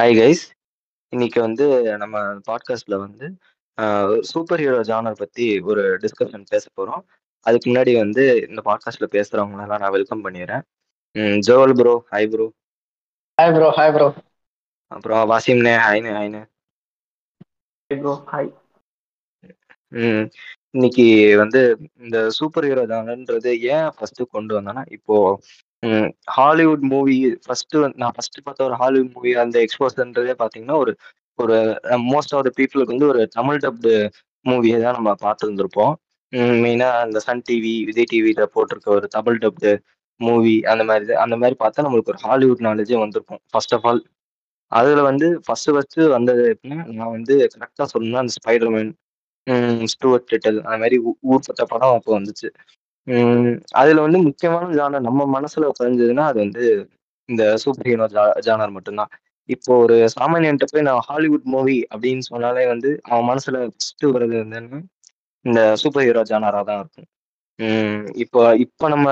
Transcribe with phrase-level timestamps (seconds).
[0.00, 0.42] Hi guys
[1.12, 1.64] இன்னைக்கு வந்து
[1.98, 3.26] நம்ம பாட்காஸ்ட்ல வந்து
[4.20, 7.02] சூப்பர் ஹீரோ ஜானர் பத்தி ஒரு டிஸ்கஷன் பேச போறோம்.
[7.46, 10.62] அதுக்கு முன்னாடி வந்து இந்த பாட்காஸ்ட்ல பேசுறவங்களெல்லாம் நான் வெல்கம் பண்ணிடுறேன்.
[11.48, 12.46] Joel bro hi bro
[13.38, 14.08] hi bro hi bro
[14.92, 16.42] அப்புறம் வாசிம்னே ஹாய்னு ஹாய்னு
[17.90, 18.50] ப்ரோ ஹாய்
[19.88, 20.26] ம்
[20.70, 21.62] இன்னைக்கு வந்து
[21.98, 25.18] இந்த சூப்பர் ஹீரோ ஜானர்ன்றது ஏன் ஃபர்ஸ்ட் கொண்டு வந்தேன்னா இப்போ
[26.30, 27.16] ஹாலிவுட் மூவி
[27.46, 30.92] ஃபர்ஸ்ட் நான் ஃபர்ஸ்ட் பார்த்த ஒரு ஹாலிவுட் மூவி அந்த எக்ஸ்போசர்ன்றதே பார்த்தீங்கன்னா ஒரு
[31.38, 31.56] ஒரு
[32.04, 33.92] மோஸ்ட் ஆஃப் த பீப்புளுக்கு வந்து ஒரு தமிழ் டப்டு
[34.46, 35.94] மூவியை தான் நம்ம பார்த்துருந்துருப்போம்.
[36.62, 39.78] மெயினாக அந்த சன் டிவி விஜய் டிவியில் போட்டிருக்க ஒரு தமிழ் டப்டு
[40.20, 44.02] மூவி அந்த மாதிரி அந்த மாதிரி பார்த்தா நம்மளுக்கு ஒரு ஹாலிவுட் நாலேஜே வந்திருக்கும் ஃபர்ஸ்ட் ஆஃப் ஆல்
[44.72, 48.92] அதில் வந்து ஃபர்ஸ்ட் ஃபர்ஸ்ட் வந்தது எப்படின்னா நான் வந்து கரெக்டாக சொல்லணும்னா அந்த ஸ்பைடர்மேன்
[49.84, 52.48] ஸ்டூவர்ட் டிட்டல் அந்த மாதிரி ஊ- ஊர்பட்ட படம் அப்போ வந்துச்சு.
[53.06, 56.64] உம் அதுல வந்து முக்கியமான ஜானர் நம்ம மனசுல பதிஞ்சதுன்னா அது வந்து
[57.28, 58.06] இந்த சூப்பர் ஹீரோ
[58.46, 59.12] ஜானர் மட்டும்தான்.
[59.48, 64.56] இப்போ ஒரு சாமானியன்ட்ட போய் நான் ஹாலிவுட் மூவி அப்படின்னு சொன்னாலே வந்து அவன் மனசுல ஃபர்ஸ்ட் வர்றது வந்து
[64.56, 64.80] என்ன
[65.44, 67.08] இந்த சூப்பர் ஹீரோ ஜானரா தான் இருக்கும்.
[67.58, 69.08] உம் இப்போ இப்போ நம்ம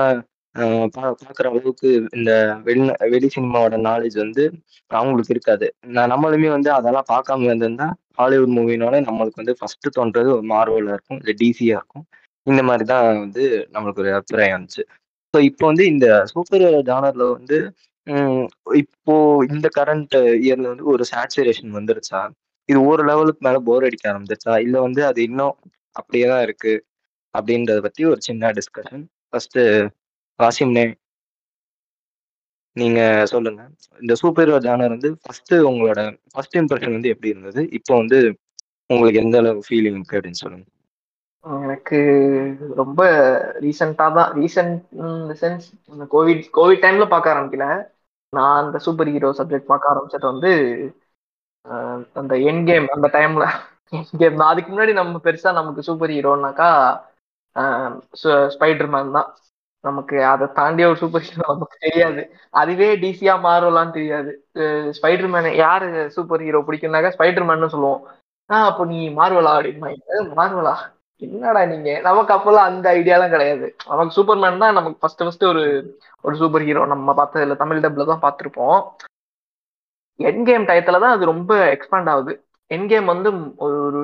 [0.55, 2.31] அஹ், பா- பார்க்குற அளவுக்கு இந்த
[2.63, 4.43] வெளி வெளி சினிமாவோட நாலேஜ் வந்து
[4.91, 5.67] அவங்களுக்கு இருக்காது.
[5.87, 11.19] நான் நம்மளுமே வந்து அதெல்லாம் பார்க்காம இருந்திருந்தா ஹாலிவுட் மூவினாலே நம்மளுக்கு வந்து ஃபர்ஸ்ட் தோன்றது ஒரு மார்வலா இருக்கும்
[11.19, 12.05] இல்லை டிசியா இருக்கும்.
[12.49, 14.83] இந்த மாதிரி தான் வந்து நம்மளுக்கு ஒரு அபிப்பிராயம் இருந்துச்சு
[15.33, 17.57] ஸோ இப்போ வந்து இந்த சூப்பர் ஜானர்ல வந்து
[18.81, 19.15] இப்போ
[19.53, 22.21] இந்த கரண்ட் இயர்ல வந்து ஒரு சேச்சுரேஷன் வந்துருச்சா?
[22.69, 24.53] இது ஒரு லெவலுக்கு மேல போர் அடிக்க ஆரம்பிச்சிருச்சா?
[24.65, 25.55] இல்ல வந்து அது இன்னும்
[25.95, 26.73] அப்படியே தான் இருக்கு?
[27.35, 29.59] அப்படின்றத பத்தி ஒரு சின்ன டிஸ்கஷன் ஃபர்ஸ்ட்
[30.39, 30.85] வாசிம்னே
[32.75, 32.99] நீங்க
[33.33, 33.61] சொல்லுங்க.
[33.99, 36.01] இந்த சூப்பர் ஹீரோ ஜானர் வந்து ஃபர்ஸ்ட் உங்களோட
[36.33, 37.61] ஃபர்ஸ்ட் இம்ப்ரெஷன் வந்து எப்படி இருந்தது?
[37.79, 38.19] இப்போ வந்து
[38.89, 40.65] உங்களுக்கு எந்த அளவு ஃபீலிங் இருக்கு அப்படின்னு சொல்லுங்க.
[41.45, 41.97] எனக்கு
[42.75, 43.01] ரொம்ப
[43.65, 44.75] ரீசெண்டாக தான் ரீசெண்ட்
[45.41, 47.67] சென்ஸ் இந்த கோவிட் கோவிட் டைம்ல பார்க்க ஆரம்பிக்கல.
[48.33, 50.51] நான் அந்த சூப்பர் ஹீரோ சப்ஜெக்ட் பார்க்க ஆரம்பிச்சது வந்து
[52.21, 53.45] அந்த என் கேம் அந்த டைம்ல
[53.97, 54.51] என் கேம் தான்.
[54.53, 56.69] அதுக்கு முன்னாடி நம்ம பெருசா நமக்கு சூப்பர் ஹீரோனாக்கா
[58.55, 59.29] ஸ்பைடர் மேன் தான்.
[59.83, 62.21] நமக்கு அதை தாண்டி ஒரு சூப்பர் ஹீரோ நமக்கு தெரியாது.
[62.61, 64.31] அதுவே டிசியா மாறலாம்னு தெரியாது.
[64.97, 68.01] ஸ்பைடர் மேன் யாரு சூப்பர் ஹீரோ பிடிக்கும்னாக்கா ஸ்பைடர் மேன் சொல்லுவோம்.
[68.49, 70.75] ஆஹ் அப்போ நீ மார்வலா அப்படின்னு மார்வலா
[71.21, 71.89] என்னடா நீங்க?
[72.07, 73.67] நமக்கு அப்பெல்லாம் அந்த ஐடியாலாம் கிடையாது.
[73.91, 75.63] நமக்கு சூப்பர்மேன் தான் நமக்கு ஃபர்ஸ்ட் ஃபர்ஸ்ட் ஒரு
[76.25, 78.79] ஒரு சூப்பர் ஹீரோ நம்ம பார்த்ததுல தமிழ் டப்ல தான் பார்த்துருப்போம்.
[80.19, 82.33] என் கேம் டயத்துல தான் அது ரொம்ப எக்ஸ்பேண்ட் ஆகுது.
[82.71, 83.29] என் கேம் வந்து
[83.65, 84.01] ஒரு ஒரு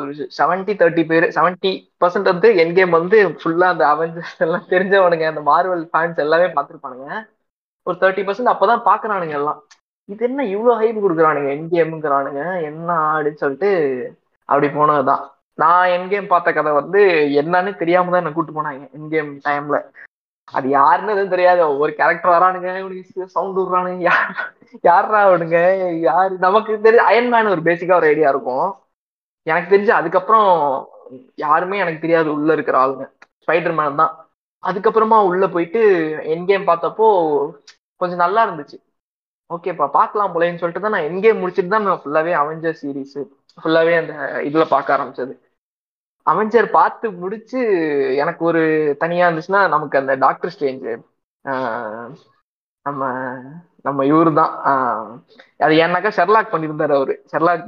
[0.00, 1.70] ஒரு seventy thirty per seventy
[2.02, 5.26] percent வந்து என் கேம் வந்து ஃபுல்லா அந்த அவெஞ்சர்ஸ் எல்லாம் தெரிஞ்சவனுங்க.
[5.32, 7.08] அந்த மார்வல் ஃபேன்ஸ் எல்லாமே பார்த்துருப்பானுங்க.
[7.86, 9.60] ஒரு தேர்ட்டி பர்சன்ட் அப்பதான் பாக்குறானுங்க எல்லாம்.
[10.08, 11.50] இது என்ன இவ்வளோ ஹைப் கொடுக்குறானுங்க?
[11.56, 13.70] என் கேம்ங்கிறானுங்க என்ன அப்படின்னு சொல்லிட்டு
[14.48, 15.24] அப்படி போனதுதான்.
[15.58, 17.00] நான் என் கேம் பார்த்த கதை வந்து
[17.40, 19.78] என்னன்னு தெரியாம தான் என்ன கூட்டு போனாங்க என் கேம் டைம்ல
[20.58, 21.60] அது யாருன்னு எதுவும் தெரியாது.
[21.72, 24.04] ஒவ்வொரு கேரக்டர் வரானுங்க இவனுக்கு சவுண்ட் விடுறானுங்க.
[24.08, 24.30] யார்
[24.88, 25.58] யாரா அவனுங்க
[26.08, 26.34] யாரு?
[26.46, 28.68] நமக்கு தெரிஞ்ச அயன்மேன் ஒரு பேசிக்கா ஒரு ஐடியா இருக்கும்.
[29.46, 30.48] எனக்கு தெரிஞ்சு அதுக்கப்புறம்
[31.44, 33.04] யாருமே எனக்கு தெரியாது உள்ள இருக்கிற ஆளுங்க.
[33.42, 34.14] ஸ்பைடர் மேன் தான்.
[34.62, 35.82] அதுக்கப்புறமா உள்ள போயிட்டு
[36.34, 37.06] என் கேம் பார்த்தப்போ
[38.00, 38.78] கொஞ்சம் நல்லா இருந்துச்சு.
[39.50, 43.18] ஓகேப்பா பார்க்கலாம் போலேன்னு சொல்லிட்டு தான் நான் என்கேம் முடிச்சுட்டு தான் நான் ஃபுல்லாவே அவெஞ்சர் சீரீஸ்
[43.58, 44.14] ஃபுல்லாவே அந்த
[44.48, 45.34] இதுல பார்க்க ஆரம்பிச்சது.
[46.28, 47.60] அவெஞ்சர் பார்த்து முடிச்சு
[48.22, 48.62] எனக்கு ஒரு
[49.00, 50.86] தனியா இருந்துச்சுன்னா நமக்கு அந்த டாக்டர் ஸ்ட்ரேஞ்ச்
[52.86, 53.02] நம்ம
[53.84, 54.52] நம்ம இவரு தான்.
[55.60, 57.14] அது ஏன்னாக்கா ஷெர்லாக் பண்ணியிருந்தாரு அவரு.
[57.32, 57.64] ஷெர்லாக்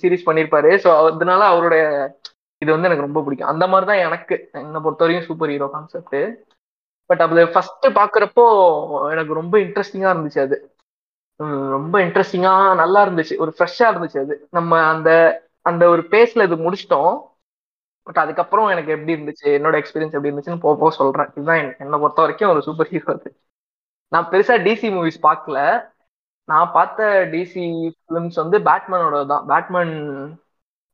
[0.00, 0.70] சீரிஸ் பண்ணியிருப்பாரு.
[0.84, 1.82] ஸோ அதனால அவருடைய
[2.62, 3.50] இது வந்து எனக்கு ரொம்ப பிடிக்கும்.
[3.52, 4.34] அந்த மாதிரி தான் எனக்கு.
[4.60, 6.18] என்னை பொறுத்த வரைக்கும் சூப்பர் ஹீரோ கான்செப்ட்
[7.10, 8.44] பட் அது ஃபர்ஸ்ட் பாக்குறப்போ
[9.10, 10.56] எனக்கு ரொம்ப இன்ட்ரெஸ்டிங்கா இருந்துச்சு அது.
[11.74, 13.34] ரொம்ப இன்ட்ரெஸ்டிங்கா நல்லா இருந்துச்சு.
[13.38, 14.34] ஒரு ஃப்ரெஷ்ஷா இருந்துச்சு அது.
[14.50, 15.10] நம்ம அந்த
[15.62, 17.12] அந்த ஒரு பேஸ்ல இது முடிச்சிட்டோம்.
[18.02, 19.52] பட் அதுக்கப்புறம் எனக்கு எப்படி இருந்துச்சு?
[19.58, 21.28] என்னோட எக்ஸ்பீரியன்ஸ் எப்படி இருந்துச்சுன்னு போக போக சொல்றேன்.
[21.34, 23.36] இதுதான் என்னை பொறுத்த வரைக்கும் ஒரு சூப்பர் ஹீரோ அது.
[24.08, 25.58] நான் பெருசா டிசி மூவிஸ் பார்க்கல.
[26.44, 27.64] நான் பார்த்த டிசி
[28.08, 29.46] ஃபிலிம்ஸ் வந்து பேட்மேனோட தான்.
[29.46, 29.94] பேட்மேன்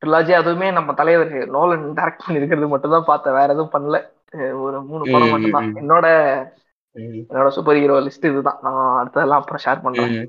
[0.02, 3.32] ட்ரிலாஜி அதுவுமே நம்ம தலைவர் நோலன் டைரக்ட் பண்ணிருக்கிறது மட்டும் தான் பார்த்தேன்.
[3.32, 3.98] வேற எதுவும் பண்ணல.
[4.60, 5.74] ஒரு மூணு படம் மட்டும் தான்.
[5.74, 6.06] என்னோட
[6.96, 8.58] என்னோட சூப்பர் ஹீரோ லிஸ்ட் இதுதான்.
[8.62, 10.28] நான் அடுத்ததெல்லாம் அப்புறம் ஷேர் பண்றேன்.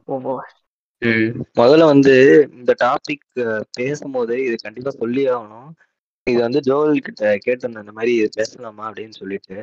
[1.02, 1.44] ம்.
[1.60, 2.14] முதல்ல வந்து
[2.54, 5.70] இந்த டாபிக் பேசும்போது இது கண்டிப்பா சொல்லி ஆகணும்.
[6.28, 9.58] இது வந்து ஜோவல் கிட்ட கேட்டிருந்தேன் இந்த மாதிரி பேசலாமா அப்படின்னு சொல்லிட்டு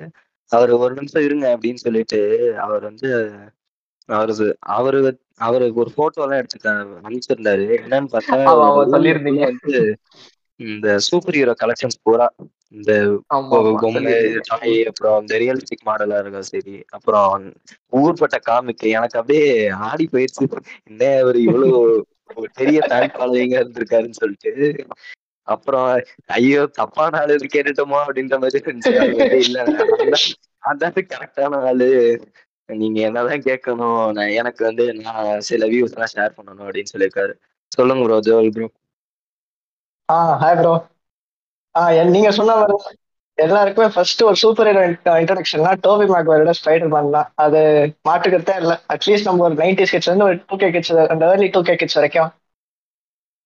[0.52, 2.20] அவர் ஒரு நிமிஷம் இருங்க அப்படின்னு சொல்லிட்டு
[2.64, 3.08] அவர் வந்து
[4.08, 4.34] அவரு
[4.76, 4.98] அவரு
[5.40, 6.68] அவருக்கு ஒரு போட்டோ எல்லாம் எடுத்து
[7.00, 7.64] அனுப்பிச்சிருந்தாரு.
[7.78, 8.36] என்னன்னு பார்த்தா
[8.74, 9.80] வந்து
[10.60, 12.26] இந்த சூப்பர் ஹீரோ கலெக்ஷன்ஸ் பூரா
[12.74, 12.92] இந்த
[13.82, 14.12] பொம்மை.
[14.48, 17.44] டாய் அப்புறம் இந்த ரியலிஸ்டிக் மாடலா இருக்கா சரி அப்புறம்
[17.92, 19.48] ஊர்பட்ட காமிக்கு எனக்கு அப்படியே
[19.88, 20.46] ஆடி போயிடுச்சு.
[20.90, 21.80] என்ன ஒரு இவ்வளவு
[22.58, 24.52] பெரிய ஃபேன் ஃபாலோவிங்கா இருந்திருக்காருன்னு சொல்லிட்டு
[25.48, 25.88] அப்புறம்
[26.36, 28.94] ஐயோ தப்பான ஆளு கேட்டுட்டோமோ அப்படின்ற மாதிரி இருந்துச்சு.
[29.44, 29.58] இல்ல
[30.70, 31.90] அதாவது கரெக்டான ஆளு.
[32.68, 37.34] நீங்க என்னதான் கேட்கணும் நான் எனக்கு வந்து நான் சில வியூஸ் எல்லாம் ஷேர் பண்ணணும் அப்படின்னு சொல்லியிருக்காரு.
[37.72, 38.68] சொல்லுங்க ப்ரோ ஜோல் ப்ரோ
[40.08, 40.74] ஆ ஹாய் ப்ரோ
[41.74, 41.82] ஆ
[42.14, 42.76] நீங்க சொன்ன மாதிரி
[43.38, 44.82] எல்லாருக்குமே ஃபர்ஸ்ட் ஒரு சூப்பர் ஹீரோ
[45.22, 47.28] இன்ட்ரடக்ஷன்னா டோபி மேக்வரோட ஸ்பைடர் மேன் தான்.
[47.44, 47.60] அது
[48.08, 48.76] மாட்டுக்கிறதே இல்லை.
[48.94, 51.98] அட்லீஸ்ட் நம்ம ஒரு நைன்டி கிட்ஸ்ல வந்து ஒரு டூ கே கிட்ஸ் அந்த ஏர்லி டூ கே கிட்ஸ்
[51.98, 52.30] வரைக்கும்.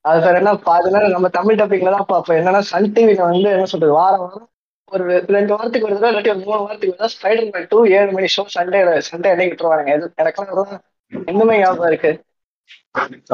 [0.05, 0.53] அது பேர் என்ன?
[0.67, 2.39] பாதி நேரம் நம்ம தமிழ் டப்பிங்ல தான் பார்ப்போம்.
[2.39, 3.93] என்னன்னா சன் டிவில வந்து என்ன சொல்றது?
[3.93, 4.47] வாரம் வாரம்
[4.93, 5.05] ஒரு
[5.35, 8.79] ரெண்டு வாரத்துக்கு ஒரு தடவை இல்லாட்டி மூணு வாரத்துக்கு ஒரு ஸ்பைடர் மேன் டூ ஏழு மணி ஷோ சண்டே
[9.09, 10.73] சண்டே அன்னைக்கு விட்டுருவாங்க இது எனக்கெல்லாம்
[11.13, 12.11] இன்னுமே ஞாபகம் இருக்கு.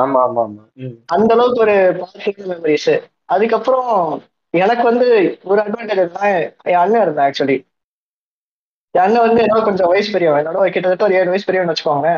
[0.02, 0.62] ஆமா ஆமா ஆமா.
[1.14, 2.92] அந்த அளவுக்கு ஒரு பாசிட்டிவ் மெமரிஸ்
[3.28, 3.88] அதுக்கப்புறம்
[4.54, 5.06] எனக்கு வந்து
[5.44, 6.26] ஒரு அட்வான்டேஜ் இருந்தா
[6.70, 7.56] என் அண்ணன் இருந்தான் ஆக்சுவலி
[8.94, 10.40] என் அண்ணன் வந்து என்னோட கொஞ்சம் வயசு பெரியவன்.
[10.42, 12.10] என்னோட கிட்டத்தட்ட ஒரு ஏழு வயசு பெரியவன் வச்சுக்கோங்க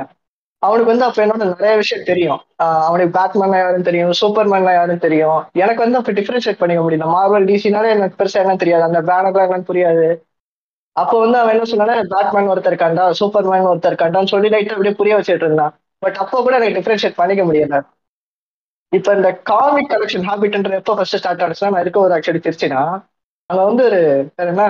[0.62, 2.40] அவனுக்கு வந்து அப்ப என்னோட நிறைய விஷயம் தெரியும்.
[2.87, 5.40] அவனுக்கு பேட்மேன் யாருன்னு தெரியும் சூப்பர்மேன் யாருன்னு தெரியும்.
[5.55, 7.08] எனக்கு வந்து அப்ப டிஃபரன்ஷியேட் பண்ணிக்க முடியல.
[7.16, 8.84] மார்வல் டிசினாலே எனக்கு பெருசா என்ன தெரியாது.
[8.88, 10.08] அந்த பேனர்லாம் என்னன்னு புரியாது.
[10.96, 15.16] அப்போ வந்து அவன் என்ன சொன்னானே பேட்மேன் ஒருத்தர் இருக்காண்டா சூப்பர்மேன் ஒருத்தர் இருக்காண்டான்னு சொல்லி லைட்டா அப்படியே புரிய
[15.19, 15.75] வச்சுட்டு இருந்தான்.
[16.02, 17.78] பட் அப்போ கூட எனக்கு டிஃபரன்ஷியேட் பண்ணிக்க முடியல.
[18.93, 22.82] இப்ப இந்த காமிக் கலெக்ஷன் ஹாபிட்ன்ற எப்போ ஃபர்ஸ்ட் ஸ்டார்ட் ஆச்சுன்னா நான் இருக்க ஒரு ஆக்சுவலி திருச்சினா
[23.50, 24.00] அங்க வந்து ஒரு
[24.44, 24.64] என்ன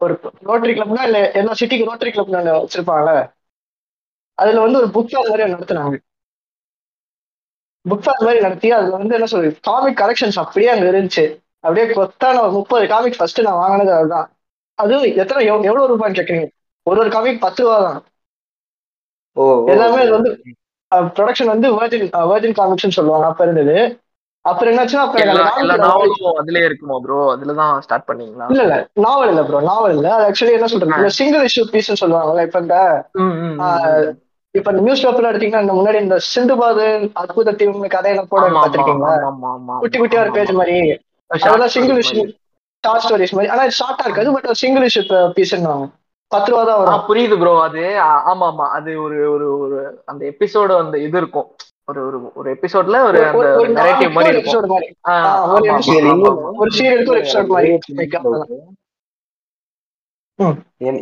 [0.00, 3.14] ஒரு ரோட்டரி கிளப்னா இல்ல எல்லா சிட்டிக்கு ரோட்டரி கிளப் வச்சிருப்பாங்கல்ல?
[4.38, 5.96] அதுல வந்து ஒரு புக் ஃபேர் மாதிரி நடத்துனாங்க.
[7.88, 11.40] புக் ஃபேர் மாதிரி நடத்தி அதுல வந்து என்ன சொல்றது காமிக் கலெக்ஷன்ஸ் அப்படியே அங்க இருந்துச்சு.
[11.60, 14.30] அப்படியே கொத்தான ஒரு முப்பது காமிக் ஃபர்ஸ்ட் நான் வாங்கினது அதுதான்.
[14.74, 16.48] அது எத்தனை எவ்- எவ்வளவு ரூபான்னு கேக்குறீங்க?
[16.82, 18.04] ஒரு ஒரு காமிக் பத்து ரூபா தான்.
[19.66, 20.42] எல்லாமே இது வந்து
[20.94, 24.00] ப்ரொடக்ஷன் வந்து வேர்ஜின் வேர்ஜின் காமிக்ஸ்னு சொல்லுவாங்க அப்ப இருந்தது.
[24.40, 27.78] அப்புறம் என்னாச்சுன்னா அப்ப எனக்கு எல்லா அந்த எல்லா comic ல வந்து- நாவலும் அதுலயே இருக்குமா ப்ரோ அதுலதான்
[27.78, 28.44] ஸ்டார்ட் பண்ணீங்களா?
[28.48, 30.14] இல்ல இல்ல நாவல் இல்ல ப்ரோ நாவல் இல்ல.
[30.14, 33.08] அது ஆக்சுவலி என்ன சொல்றது சிங்கிள் இஷ்யூ பீஸ் சொல்லுவாங்கல்ல இப்ப இந்த.
[34.58, 36.84] இப்ப இந்த நியூஸ் பேப்பர்ல எடுத்தீங்கன்னா இந்த முன்னாடி இந்த சிந்துபாது
[37.20, 40.52] அற்புத தீவு கதையெல்லாம் போட ஆமா, குட்டி குட்டியா ஒரு பேஜ்.
[40.54, 40.76] மாதிரி.
[41.30, 42.22] அதெல்லாம் சிங்கிள் இஷ்யூ.
[42.84, 43.50] ஷார்ட் ஸ்டோரிஸ் மாதிரி.
[43.50, 45.02] ஆனா ஷார்ட்டா இருக்காது பட் ஒரு சிங்கிள் இஷ்யூ
[45.36, 45.74] பீஸ்ன்னு
[46.30, 47.04] பத்து ரூபா தான் ஆ, வரும்.
[47.06, 47.82] புரியுது ப்ரோ அது
[48.26, 48.66] ஆமா ஆமா.
[48.76, 51.48] அது ஒரு ஒரு ஒரு அந்த எபிசோட அந்த இது இருக்கும்.
[51.88, 53.46] ஒரு ஒரு ஒரு எபிசோட்ல ஒரு அந்த
[53.78, 54.72] நரேட்டிவ் மாதிரி இருக்கும்.
[56.58, 57.70] ஒரு சீரியலுக்கு ஒரு எபிசோட் மாதிரி.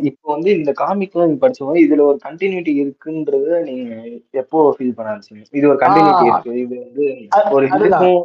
[0.09, 3.91] இப்போ வந்து இந்த காமிக்ல நீங்க படிச்சவங்க இதுல ஒரு கண்டினியூட்டி இருக்குன்றத நீங்க
[4.33, 5.43] எப்போ ஃபீல் பண்ண ஆரம்பிச்சீங்க?
[5.51, 6.25] இது ஒரு கண்டினியூட்டி.
[6.29, 6.53] இருக்கு.
[6.61, 7.05] இது வந்து
[7.51, 7.67] ஒரு.
[7.69, 8.19] இதுக்கும்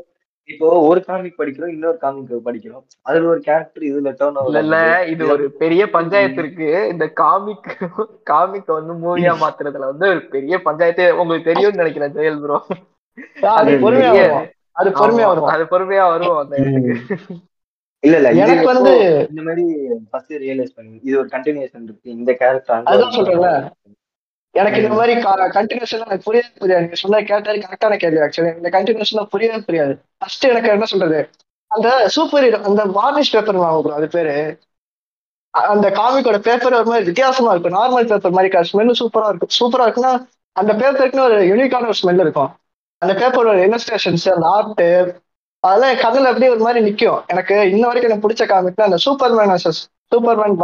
[0.48, 2.84] இப்போ ஒரு காமிக் படிக்கிறோம் இன்னொரு காமிக் படிக்கிறோம்.
[3.02, 4.78] அதுல ஒரு கேரக்டர் இதுல டேர்ன் இல்ல இல்ல.
[5.12, 6.70] இது ஒரு பெரிய பஞ்சாயத்து இருக்கு.
[6.92, 7.68] இந்த காமிக்
[8.24, 12.58] காமிக் வந்து மூவியா மாத்துறதுல வந்து ஒரு பெரிய பஞ்சாயத்து உங்களுக்கு தெரியும்னு நினைக்கிறேன் ஜெயல் ப்ரோ
[13.54, 14.26] அது பொறுமையா
[14.76, 15.48] அது பொறுமையா வரும்.
[15.54, 17.34] அது பொறுமையா வரும் அந்த இடத்துக்கு.
[18.06, 18.92] இல்ல இல்ல எனக்கு வந்து
[19.30, 19.64] இந்த மாதிரி
[20.10, 23.50] ஃபர்ஸ்ட் ரியலைஸ் பண்ணி இது ஒரு கண்டினியூஷன் இருக்கு இந்த கேரக்டர் அதான் சொல்றேன்ல.
[24.54, 25.12] எனக்கு இந்த மாதிரி
[25.58, 26.82] கண்டினியூஷன் எனக்கு புரியவே புரியாது.
[26.84, 29.94] நீங்க சொன்ன கேட்டாரு கரெக்டான கேள்வி ஆக்சுவலி இந்த கண்டினியூஷன் புரியவே புரியாது.
[30.18, 31.20] ஃபர்ஸ்ட் எனக்கு என்ன சொல்றது?
[31.70, 34.34] அந்த சூப்பர் ஹீரோ அந்த வார்னிஷ் பேப்பர் வாங்க அது பேரு.
[35.54, 37.76] அந்த காமிக்கோட பேப்பர் ஒரு மாதிரி வித்தியாசமா இருக்கும்.
[37.78, 39.54] நார்மல் பேப்பர் மாதிரி ஸ்மெல் சூப்பரா இருக்கும்.
[39.60, 40.12] சூப்பரா இருக்குன்னா
[40.56, 42.50] அந்த பேப்பருக்குன்னு ஒரு யூனிக்கான ஒரு ஸ்மெல் இருக்கும்.
[43.02, 44.82] அந்த பேப்பரோட இல்லஸ்ட்ரேஷன்ஸ் அந்த ஆர்ட்
[45.62, 49.52] அதெல்லாம் என் கண்ணில் அப்படியே ஒரு மாதிரி நிற்கும் எனக்கு இன்ன வரைக்கும் எனக்கு பிடிச்ச காமிக்னா அந்த சூப்பர்மேன்
[50.12, 50.56] சூப்பர்மேன்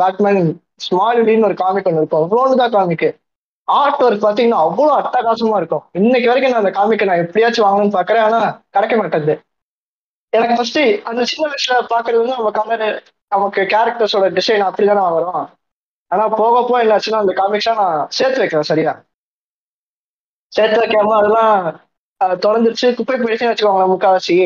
[0.00, 0.40] பேட்மேன்
[0.84, 2.22] ஸ்மால் ஒரு காமிக் ஒன்று இருக்கும்.
[2.22, 3.08] அவ்வளோன்னு தான் காமிக்கு
[3.68, 5.84] ஆர்ட் ஒர்க் பார்த்தீங்கன்னா அவ்வளோ அட்டகாசமா இருக்கும்.
[5.92, 8.24] இன்னைக்கு வரைக்கும் நான் அந்த காமிக்கை நான் எப்படியாச்சும் வாங்கணும்னு பார்க்குறேன்.
[8.28, 9.34] ஆனால் கிடைக்க மாட்டேங்குது.
[10.32, 12.86] எனக்கு ஃபர்ஸ்ட் அந்த சின்ன வயசுல பாக்குறது வந்து நம்ம கலர்
[13.32, 15.44] நமக்கு கேரக்டர்ஸோட டிசைன் அப்படிதானே வரும்.
[16.10, 18.92] ஆனா போக போக என்னாச்சுன்னா அந்த காமிக்ஸா நான் சேர்த்து வைக்கிறேன் சரியா?
[20.52, 21.54] சேர்த்து வைக்காம அதெல்லாம்
[22.40, 22.88] தொலைஞ்சிருச்சு.
[22.94, 24.36] குப்பை போயிடுச்சுன்னு வச்சுக்கோங்களேன் முக்காவாசி.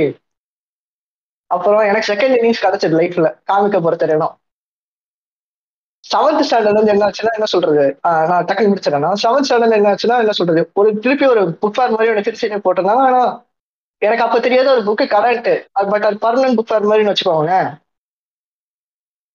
[1.51, 4.35] அப்புறம் எனக்கு செகண்ட் இன்னிங்ஸ் கிடைச்சது லைஃப்ல காமிக்க பொறுத்த இடம்
[6.05, 7.85] செவன்த் ஸ்டாண்டர்ட் வந்து என்ன ஆச்சுன்னா என்ன சொல்றது?
[8.31, 10.63] நான் டக்குனு முடிச்சிடறேன் செவன்த் ஸ்டாண்டர்ட் என்ன ஆச்சுன்னா என்ன சொல்றது?
[10.75, 13.23] ஒரு திருப்பி ஒரு புக் ஃபேர் மாதிரி ஒன்று திருச்சி போட்டிருந்தாங்க ஆனா
[14.03, 15.51] எனக்கு அப்ப தெரியாத ஒரு புக்கு கரண்ட்
[15.91, 17.55] பட் அது பர்மனன்ட் புக் ஃபேர் மாதிரின்னு வச்சுக்கோங்க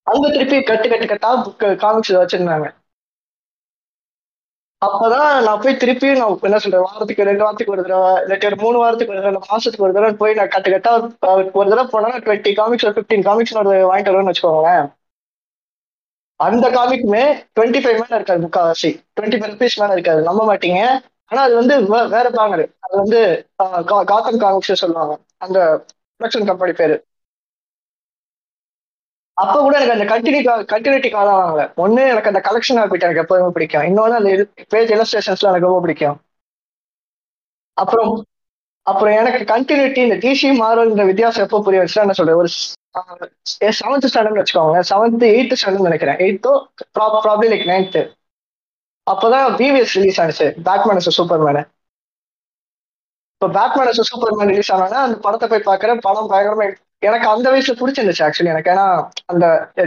[0.08, 2.66] அங்க திருப்பி கட்டு கட்டு கட்டா புக்கு காமிக்ஸ் வச்சிருந்தாங்க.
[4.84, 8.78] அப்பதான் நான் போய் திருப்பி நான் என்ன சொல்றேன் வாரத்துக்கு ரெண்டு வாரத்துக்கு ஒரு தடவை இல்லாட்டி ஒரு மூணு
[8.78, 11.02] வாரத்துக்கு ஒரு தடவை மாசத்துக்கு ஒரு தடவை போய் நான் கட்டு கட்டா
[11.54, 14.94] ஒரு தடவை போனா டுவெண்ட்டி காமிக்ஸ் ஒரு ஃபிஃப்டீன் காமிக்ஸ் ஒரு வாங்கிட்டு வருவேன்னு வச்சுக்கோங்களேன்.
[16.36, 17.24] அந்த காமிக்குமே
[17.60, 21.00] டுவெண்ட்டி ஃபைவ் மேல இருக்காது முக்காவாசி டுவெண்ட்டி ஃபைவ் ருபீஸ் மேல இருக்காது நம்ப மாட்டீங்க.
[21.26, 22.98] ஆனா அது வந்து வே- வேற பாங்கரு அது.
[22.98, 25.20] வந்து ஆஹ் கா- காத்தம் காமிக்ஸ் சொல்லுவாங்க.
[25.38, 25.86] அந்த
[26.20, 27.06] ப்ரொடக்ஷன் கம்பெனி பேரு.
[29.38, 30.42] அப்ப கூட எனக்கு அந்த கண்டினியூ
[30.74, 31.64] கண்டினியூட்டி காலம் வாங்கல.
[31.84, 33.86] ஒண்ணு எனக்கு அந்த கலெக்ஷன் ஹாபிட் எனக்கு எப்போதுமே பிடிக்கும்.
[33.90, 34.32] இன்னொன்னு அந்த
[34.74, 36.18] பேஜ் இலஸ்ட்ரேஷன்ஸ்ல எனக்கு ரொம்ப பிடிக்கும்.
[37.78, 38.12] அப்புறம்
[38.86, 42.50] அப்புறம் எனக்கு கண்டினியூட்டி இந்த டிசி மாறல்ன்ற வித்தியாசம் எப்போ புரிய வச்சுன்னா என்ன சொல்றேன் ஒரு
[43.80, 46.20] செவன்த் ஸ்டாண்டர்ட் வச்சுக்கோங்க செவன்த் எயித்து ஸ்டாண்டர்ட் நினைக்கிறேன்.
[46.26, 46.52] எயித்தோ
[47.26, 48.02] ப்ராப்ளி லைக் நைன்த்து
[49.08, 50.48] அப்போதான் பிவிஎஸ் ரிலீஸ் ஆனிச்சு.
[50.68, 51.64] பேட்மேன் சூப்பர் மேனு
[53.36, 56.04] இப்போ பேட்மேன் சூப்பர் மேன் ரிலீஸ் ஆனோன்னா அந்த படத்தை போய் பார்க்குறேன்.
[56.08, 56.68] படம் பயங்கரமா
[57.04, 58.88] எனக்கு அந்த வயசுல பிடிச்சிருந்துச்சு ஆக்சுவலி எனக்கு ஏன்னா
[59.26, 59.46] அந்த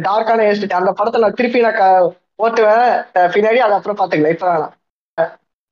[0.09, 2.09] டார்க்கான ஏஸ்ட் அந்த படத்தை நான் திருப்பி நான்
[2.39, 2.87] ஓட்டுவேன்
[3.35, 4.75] பின்னாடி அது அப்புறம் பாத்துக்கலாம் இப்ப வேணாம்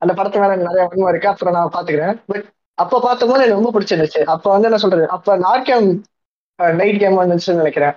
[0.02, 2.46] அந்த படத்து மேல நிறைய வன்மம் இருக்கு அப்புறம் நான் பாத்துக்கிறேன் பட்
[2.78, 4.20] அப்ப பார்க்கும்போது எனக்கு ரொம்ப பிடிச்சிருந்துச்சு.
[4.34, 5.04] அப்ப வந்து என்ன சொல்றது?
[5.08, 5.88] அப்ப நார்கேம்
[6.80, 7.94] நைட் கேம் வந்துச்சுன்னு நினைக்கிறேன்.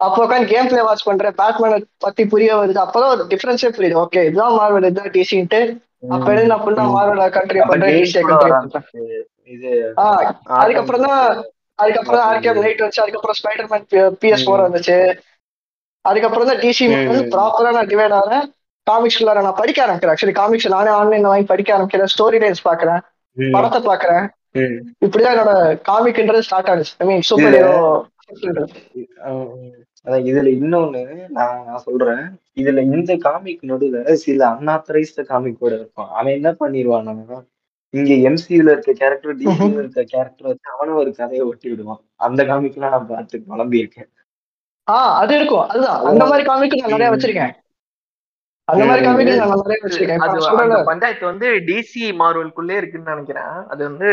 [0.00, 1.36] அப்போ உட்காந்து கேம் பிளே வாட்ச் பண்றேன்.
[1.40, 2.78] பேட்மேனை பத்தி புரிய வருது.
[2.84, 3.96] அப்பதான் ஒரு டிஃபரன்ஸே புரியுது.
[4.04, 5.60] ஓகே இதுதான் மார்வல் இதுதான் டிசின்ட்டு
[6.08, 7.96] அப்ப நான் ஃபுல்லா மார்வல கண்ட்ரி பண்றேன்
[10.56, 11.24] அதுக்கப்புறம் தான்
[11.80, 13.84] அதுக்கப்புறம் ஆர்கேம் நைட் வந்துச்சு அதுக்கப்புறம் ஸ்பைடர்மேன்
[14.22, 14.64] பிஎஸ் ஃபோர்.
[14.66, 14.96] வந்துச்சு.
[16.04, 17.30] அதுக்கப்புறம் தான் டிசி வந்து ம்.
[17.32, 18.46] ப்ராப்பரா நான் டிவைட் ஆகிறேன்
[18.86, 20.14] காமிக்ஸ்குள்ளார நான் படிக்க ஆரம்பிக்கிறேன்.
[20.14, 22.12] ஆக்சுவலி காமிக்ஸ் நானே ஆன்லைன்ல வாங்கி படிக்க ஆரம்பிக்கிறேன்.
[22.14, 23.00] ஸ்டோரி லைன்ஸ் பாக்குறேன்.
[23.36, 23.52] ம்.
[23.52, 24.24] படத்தை பாக்குறேன்.
[24.54, 24.78] ம்.
[25.04, 25.52] இப்படிதான் என்னோட
[25.90, 26.94] காமிக்ன்றது ஸ்டார்ட் ஆனிச்சு.
[26.98, 27.74] ஐ மீன் சூப்பர் ஹீரோ
[30.06, 32.22] அதான் இதுல இன்னொன்னு நான் நான் சொல்றேன்.
[32.56, 37.38] இதுல இந்த காமிக் நடுவுல சில அன்ஆத்தரைஸ்ட காமிக் கூட இருப்பான் அவன் என்ன பண்ணிடுவான்னா
[37.94, 39.48] இங்க எம்சியூல இருக்க கேரக்டர் டிசியூல
[39.82, 42.02] இருக்க கேரக்டர் வச்சு அவனும் ஒரு கதையை ஒட்டி விடுவான்.
[42.26, 44.08] அந்த காமிக்லாம் நான் பார்த்து குழம்பி இருக்கேன்
[44.88, 45.66] ஆஹ் அது இருக்கும்.
[45.66, 45.98] அதுதான்.
[46.10, 47.10] அந்த மாதிரி காமிக் நான் நிறைய.
[47.14, 47.52] வச்சிருக்கேன்.
[48.68, 49.04] அந்த மாதிரி.
[49.06, 50.22] காமிக் நான் நிறைய வச்சிருக்கேன்.
[50.72, 53.52] நான் பஞ்சாயத்து வந்து டிசி மார்வல்குள்ளே இருக்குன்னு நினைக்கிறேன்.
[53.72, 54.08] அது வந்து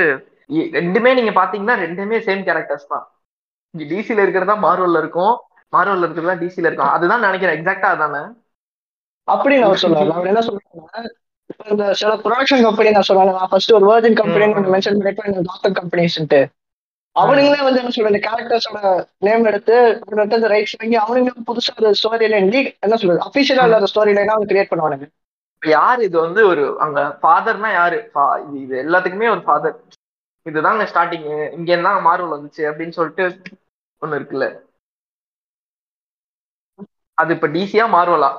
[0.78, 3.06] ரெண்டுமே நீங்க பாத்தீங்கன்னா ரெண்டுமே சேம் கேரக்டர்ஸ் தான்.
[3.74, 5.36] இங்க டிசில இருக்கிறதா மார்வல்ல இருக்கும்.
[5.74, 6.94] மார்வல்ல இருக்கிறதா டிசில இருக்கும்.
[6.96, 7.58] அதுதான் நினைக்கிறேன்.
[7.58, 8.24] எக்ஸாக்டா அதானே?
[9.28, 11.02] அப்படின்னு சொல்றாரு அவர் என்ன இப்ப
[11.72, 13.34] இந்த சில ப்ரொடக்ஷன் கம்பெனி நான் சொல்றேன்.
[13.34, 14.70] நான் ஃபர்ஸ்ட் ஒரு வேர்ஜின் கம்பெனி ம்.
[14.74, 16.40] மென்ஷன் பண்ணிட்டு டாக்டர் கம்பெனிஸ்ட்டு
[17.16, 18.80] அவனுங்களே வந்து என்ன சொல்றது கேரக்டர்ஸோட
[19.22, 23.66] நேம் எடுத்து அவங்கள்ட்ட இந்த ரைட்ஸ் வாங்கி அவனுங்களே புதுசா ஒரு ஸ்டோரி லைன் லீக் என்ன சொல்றது அபிஷியலா
[23.68, 25.08] இல்லாத ஸ்டோரி லைனா அவங்க கிரியேட் பண்ணுவானுங்க.
[25.62, 27.98] யாரு இது வந்து ஒரு அங்க ஃபாதர்னா யாரு?
[28.60, 29.76] இது எல்லாத்துக்குமே ஒரு ஃபாதர்
[30.46, 31.26] இதுதாங்க ஸ்டார்டிங்
[31.58, 33.26] இங்க இருந்தா மார்வல் வந்துச்சு அப்படின்னு சொல்லிட்டு
[34.02, 34.48] ஒண்ணு இருக்குல்ல.
[37.18, 38.30] அது இப்ப டிசியா மார்வலா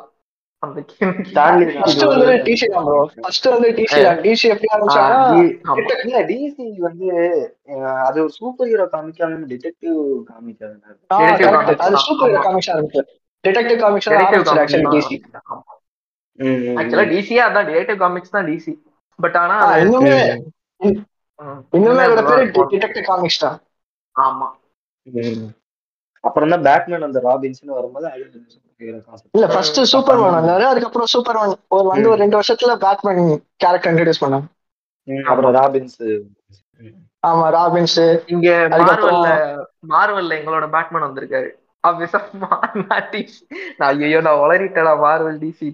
[0.62, 0.78] அந்த
[1.26, 4.16] Stanley ஃபர்ஸ்ட் வந்து டிசி தான் ப்ரோ ஃபர்ஸ்ட் வந்து டிசி தான்.
[4.24, 4.68] டிசி எப்படி
[6.30, 7.08] டிசி வந்து
[8.06, 9.98] அது ஒரு சூப்பர் ஹீரோ காமிக்காம டிடெக்டிவ்
[10.30, 12.00] காமிக்காது அது.
[12.06, 12.42] சூப்பர் ஆமா.
[12.46, 13.02] காமிக்ஸ் ஆரம்பிச்சு.
[13.44, 14.48] டிடெக்டிவ் காமிக்ஸ் ஆக்சுவலி
[14.82, 14.94] தான்.
[14.96, 15.62] டிசி ஆமா.
[16.80, 18.74] ஆக்சுவலா டிசியா அதான் டிடெக்டிவ் காமிக்ஸ் தான் டிசி
[19.18, 20.16] பட் ஆனா அது- இன்னுமே.
[21.74, 22.44] இன்னுமே அதோட பேரு.
[22.72, 23.58] டிடெக்டிவ் காமிக்ஸ் தான்
[24.16, 24.48] ஆமா.
[26.24, 28.66] அப்புறம் தான் பேட்மேன் அந்த ராபின்ஸ்னு வரும்போது அது ஹீரோ
[29.34, 33.22] இல்ல ஃபர்ஸ்ட் சூப்பர்மேன் வந்தாரு அதுக்கப்புறம் சூப்பர்மேன் ஒரு வந்து ஒரு ரெண்டு வருஷத்துல பேட்மேன்
[33.62, 34.46] கேரக்டர் இன்ட்ரடியூஸ் பண்ணாங்க.
[35.28, 35.98] அப்புறம் ராபின்ஸ்
[37.24, 38.00] ஆமா ராபின்ஸ்
[38.34, 38.48] இங்க
[38.80, 39.28] மார்வல்ல
[39.92, 41.48] மார்வல்ல எங்களோட பேட்மேன் வந்திருக்காரு.
[43.78, 45.68] நான் ஐயோ நான் வளரிட்டேன் மார்வல் டிசி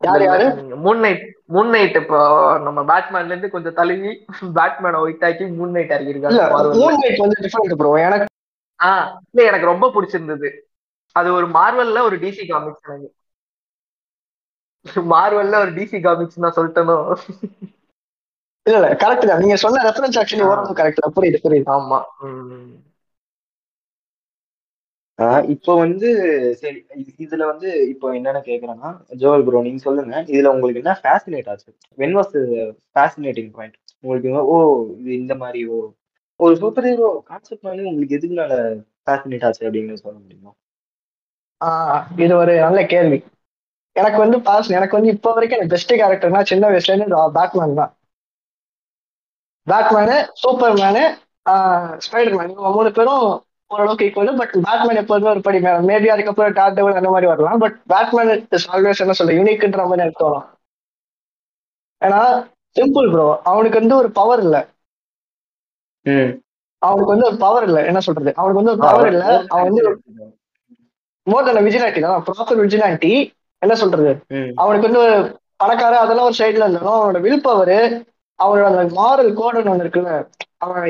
[0.00, 0.46] யாரு யாரு?
[0.84, 1.22] மூன் நைட்
[1.54, 2.18] மூன் நைட் இப்போ
[2.64, 4.10] நம்ம பேட்மேன்ல இருந்து கொஞ்சம் தழுவி
[4.58, 5.92] பேட்மேனை ஒயிட் ஆக்கி moon knight
[6.52, 8.26] Marvel moon knight வந்து டிஃபரெண்ட் ப்ரோ எனக்கு
[8.80, 10.48] ஆஹ் இல்ல எனக்கு ரொம்ப பிடிச்சிருந்தது.
[11.16, 13.10] அது ஒரு மார்வல்ல ஒரு டிசி காமிக்ஸ் எனக்கு
[15.12, 16.96] மார்வல்ல ஒரு டிசி காமிக்ஸ் நான் சொல்லிட்டேனோ?
[18.66, 19.42] இல்ல இல்ல கரெக்ட் தான்.
[19.42, 21.14] நீங்க சொன்ன ரெஃபரன்ஸ் ஆக்சுவலி ஓரளவு கரெக்ட் தான்.
[21.16, 21.68] புரியுது புரியுது.
[21.76, 21.98] ஆமா.
[25.54, 26.08] இப்போ வந்து
[26.60, 30.14] சரி இது- இதுல வந்து இப்போ என்னென்ன கேக்குறேன்னா ஜோவல் ப்ரோ நீங்க சொல்லுங்க.
[30.28, 31.70] இதுல உங்களுக்கு என்ன ஃபேசினேட் ஆச்சு?
[31.98, 32.34] வென் வாஸ்
[32.96, 34.56] ஃபேசினேட்டிங் பாயிண்ட் உங்களுக்கு ஓ
[34.98, 35.78] இது இந்த மாதிரி ஓ
[36.40, 38.54] ஒரு சூப்பர் ஹீரோ கான்செப்ட் வந்து உங்களுக்கு எதுக்குனால
[39.06, 40.52] ஃபேசினேட் ஆச்சு அப்படின்னு சொல்ல முடியுமா?
[41.60, 43.18] ஆஹ் இது ஒரு நல்ல கேள்வி.
[43.96, 47.92] எனக்கு வந்து பாஸ் எனக்கு வந்து இப்போ வரைக்கும் எனக்கு பெஸ்ட் கேரக்டர்னா சின்ன வயசுல இருந்து பேட்மேன் தான்.
[49.66, 51.04] பேட்மேனு சூப்பர்மேனு
[52.04, 53.24] ஸ்பைடர்மேன் இவங்க மூணு பேரும்
[53.70, 55.78] ஓரளவுக்கு ஈக்குவல் பட் பேட்மேன் எப்போதுமே ஒரு படி மேல.
[55.88, 60.04] மேபி அதுக்கப்புறம் டாட் டெவல் அந்த மாதிரி வரலாம் பட் பேட்மேன் இஸ் ஆல்வேஸ் என்ன சொல்ல யூனிக்ன்ற மாதிரி
[60.04, 60.46] எனக்கு தோணும்.
[62.02, 62.20] ஏன்னா
[62.76, 64.56] சிம்பிள் ப்ரோ அவனுக்கு வந்து ஒரு பவர் இல்ல.
[66.82, 67.78] அவனுக்கு வந்து ஒரு பவர் இல்ல.
[67.90, 68.30] என்ன சொல்றது?
[68.36, 69.24] அவனுக்கு வந்து ஒரு பவர் இல்ல.
[69.52, 69.82] அவன் வந்து
[71.26, 71.58] மோர் தன்
[72.06, 72.22] தான்.
[72.26, 73.12] ப்ராப்பர் விஜிலாண்டி
[73.62, 74.10] என்ன சொல்றது?
[74.62, 75.04] அவனுக்கு வந்து
[75.56, 77.78] பணக்கார அதெல்லாம் ஒரு சைடுல இருந்தாலும் அவனோட வில் பவர்
[78.38, 80.14] அவனோட அந்த மாரல் கோடுன்னு ஒண்ணு இருக்குல்ல.
[80.58, 80.86] அவன்.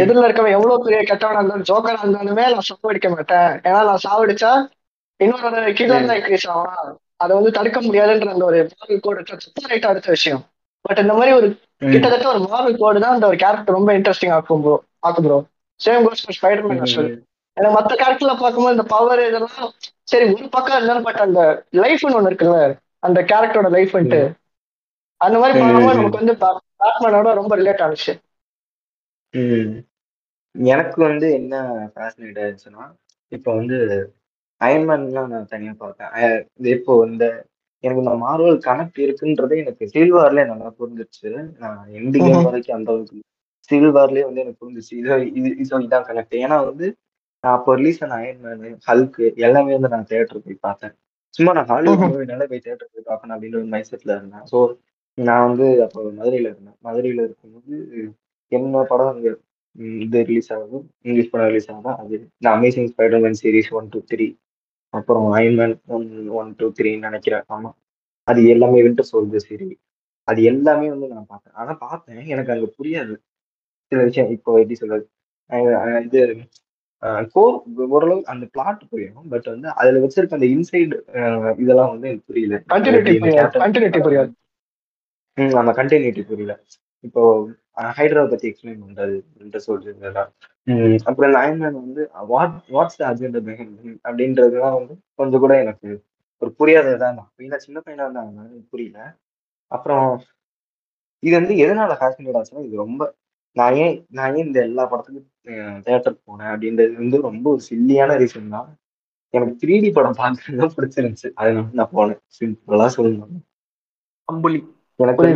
[0.00, 3.50] எதிரில் இருக்கவன் எவ்வளவு பெரிய கெட்டவனா இருந்தாலும் ஜோக்கரா இருந்தாலுமே நான் சாவடிக்க மாட்டேன்.
[3.66, 4.52] ஏன்னா நான் சாவடிச்சா
[5.20, 9.20] இன்னொரு கில்லர் தான் இன்க்ரீஸ் ஆகும் அதை வந்து தடுக்க முடியாதுன்ற அந்த ஒரு மாரல் கோடு
[9.72, 10.42] ரைட்டா அடுத்த விஷயம்.
[10.84, 11.48] பட் இந்த மாதிரி ஒரு.
[11.92, 15.38] கிட்டத்தட்ட ஒரு மாரல் கோடு தான் அந்த ஒரு கேரக்டர் ரொம்ப இன்ட்ரெஸ்டிங் ஆக்கும் ப்ரோ ஆக்கும் bro
[15.80, 17.10] same goes Spiderman actual
[17.56, 19.68] எனக்கு மத்த கேரக்டர்ல பார்க்கும்போது இந்த பவர் இதெல்லாம்
[20.12, 21.40] சரி ஒரு பக்கம் இருந்தாலும் பட் அந்த
[21.82, 22.58] லைஃப்னு ஒண்ணு இருக்குல்ல
[23.02, 24.20] அந்த கேரக்டரோட லைஃப்ன்ட்டு
[25.20, 25.98] அந்த மாதிரி பார்க்கும்போது.
[25.98, 26.34] நமக்கு வந்து
[26.80, 28.12] பேட்மேனோட ரொம்ப ரிலேட் ஆனிச்சு.
[30.54, 31.54] எனக்கு வந்து என்ன
[31.92, 32.84] ஃபேசினேட் ஆயிடுச்சுன்னா
[33.32, 33.78] இப்போ வந்து
[34.60, 36.12] அயன்மேன்லாம் நான் தனியா பார்த்தேன்.
[36.74, 37.24] இப்போ இந்த
[37.84, 41.30] எனக்கு இந்த மார்வல் கனெக்ட் இருக்குன்றதே எனக்கு சில்வார்லேயே நல்லா புரிஞ்சிருச்சு.
[41.62, 42.46] நான் எண்டு கேம்.
[42.48, 43.18] வரைக்கும் அந்த அளவுக்கு
[43.70, 46.86] சில்வார்லேயே வந்து எனக்கு புரிஞ்சிச்சு இது இது இது இதான் கனெக்ட் ஏன்னா வந்து
[47.44, 50.94] நான் அப்போ ரிலீஸ் ஆன அயன்மேனு ஹல்க்கு எல்லாமே வந்து நான் தேட்டர் போய் பார்த்தேன்.
[51.34, 52.02] சும்மா நான் ஹாலிவுட்.
[52.12, 54.44] மூவினால போய் தேட்டர் போய் பார்க்கணும் அப்படின்ற ஒரு மைண்ட் செட்ல இருந்தேன்.
[54.52, 54.58] ஸோ
[55.18, 56.76] நான் வந்து அப்போ மதுரையில இருந்தேன்.
[56.86, 57.74] மதுரையில இருக்கும்போது
[58.52, 59.28] என்ன படம் அங்க
[60.04, 64.26] இது ரிலீஸ் ஆகுது இங்கிலீஷ் படம் ரிலீஸ் ஆகுதா அது இந்த amazing Spiderman series one two three
[64.94, 66.06] அப்புறம் அயன்மேன் ஒன்
[66.40, 67.44] ஒன் டூ த்ரீன்னு நினைக்கிறேன்.
[67.54, 67.70] ஆமா.
[68.28, 69.68] அது எல்லாமே வின்டர் சோல்ஜர் சரி
[70.28, 71.54] அது எல்லாமே வந்து நான் பார்த்தேன்.
[71.60, 73.14] ஆனா பார்த்தேன் எனக்கு அங்க புரியாது.
[73.92, 75.04] சில விஷயம் இப்போ எப்படி சொல்றது?
[76.06, 76.20] இது
[77.34, 77.56] கோர்
[77.94, 79.26] ஓரளவு அந்த பிளாட் புரியும்.
[79.32, 80.96] பட் வந்து அதுல வச்சிருக்க அந்த இன்சைடு
[81.62, 82.58] இதெல்லாம் வந்து எனக்கு புரியல.
[82.74, 84.32] கண்டினியூட்டி புரியாது.
[85.38, 86.54] ம் அந்த கண்டினியூட்டி புரியல.
[87.04, 87.22] இப்போ
[87.96, 90.18] ஹைட்ரா பத்தி எக்ஸ்பிளைன் பண்றது வின்டர் சோல்ஜர்
[91.06, 93.40] அப்புறம் இந்த அயன்மேன் வந்து வாட் வாட்ஸ் த அஜெண்டா
[94.04, 95.90] அப்படின்றதுலாம் வந்து கொஞ்சம் கூட எனக்கு
[96.42, 98.98] ஒரு புரியாததான் தான் ஏன்னா சின்ன பையனா இருந்தாங்க எனக்கு புரியல.
[99.70, 100.08] அப்புறம்
[101.22, 103.02] இது வந்து எதனால ஃபேசினேட் ஆச்சுன்னா இது ரொம்ப
[103.56, 105.30] நான் ஏன் நான் ஏன் இந்த எல்லா படத்துக்கும்
[105.86, 108.68] தேட்டருக்கு போனேன் அப்படின்றது வந்து ரொம்ப ஒரு சில்லியான ரீசன் தான்.
[109.34, 112.20] எனக்கு த்ரீ டி படம் பார்க்கறது பிடிச்சிருந்துச்சு அதனால நான் போனேன்.
[112.38, 113.42] சிம்பிளா சொல்லணும்.
[114.28, 114.60] அம்புலி.
[114.98, 115.28] எனக்கு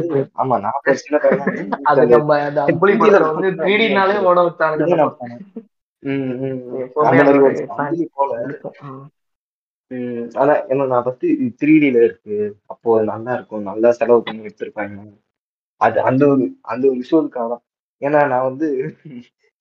[0.43, 1.19] ஆமா நான் சின்ன
[10.41, 11.27] ஆனா என்ன நான் ஃபர்ஸ்ட்
[11.61, 12.37] த்ரீ டில இருக்கு.
[12.67, 13.63] அப்போ நல்லா இருக்கும்.
[13.63, 14.97] நல்லா செலவு பண்ணி எடுத்திருப்பாங்க.
[15.81, 17.63] அது அந்த ஒரு அந்த ஒரு தான்
[18.03, 18.67] ஏன்னா நான் வந்து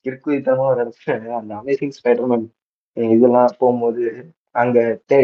[0.06, 2.46] கிறுக்குத்தனமா ஒரு இடத்துல அந்த அமேசிங் ஸ்பைடர்மேன்
[2.98, 4.04] இதெல்லாம் போகும்போது
[4.56, 4.77] அங்க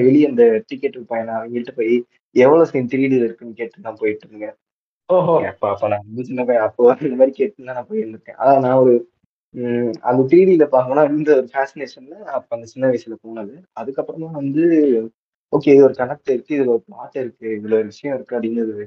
[0.05, 1.95] வெளிய அந்த டிக்கெட் பையனை அவங்கள்ட்ட போய்
[2.35, 4.55] எவ்வளவு சீன் த்ரீ டில இருக்குன்னு கேட்டு நான் போயிட்டு இருந்தேன்.
[5.09, 5.33] ஓஹோ.
[5.49, 6.65] அப்ப அப்ப நான் சின்ன பையன்.
[6.67, 8.93] அப்போ இந்த மாதிரி கேட்டு நான் போயிருந்திருக்கேன் அதான் நான் ஒரு
[10.03, 13.55] அந்த த்ரீ டில பார்க்கணும்னா இந்த ஒரு ஃபேசினேஷன்ல அப்ப அந்த சின்ன வயசுல போனது.
[13.79, 14.63] அதுக்கப்புறமா வந்து
[15.53, 18.85] ஓகே இது ஒரு கனெக்ட் இருக்கு இதுல ஒரு பிளாட் இருக்கு இதுல ஒரு விஷயம் இருக்கு அப்படிங்கிறது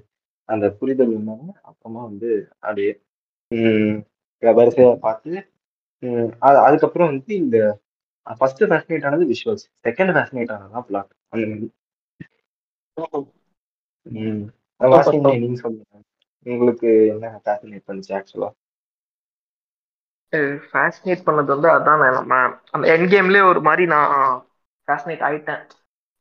[0.48, 2.92] அந்த புரிதல் இருந்தாங்க அப்புறமா வந்து அப்படியே
[4.42, 5.30] வரிசையா பார்த்து
[6.38, 7.80] அதுக்கப்புறம் வந்து இந்த
[8.38, 11.70] ஃபர்ஸ்ட் ஃபேசினேட் ஆனது விஷுவல்ஸ் செகண்ட் ஃபேசினேட் ஆனதுதான் பிளாட் அந்த மாதிரி.
[14.04, 15.84] நீங்க சொல்லுங்க.
[16.42, 18.50] உங்களுக்கு என்ன ஃபேசினேட் பண்ணுச்சு ஆக்சுவலா
[20.72, 22.34] ஃபேசினேட் பண்ணது வந்து அதான் நம்ம
[22.70, 24.44] அந்த என் கேம்லயே ஒரு மாதிரி நான்
[24.88, 25.62] ஃபேசினேட் ஆயிட்டேன்.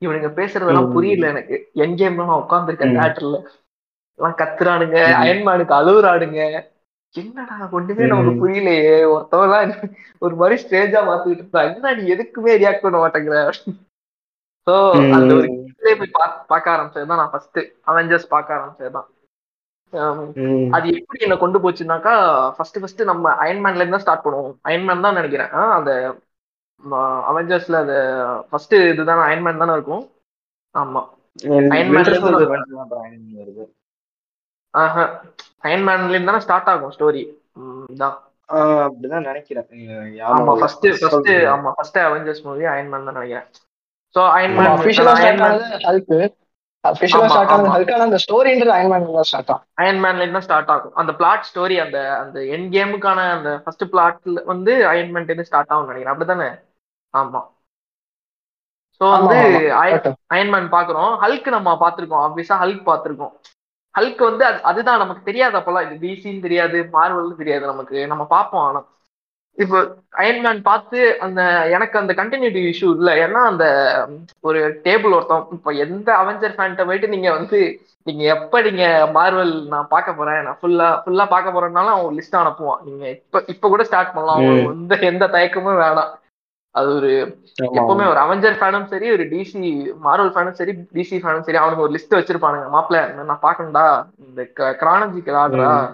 [0.01, 0.91] இவனுங்க பேசுறதெல்லாம்.
[0.91, 1.69] புரியல எனக்கு.
[1.73, 2.97] என் கேம்ல நான் உட்காந்துருக்கேன் ம்.
[2.97, 3.37] தியேட்டர்ல
[4.15, 4.97] எல்லாம் கத்துறானுங்க.
[5.21, 6.73] அயன்மேனுக்கு அழுவுறானுங்க.
[7.21, 8.31] என்னடா ஒண்ணுமே நமக்கு.
[8.41, 8.95] புரியலையே.
[9.13, 9.71] ஒருத்தவெல்லாம்
[10.25, 11.61] ஒரு மாதிரி ஸ்டேஜா மாத்திட்டு இருந்தா.
[11.69, 13.37] என்ன நீ எதுக்குமே ரியாக்ட் பண்ண மாட்டேங்கிற?
[14.67, 14.73] சோ
[15.17, 15.47] அந்த ஒரு.
[15.69, 16.15] இதுலயே போய்
[16.51, 17.59] பார்க்க ஆரம்பிச்சதுதான் நான் ஃபர்ஸ்ட்
[17.91, 19.09] அவெஞ்சர்ஸ் பார்க்க ஆரம்பிச்சதுதான்.
[20.77, 22.13] அது எப்படி என்ன கொண்டு போச்சுனாக்கா
[22.55, 24.55] ஃபர்ஸ்ட் ஃபர்ஸ்ட் நம்ம அயன்மேன்ல இருந்து தான் ஸ்டார்ட் பண்ணுவோம்.
[24.69, 25.51] அயன்மேன் தான் நினைக்கிறேன்.
[25.77, 25.91] அந்த
[27.31, 27.97] அவெஞ்சர்ஸ்ல அது
[28.49, 30.03] ஃபர்ஸ்ட் இதுதான் அயன்மேன் தானே இருக்கும்.
[30.75, 31.03] ஆமா.
[31.43, 31.95] Iron
[35.65, 36.15] Man ல Winter இருந்து Soldier ஒரு- வந்து அப்புறம் Iron Man வருது.
[36.15, 37.23] ஆஹா அயன்மேன்ல இருந்து தானே ஸ்டார்ட் ஆகும் ஸ்டோரி
[37.97, 38.15] தான்
[38.49, 39.67] ஆ, அப்படிதான் நினைக்கிறேன்.
[40.29, 40.53] ஆமா.
[40.59, 41.29] First first.
[41.53, 43.47] ஆமா ஃபர்ஸ்ட் அவெஞ்சர்ஸ் மூவி அயன்மேன் தான் நினைக்கிறேன்
[44.15, 46.11] சோ அயன்மேன் அபிஷியலா ஸ்டார்ட் ஆனது ஹல்க்
[46.83, 47.73] அபிஷியலா ஆமா, ஸ்டார்ட் ஆனது ஆமா.
[47.75, 49.65] ஹல்க் ஆனா அந்த ஸ்டோரின்றது அயன்மேன் தான் ஸ்டார்ட் ஆகும்.
[49.81, 50.93] அயன்மேன்ல இருந்து தான் ஸ்டார்ட் ஆகும்.
[50.95, 55.89] அந்த பிளாட் ஸ்டோரி அந்த அந்த என் கேமுக்கான அந்த ஃபர்ஸ்ட் பிளாட்ல வந்து அயன்மேன்ல இருந்து ஸ்டார்ட் ஆகும்
[55.89, 56.13] நினைக்கிறேன்.
[56.13, 56.49] அப்படிதானே
[57.13, 57.41] ஆமா.
[59.01, 59.37] சோ வந்து.
[60.31, 63.33] அயன்மேன் பாக்குறோம் ஹல்க் நம்ம பாத்திருக்கோம் ஆப்வியஸா ஹல்க் பாத்திருக்கோம்
[63.95, 68.07] ஹல்க் வந்து அது- அதுதான் நமக்கு தெரியாது அப்பெல்லாம் இது டிசின்னு தெரியாது மார்வல்னு தெரியாது நமக்கு.
[68.07, 68.85] நம்ம பார்ப்போம் ஆனா.
[69.57, 73.27] இப்போ அயன்மேன் பார்த்து அந்த எனக்கு அந்த கண்டினியூட்டி இஷ்யூ இல்ல.
[73.27, 73.65] ஏன்னா அந்த
[74.39, 79.87] ஒரு டேபிள் ஒருத்தன் இப்போ எந்த அவெஞ்சர் ஃபேன்ட்ட போயிட்டு நீங்க வந்து நீங்க எப்ப நீங்க மார்வல் நான்
[79.87, 82.81] பார்க்க போறேன் நான் ஃபுல்லா ஃபுல்லா பார்க்க போறேன்னாலும் அவன் லிஸ்ட் அனுப்புவான்.
[82.83, 84.41] நீங்க இப்ப இப்ப கூட ஸ்டார்ட் பண்ணலாம்.
[84.71, 86.11] எந்த எந்த தயக்கமும் வேணாம்.
[86.75, 87.09] அது ஒரு
[87.73, 89.59] எப்பவுமே ஒரு அவெஞ்சர் ஃபேனும் சரி ஒரு டிசி
[90.05, 92.65] மார்வல் ஃபேனும் சரி டிசி ஃபேனும் சரி அவனுக்கு ஒரு லிஸ்ட் வச்சிருப்பானுங்க.
[92.73, 93.85] மாப்பிள்ள நான் பாக்கணும்டா
[94.25, 94.41] இந்த
[94.81, 95.93] கிரானஜிக்கல் ம்.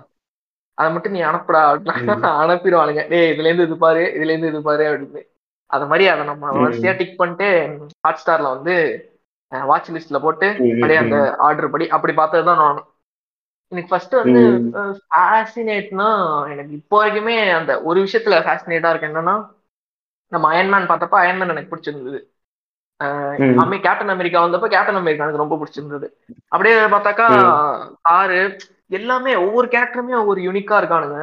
[0.78, 3.02] அதை மட்டும் நீ அனுப்புடா அப்படின்னா அனுப்பிடுவானுங்க.
[3.12, 5.22] டேய் இதுல இருந்து இது பாரு இதுல இருந்து இது பாரு அப்படின்னு.
[5.70, 6.46] அது மாதிரி அதை நம்ம.
[6.58, 7.50] வரிசையா டிக் பண்ணிட்டு
[8.06, 8.76] ஹாட் ஸ்டார்ல வந்து
[9.52, 11.18] வாட்ச் லிஸ்ட்ல போட்டு அப்படியே அந்த.
[11.48, 12.82] ஆர்டர் படி அப்படி பார்த்ததுதான் நான்
[13.72, 14.42] எனக்கு ஃபர்ஸ்ட் வந்து.
[15.06, 16.10] ஃபேசினேட்னா
[16.54, 19.10] எனக்கு இப்போ வரைக்குமே அந்த ஒரு விஷயத்துல ஃபேசினேட்டா இருக்கு.
[19.12, 19.36] என்னன்னா
[20.32, 22.20] நம்ம அயன்மேன் பார்த்தப்ப அயன்மேன் எனக்கு பிடிச்சிருந்தது.
[23.62, 26.08] அம்மே கேப்டன் அமெரிக்கா வந்தப்ப கேப்டன் அமெரிக்கா எனக்கு ரொம்ப பிடிச்சிருந்தது.
[26.54, 27.28] அப்படியே பார்த்தாக்கா
[28.18, 28.40] ஆறு
[29.00, 31.20] எல்லாமே ஒவ்வொரு கேரக்டருமே ஒவ்வொரு யூனிக்கா இருக்கானுங்க.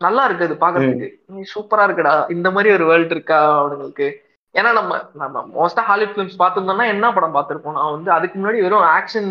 [0.00, 1.08] நல்லா இருக்கு அது பாக்குறதுக்கு
[1.54, 2.14] சூப்பரா இருக்குடா.
[2.36, 4.08] இந்த மாதிரி ஒரு வேர்ல்ட் இருக்கா அவனுங்களுக்கு.
[4.54, 7.76] ஏன்னா நம்ம நம்ம மோஸ்டா ஹாலிவுட் ஃபிலிம்ஸ் பார்த்திருந்தோம்னா என்ன படம் பார்த்திருப்போம்?
[7.78, 9.30] நான் வந்து அதுக்கு முன்னாடி வெறும் ஆக்ஷன்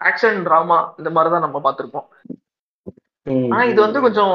[0.00, 2.08] ஆக்ஷன் டிராமா இந்த மாதிரி தான் நம்ம பார்த்திருப்போம்.
[3.46, 4.34] ஆனா இது வந்து கொஞ்சம்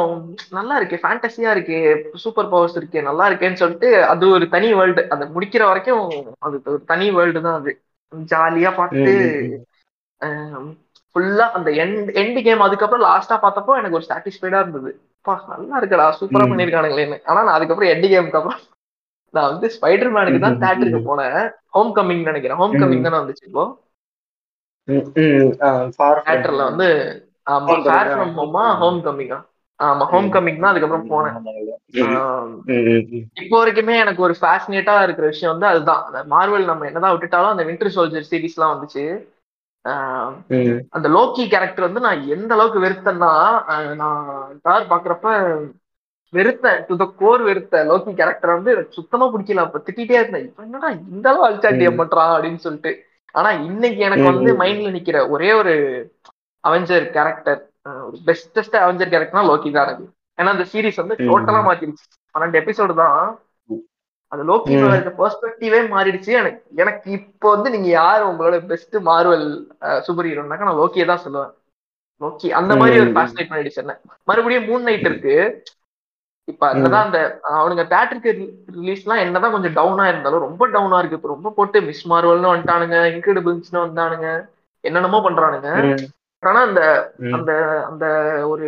[0.51, 1.77] நல்லா இருக்கு ஃபேண்டசியா இருக்கு
[2.23, 6.03] சூப்பர் பவர்ஸ் இருக்கு நல்லா இருக்கேன்னு சொல்லிட்டு அது ஒரு தனி வேர்ல்டு அது முடிக்கிற வரைக்கும்
[6.39, 7.73] அது ஒரு தனி வேர்ல்டு தான் அது.
[8.13, 9.13] ஜாலியா பார்த்துட்டு
[10.21, 10.71] ம்.
[11.15, 14.91] ஃபுல்லா அந்த எண்ட் எண்ட் கேம் அதுக்கப்புறம் லாஸ்டா பார்த்தப்போ எனக்கு ஒரு சாட்டிஸ்ஃபைடா இருந்தது.
[15.25, 16.45] பா நல்லா இருக்குடா சூப்பரா.
[16.51, 18.61] பண்ணிருக்கானுங்களேன்னு ஆனா நான் அதுக்கப்புறம் எண்ட் கேமுக்கு அப்புறம்
[19.33, 20.57] நான் வந்து ஸ்பைடர் மேனுக்கு தான்.
[20.63, 21.39] தேட்டருக்கு போனேன்.
[21.69, 22.59] ஹோம் கமிங் நினைக்கிறேன்.
[22.61, 23.65] ஹோம் கமிங் தானே வந்துச்சு இப்போ.
[26.27, 26.63] தேட்டர்ல.
[26.69, 26.87] வந்து
[27.47, 28.81] ஆமா ஃபேர் ஃப்ரம் ஹோமா Homecoming.
[28.81, 29.39] ஹோம் கமிங்கா
[29.79, 31.37] ஆமா ஹோம் கமிங் தான் அதுக்கப்புறம் போனேன்.
[33.41, 36.03] இப்போ வரைக்குமே எனக்கு ஒரு ஃபேசினேட்டா இருக்கிற விஷயம் வந்து அதுதான்.
[36.33, 39.05] மார்வல் நம்ம என்னதான் விட்டுட்டாலும் அந்த வின்டர் சோல்ஜர் சீரிஸ்லாம் வந்துச்சு.
[39.85, 43.31] ஆஹ் ம், அந்த லோக்கி கேரக்டர் வந்து நான் எந்த அளவுக்கு வெறுத்தேன்னா
[44.01, 44.27] நான்
[44.61, 45.27] தார் பாக்குறப்ப
[46.33, 46.79] வெறுத்தேன்.
[46.87, 47.87] டு த கோர் வெறுத்தேன்.
[47.87, 49.63] லோக்கி கேரக்டர் வந்து எனக்கு சுத்தமா பிடிக்கல.
[49.65, 50.45] அப்ப திட்டிட்டே இருந்தேன்.
[50.47, 52.91] இப்ப என்னடா இந்த அளவு அல்சாட்டியம் பண்றான் அப்படின்னு சொல்லிட்டு.
[53.35, 54.51] ஆனா இன்னைக்கு எனக்கு வந்து.
[54.61, 55.73] மைண்ட்ல நிக்கிற ஒரே ஒரு
[56.63, 57.61] அவெஞ்சர் கேரக்டர்
[58.27, 60.05] பெஸ்டஸ்ட் அவெஞ்சர் கேரக்டர்னா லோக்கி தான் எனக்கு
[60.37, 61.15] ஏன்னா அந்த சீரிஸ் வந்து.
[61.27, 63.17] டோட்டலா மாத்திருச்சு பன்னெண்டு எபிசோடு தான்.
[64.31, 64.73] அந்த லோக்கி.
[64.89, 66.31] இருக்க பெர்ஸ்பெக்டிவே மாறிடுச்சு.
[66.41, 69.45] எனக்கு எனக்கு இப்போ வந்து நீங்க யார் உங்களோட பெஸ்ட் மார்வல்
[70.07, 71.51] சூப்பர் ஹீரோனாக்கா நான் லோக்கியை தான் சொல்லுவேன்.
[72.21, 73.11] லோக்கி அந்த மாதிரி ஒரு.
[73.17, 73.93] ஃபேசினேட் பண்ணிடுச்சு என்ன.
[74.29, 75.35] மறுபடியும் மூன் நைட் இருக்கு.
[76.47, 77.19] இப்ப அதுதான் அந்த
[77.57, 78.31] அவனுங்க தேட்டருக்கு
[78.77, 81.19] ரிலீஸ்லாம் என்னதான் கொஞ்சம் டவுனா இருந்தாலும் ரொம்ப டவுனா இருக்கு.
[81.19, 84.27] இப்ப ரொம்ப போட்டு மிஸ் மார்வல்னு வந்துட்டானுங்க இன்கிரெடிபிள்ஸ்னு வந்தானுங்க
[84.83, 85.69] என்னென்னமோ பண்றானுங்க.
[86.43, 86.81] ஆனா அந்த.
[87.37, 87.51] அந்த
[87.89, 88.05] அந்த
[88.51, 88.65] ஒரு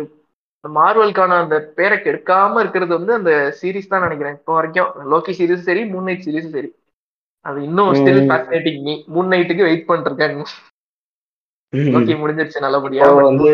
[0.64, 4.36] மார்வலுக்கான அந்த பேரை கெடுக்காம இருக்கிறது வந்து அந்த சீரிஸ் தான் நினைக்கிறேன்.
[4.38, 6.70] இப்போ வரைக்கும் லோக்கி சீரிஸும் சரி மூன் நைட் சீரிஸும் சரி.
[7.44, 8.22] அது இன்னும் ஸ்டில்.
[8.30, 8.94] Fascinating me.
[9.14, 10.38] மூன் நைட்டுக்கு வெயிட் பண்ணிருக்கேன்.
[11.94, 13.06] லோக்கி முடிஞ்சிருச்சு நல்லபடியா.
[13.28, 13.50] வந்து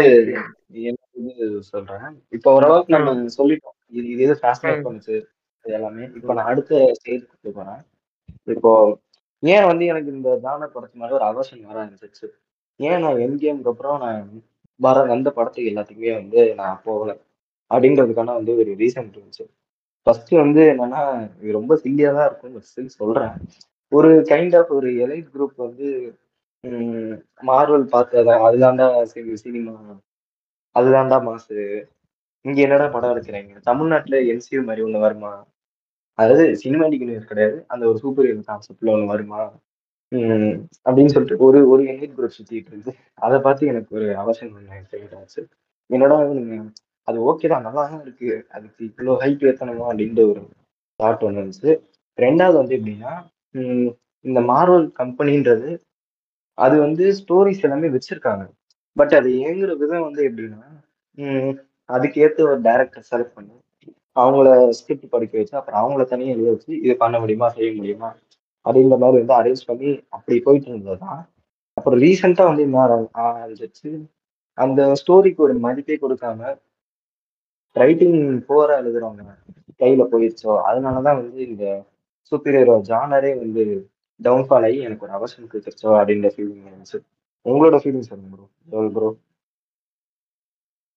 [1.71, 2.15] சொல்றேன்.
[2.37, 3.77] இப்போ ஓரளவுக்கு நம்ம சொல்லிட்டோம்.
[3.97, 4.85] இது இது இது ஃபேசினேட்.
[4.87, 5.17] பண்ணுச்சு?
[5.65, 6.05] எல்லாமே.
[6.19, 7.25] இப்போ நான் அடுத்த ஸ்டேஜ்
[7.59, 7.81] போறேன்.
[8.57, 8.73] இப்போ
[9.43, 12.27] ஏன் வந்து எனக்கு இந்த ஜானர் படத்து மேல ஒரு அவசியம் வர ஆரம்பிச்சிச்சு
[12.81, 14.21] ஏன் நான் என் கேமுக்கு அப்புறம் நான்
[14.81, 17.11] வர வந்த படத்துக்கு எல்லாத்துக்குமே வந்து நான் போகல.
[17.71, 19.45] அப்படின்றதுக்கான வந்து ஒரு ரீசன் இருந்துச்சு.
[20.07, 21.03] ஃபர்ஸ்ட் வந்து என்னன்னா
[21.41, 23.35] இது ரொம்ப சில்லியா தான் இருக்கும் ஃபர்ஸ்ட் சொல்றேன்.
[23.93, 25.89] ஒரு கைண்ட் ஆஃப் ஒரு எலைட் குரூப் வந்து
[27.49, 28.87] மார்வல் பார்த்ததான் அதுதான்டா
[29.43, 29.75] சினிமா
[30.77, 31.57] அதுதான்டா மாசு
[32.45, 33.55] இங்க என்னடா படம் எடுக்கிறீங்க?
[33.69, 35.33] தமிழ்நாட்டுல என்சியூ மாதிரி ஒண்ணு வருமா?
[36.19, 37.59] அதாவது சினிமாட்டிக் யூனிவர்ஸ் கிடையாது.
[37.73, 39.41] அந்த ஒரு சூப்பர் ஹீரோ கான்செப்ட்ல ஒண்ணு வருமா?
[40.87, 45.43] அப்படின்னு சொல்லிட்டு ஒரு ஒரு எலிட் குரூப் சுத்திட்டு இருந்து அதை பார்த்து எனக்கு ஒரு அவசியம் ஆச்சு
[45.91, 46.65] என்னடா நீங்கள்
[47.09, 48.27] அது ஓகே தான் நல்லா தான் இருக்கு.
[48.57, 50.41] அதுக்கு இவ்வளோ ஹைப் ஏத்தணுமா அப்படின்ற ஒரு
[51.01, 51.73] தாட் ஒன்று இருந்துச்சு
[52.19, 53.13] ரெண்டாவது வந்து எப்படின்னா
[54.25, 55.71] இந்த மார்வல் கம்பெனின்றது
[56.59, 58.45] அது வந்து ஸ்டோரிஸ் எல்லாமே வச்சிருக்காங்க.
[58.97, 60.61] பட் அது ஏங்குற விதம் வந்து எப்படின்னா
[61.89, 63.55] அதுக்கேற்ற ஒரு டேரக்டர் செலக்ட் பண்ணி
[64.17, 68.09] அவங்கள ஸ்கிரிப்ட் படிக்க வச்சு அப்புறம் அவங்கள தனியாக எழுத வச்சு இது பண்ண முடியுமா செய்ய முடியுமா
[68.67, 71.21] அப்படின்ற மாதிரி வந்து அரேஞ்ச் பண்ணி அப்படி போயிட்டு இருந்தது தான்
[71.77, 72.85] அப்புறம் ரீசெண்டாக வந்து என்ன
[73.25, 73.91] ஆரம்பிச்சிச்சு
[74.59, 76.51] அந்த ஸ்டோரிக்கு ஒரு மதிப்பே கொடுக்காம
[77.77, 78.19] ரைட்டிங்
[78.49, 79.25] போற எழுதுறவங்க
[79.81, 81.65] கையில போயிடுச்சோ அதனாலதான் வந்து இந்த
[82.33, 83.63] சூப்பீரியரோ ஜானரே வந்து
[84.21, 86.99] டவுன்ஃபால் ஆகி எனக்கு ஒரு அவசரம் கொடுத்துருச்சோ அப்படின்ற ஃபீலிங் இருந்துச்சு
[87.47, 88.37] உங்களோட ஃபீலிங் சொல்லுங்க
[88.69, 89.09] ப்ரோ ப்ரோ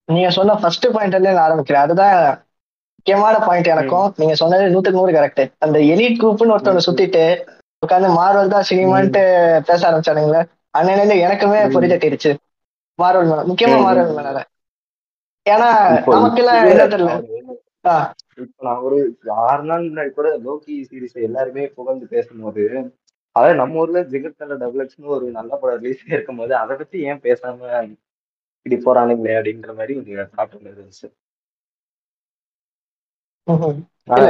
[0.09, 1.83] நீங்க சொன்ன ஃபர்ஸ்ட் பாயிண்ட்ல இருந்து நான் ஆரம்பிக்கிறேன்.
[1.85, 2.17] அதுதான்
[3.05, 7.23] முக்கியமான பாயிண்ட் எனக்கும் நீங்க சொன்னது நூத்துக்கு நூறு கரெக்ட் அந்த எலிட் குரூப்னு ஒருத்தவங்க சுத்திட்டு
[7.81, 9.21] உட்காந்து மார்வல் தான் சினிமான்ட்டு
[9.67, 10.41] பேச ஆரம்பிச்சானுங்களே
[10.73, 11.73] அன்னையில எனக்குமே ம்.
[11.73, 12.31] பொறி தட்டிடுச்சு
[12.99, 13.77] மார்வல் மேல முக்கியமா.
[13.83, 14.41] மார்வல் மேல
[15.45, 15.67] ஏன்னா
[16.13, 17.15] நமக்கெல்லாம் இப்பவே என்ன தெரியல.
[18.43, 18.99] இப்ப நான் ஒரு
[19.45, 22.63] ஆறு நாள் முன்னாடி கூட லோக்கி சீரிஸ் எல்லாருமே புகழ்ந்து பேசும்போது
[23.35, 24.03] அதாவது நம்ம ஊர்ல
[24.61, 27.59] டபுள் எக்ஸ்னு ஒரு நல்ல படம் ரிலீஸ் இருக்கும்போது அதை பத்தி ஏன் பேசாம
[28.65, 29.95] இப்படி போறானுங்களே அப்படின்ற மாதிரி
[30.33, 31.09] தாட் ஒன்று இருந்துச்சு ம்ஹும்.
[31.09, 31.21] ஆனா இல்ல நம்ம-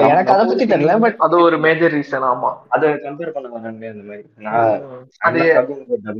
[0.10, 2.49] எனக்கு அதை பத்தி தெரியல பட் அது ஒரு மேஜர் ரீசன் ஆமா.
[2.76, 4.23] அதை கம்பேர் பண்ண வராங்களே அந்த மாதிரி.
[4.45, 4.84] நான்
[5.28, 5.39] அது.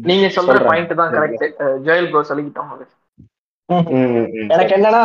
[0.10, 0.58] நீங்க சொல்ற.
[0.70, 1.46] பாயிண்ட் தான் கரெக்ட்
[1.88, 2.72] ஜெயல் ப்ரோ சொல்லிக்கிட்டோம்.
[4.56, 5.04] எனக்கு என்னன்னா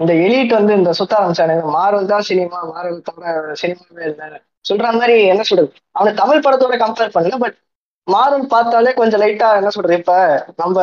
[0.00, 3.30] இந்த எலிட் வந்து இந்த சுத்த ஆரம்பிச்சானுங்க மார்வல் தான் சினிமா மார்வல் தவிர
[3.62, 4.26] சினிமாவே இல்லை.
[4.68, 5.68] சொல்ற மாதிரி என்ன சொல்றது?
[5.96, 7.56] அவனை தமிழ் படத்தோட கம்பேர் பண்ணல பட்
[8.08, 9.96] மார்வல் பார்த்தாலே கொஞ்சம் லைட்டா என்ன சொல்றது?
[10.02, 10.14] இப்ப
[10.62, 10.76] நம்ம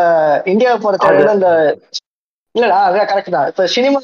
[0.53, 1.49] இந்தியாவை பொறுத்தவரையில இந்த
[2.55, 3.47] இல்லடா அதான் கரெக்ட் தான்.
[3.51, 3.99] இப்ப சினிமா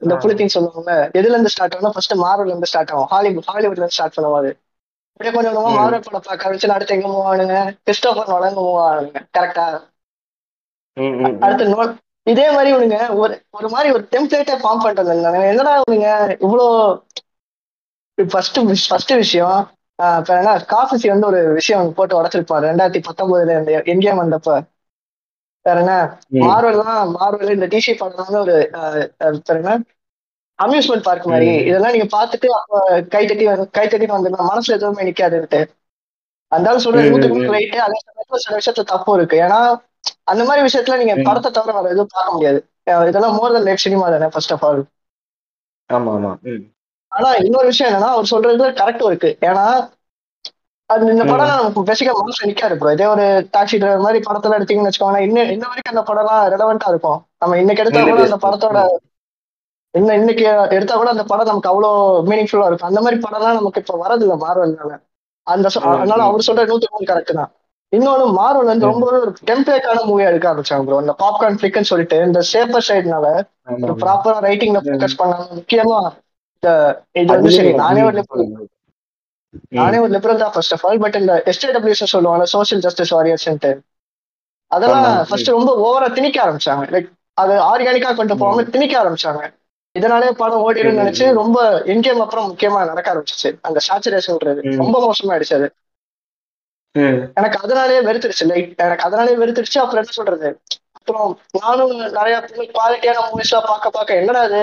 [0.00, 0.20] இந்த ஆ.
[0.20, 0.92] புலித்தின்னு சொல்லுவாங்க.
[1.12, 3.08] எதுல இருந்து ஸ்டார்ட் ஆகும் ஃபர்ஸ்ட் மார்வல்ல இருந்து ஸ்டார்ட் ஆகும்.
[3.08, 4.50] ஹாலிவுட் ஹாலிவுட்ல இருந்து ஸ்டார்ட் பண்ணுவாரு
[5.10, 5.72] அப்படியே கொஞ்சம் கொஞ்சமா.
[5.78, 7.56] மார்வல் படம் பார்க்க ஆரம்பிச்சு அடுத்து எங்க மூவ் ஆனுங்க?
[7.84, 9.66] கிறிஸ்டோபர் வளங்க மூவ் ஆனுங்க கரெக்டா.
[11.42, 11.82] அடுத்து நோ
[12.26, 16.10] இதே மாதிரி இவனுங்க ஒரு ஒரு மாதிரி ஒரு டெம்ப்ளேட்டை ஃபார்ம் பண்றது என்னடா இவனுங்க
[16.44, 16.66] இவ்வளோ
[18.18, 19.60] ஃபர்ஸ்ட் ஃபர்ஸ்ட் விஷயம்
[20.18, 22.64] இப்ப என்ன காஃபிசி வந்து ஒரு விஷயம் போட்டு உடச்சிருப்பாரு.
[22.70, 24.54] ரெண்டாயிரத்தி பத்தொன்பதுல இருந்து எங்கேயும் வந்தப்ப.
[25.66, 25.94] வேற என்ன
[26.28, 26.42] ம்.
[26.42, 28.54] மார்வல்லாம் மார்வல் இந்த டிசி படம் ஒரு
[29.20, 29.74] வேற என்ன
[30.58, 31.50] அம்யூஸ்மெண்ட் பார்க் மாதிரி.
[31.64, 35.60] இதெல்லாம் நீங்க பார்த்துட்டு அப்ப கை தட்டி கை தட்டிட்டு வந்து மனசுல எதுவுமே நிக்காதுன்ட்டு.
[36.52, 39.36] ஆள் சொல்றது நூத்துக்கு ரைட்டு அதே சமயத்துல சில விஷயத்துல தப்பு இருக்கு.
[39.36, 39.60] ஏன்னா
[40.24, 41.22] அந்த மாதிரி விஷயத்துல நீங்க.
[41.22, 42.60] படத்தை தவிர வேற எதுவும் பார்க்க முடியாது.
[43.08, 44.82] இதெல்லாம் மோர் தன் லைஃப் சினிமா தானே ஃபர்ஸ்ட் ஆஃப் ஆல்
[45.90, 46.32] ஆமா ஆமா.
[47.12, 49.38] ஆனா இன்னொரு விஷயம் என்னன்னா அவர் சொல்றது கரெக்டும் இருக்கு.
[49.40, 49.64] ஏன்னா
[50.92, 51.52] அது இந்த படம்
[51.88, 53.24] பேசிக்கா மனசுல நிக்காது ப்ரோ இதே ஒரு
[53.54, 57.84] டாக்ஸி டிரைவர் மாதிரி படத்துல எடுத்தீங்கன்னு வச்சுக்கோங்களேன் இன்னும் இன்ன வரைக்கும் அந்த படம்லாம் ரெலவெண்டா இருக்கும் நம்ம இன்னைக்கு
[57.84, 58.78] எடுத்தா கூட அந்த படத்தோட
[59.94, 61.96] இன்னும் இன்னைக்கு எடுத்தா கூட அந்த படம் நமக்கு அவ்வளவு
[62.28, 64.92] மீனிங்ஃபுல்லா இருக்கும் அந்த மாதிரி படம்லாம் நமக்கு இப்ப வரதில்ல மார்வல்னால
[65.46, 66.20] அந்த அதனால.
[66.24, 67.50] அவர் சொல்ற நூத்தி மூணு கரெக்ட் தான்
[67.92, 68.86] இன்னொன்னு மார்வல் வந்து.
[68.90, 73.26] ரொம்ப ஒரு டெம்ப்ளேட்டான மூவியா எடுக்க ஆரம்பிச்சாங்க ப்ரோ இந்த பாப்கார்ன் ஃபிளிக்னு சொல்லிட்டு இந்த சேஃபர் சைடுனால
[73.82, 73.94] ஒரு.
[74.02, 74.80] ப்ராப்பரா ரைட்டிங்ல.
[74.86, 75.98] ஃபோக்கஸ் பண்ணாம முக்கியமா
[76.62, 76.70] இந்த
[77.20, 78.56] இது வந்து சரி நானே சொல்லுங்க.
[79.68, 83.72] நானே ஒரு லிபரல் தான் ஃபர்ஸ்ட் ஆஃப் ஆல் பட் இந்த எஸ்டேடபிள்யூஸ் சொல்லுவாங்க சோஷியல் ஜஸ்டிஸ் வாரியர்ஸ்ன்ட்டு
[84.70, 85.02] அதெல்லாம்.
[85.28, 86.84] ஃபர்ஸ்ட் ரொம்ப ஓவரா திணிக்க ஆரம்பிச்சாங்க.
[86.94, 89.42] லைக் அது ஆர்கானிக்கா கொண்டு போகாம திணிக்க ஆரம்பிச்சாங்க.
[89.98, 91.32] இதனாலே படம் ஓடிடும் நினைச்சு.
[91.32, 93.58] ரொம்ப எங்கேயும் அப்புறம் முக்கியமா நடக்க ஆரம்பிச்சிச்சு.
[93.60, 94.76] அந்த சாச்சுரேஷன்ன்றது.
[94.76, 95.68] ரொம்ப மோசமாயிடுச்சு அது.
[96.94, 97.32] ம்.
[97.34, 98.44] எனக்கு அதனாலே வெறுத்துருச்சு.
[98.44, 99.78] லைக் எனக்கு அதனாலே வெறுத்துருச்சு.
[99.78, 100.60] அப்புறம் என்ன சொல்றது?
[100.92, 104.62] அப்புறம் நானும் நிறைய குவாலிட்டியான மூவிஸ் எல்லாம் பார்க்க பார்க்க என்னடா இது?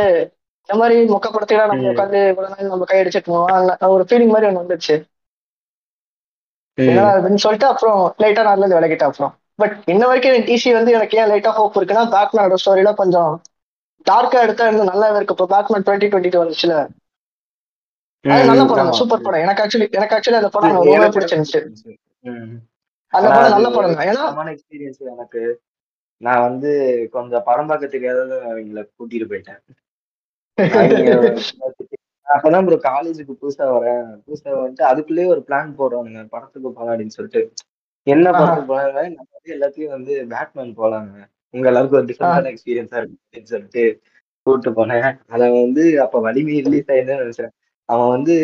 [0.69, 1.91] இந்த மாதிரி மொக்க படத்தையெல்லாம் நம்ம.
[1.91, 3.49] உட்காந்து இவ்வளவு நாள் நம்ம கை அடிச்சிட்டு போவோம்
[3.95, 4.95] ஒரு ஃபீலிங் மாதிரி ஒன்று வந்துருச்சு.
[6.77, 7.11] என்னடா
[7.43, 9.31] சொல்லிட்டு அப்புறம் லைட்டா நான் இருந்து விலகிட்டேன் அப்புறம்.
[9.59, 13.31] பட் இன்ன வரைக்கும் டிசி வந்து எனக்கு ஏன் லைட்டா ஹோப் இருக்குன்னா பேட்மேனோட ஸ்டோரியில கொஞ்சம்
[14.05, 16.75] டார்க்கா எடுத்தா இன்னும் நல்லா இருக்கு இப்போ பேட்மேன் டுவெண்ட்டி டுவெண்ட்டி டூ வந்துச்சுல
[18.47, 18.61] நல்ல.
[18.71, 18.91] படம்.
[18.99, 19.43] சூப்பர் படம்.
[19.45, 21.61] எனக்கு ஆக்சுவலி எனக்கு ஆக்சுவலி அந்த படம் ரொம்ப பிடிச்சிருந்துச்சு.
[23.13, 24.07] அந்த படம் நல்ல படம் தான்.
[24.09, 24.23] ஏன்னா
[24.55, 25.41] எக்ஸ்பீரியன்ஸ் எனக்கு.
[26.21, 26.71] நான் வந்து
[27.13, 29.61] கொஞ்சம் படம் பார்க்க தெரியாத அவங்கள கூட்டிட்டு போயிட்டேன்.
[32.27, 34.03] அப்பதான் ப்ரோ காலேஜுக்கு புதுசா வரேன்.
[34.25, 37.41] புதுசா வந்துட்டு அதுக்குள்ளேயே ஒரு பிளான் போடுறானுங்க படத்துக்கு போலாம் அப்படின்னு சொல்லிட்டு.
[38.07, 38.31] என்ன.
[38.31, 41.15] படத்துக்கு போனாங்க நம்ம வந்து எல்லாத்தையும் வந்து பேட்மேன் போலாங்க.
[41.53, 43.83] உங்க எல்லாருக்கும் ஒரு டிஃப்ரெண்டான எக்ஸ்பீரியன்ஸா இருக்கு அப்படின்னு சொல்லிட்டு
[44.45, 45.07] கூப்பிட்டு போனேன்.
[45.27, 47.53] அதை வந்து அப்ப வலிமை ரிலீஸ் ஆயிருந்தேன்னு நினைச்சேன்.
[47.89, 48.35] அவன் வந்து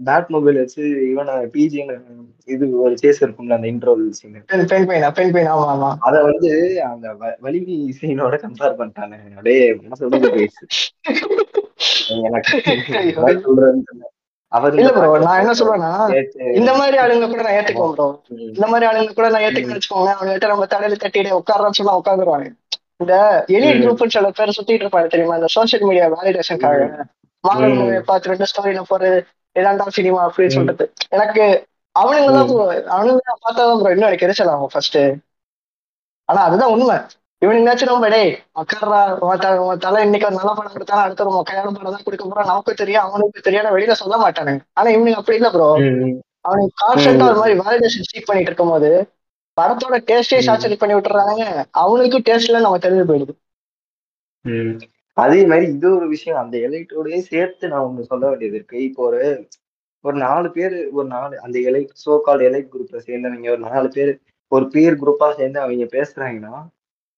[0.00, 1.94] பேட் மொபைல் வச்சு இவனை பிஜின்னு
[2.48, 4.34] இது ஒரு சேஸ் இருக்கும்ல அந்த இன்ட்ரோல் சீன்
[5.52, 5.90] ஆமா ஆமா.
[6.06, 6.50] அத வந்து
[6.90, 7.06] அந்த
[7.42, 9.18] வலிமை சீனோட கம்பேர் பண்ணிட்டானே.
[9.30, 10.66] அப்படியே மனசு உடைஞ்சு போயிடுச்சு.
[15.22, 15.92] நான் என்ன சொல்றேன்னா
[16.58, 18.06] இந்த மாதிரி ஆளுங்க கூட நான் ஏத்துக்குவேன் ப்ரோ
[18.50, 22.48] இந்த மாதிரி ஆளுங்க கூட நான் ஏத்துக்க வச்சுக்கோங்க அவங்ககிட்ட நம்ம தலையில தட்டிட்டு உட்கார்றோம்னு சொன்னா உட்காந்துருவாங்க
[23.02, 23.14] இந்த
[23.54, 23.80] எலிட்.
[23.82, 25.38] குரூப்னு சில பேர் சுத்திட்டு இருப்பாங்க தெரியுமா?
[25.40, 26.84] இந்த சோசியல் மீடியா வேலிடேஷனுக்காக
[27.44, 27.76] மாடல்.
[27.78, 29.18] மூவியை பார்த்துட்டு ஸ்டோரியில போறது
[29.56, 30.56] இதாண்டா சினிமா அப்படின்னு.
[30.56, 30.84] சொல்லிட்டு
[31.16, 31.44] எனக்கு
[31.96, 32.48] அவனுங்க தான்
[32.94, 34.98] அவனுங்க தான் பார்த்தாதான் ப்ரோ இன்னும் எனக்கு எரிச்சல் ஆகும் ஃபர்ஸ்ட்
[36.28, 36.96] ஆனா அதுதான் உண்மை
[37.42, 38.30] இவனுங்களாச்சும் நம்ம டேய்
[38.60, 38.98] உட்கார்றா
[39.62, 42.80] உன் தலை இன்னைக்கு ஒரு நல்ல படம் கொடுத்தாலும் அடுத்த ஒரு மொக்கையான படம் தான் கொடுக்க போறான் நமக்கு
[42.82, 45.68] தெரியும் அவனுக்கு தெரியும் ஆனா வெளியில சொல்ல மாட்டானுங்க ஆனா இவனுங்க அப்படி இல்ல ப்ரோ
[46.44, 47.26] அவனுக்கு கான்ஸ்டன்டா.
[47.30, 48.90] ஒரு மாதிரி வேலிடேஷன் சீக் பண்ணிட்டு இருக்கும்போது
[49.56, 50.38] படத்தோட டேஸ்டே.
[50.46, 51.42] சாச்சுரேட் பண்ணி விட்டுறாங்க
[51.82, 53.34] அவனுக்கும் டேஸ்ட்ல நம்ம தெரிஞ்சு போயிடுது.
[55.16, 56.40] அதே மாதிரி இது ஒரு விஷயம்.
[56.42, 58.78] அந்த எலைட்டோடயே சேர்த்து நான் ஒண்ணு சொல்ல வேண்டியது இருக்கு.
[58.88, 59.20] இப்போ ஒரு
[60.04, 64.12] ஒரு நாலு பேர் ஒரு நாலு அந்த எலைட் சோ கால் எலைட் குரூப்ல சேர்ந்தவங்க ஒரு நாலு பேர்
[64.52, 66.54] ஒரு பேர் குரூப்பா சேர்ந்து அவங்க பேசுறாங்கன்னா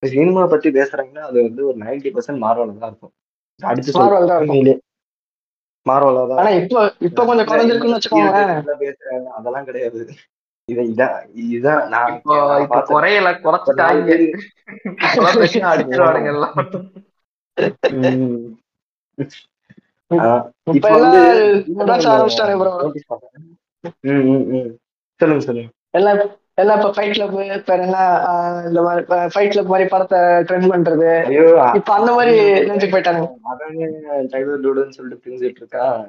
[0.03, 3.13] சினிமா பத்தி பேசுறாங்கன்னா அது வந்து ஒரு நைன்டி பர்சன்ட் மார்வல தான் இருக்கும்.
[3.61, 4.81] அடிச்சு தான் இருக்கும்.
[5.85, 8.51] மார்வலா தான் ஆனா இப்போ இப்ப கொஞ்சம் குறைஞ்சிருக்குன்னு வச்சுக்கோங்களேன்.
[8.55, 9.27] இதெல்லாம் பேசுறாங்க.
[9.37, 9.99] அதெல்லாம் கிடையாது.
[10.69, 14.15] இத இதான் இதுதான் நான் இப்போ குறையல குறைச்சிட்டாங்க.
[16.31, 16.57] எல்லாம்.
[20.11, 20.51] எல்லாம்.
[25.19, 25.69] சொல்லுங்க சொல்லுங்க.
[25.91, 26.19] எல்லாம்
[26.55, 27.75] எல்லாம் இப்ப ஃபைட் கிளப் இப்ப
[28.27, 29.01] ஆஹ் இந்த மாதிரி
[29.33, 31.09] ஃபைட் கிளப் மாதிரி படத்தை ட்ரெண்ட் பண்றது.
[31.75, 33.23] இப்ப அந்த மாதிரி நினைச்சு போயிட்டாங்க
[34.31, 35.99] டைலர் டூடுன்னு சொல்லிட்டு பிரிஞ்சிட்டு இருக்கான்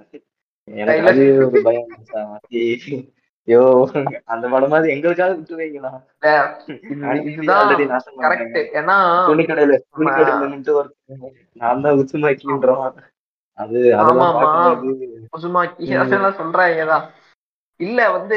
[0.68, 1.86] எனக்கு ஒரு பயம்
[3.48, 3.62] ஐயோ
[4.26, 5.90] அந்த படம் மாதிரி எங்களுக்காக விட்டு வைங்களா?
[8.24, 8.96] கரெக்ட் ஏன்னா
[9.28, 10.74] துணிக்கடையில துணிக்கடையில நின்று
[11.60, 11.96] நான் தான்
[13.58, 14.34] அது அதெல்லாம்
[16.38, 17.06] சொல்றாங்கதான்
[17.80, 18.36] இல்ல வந்து.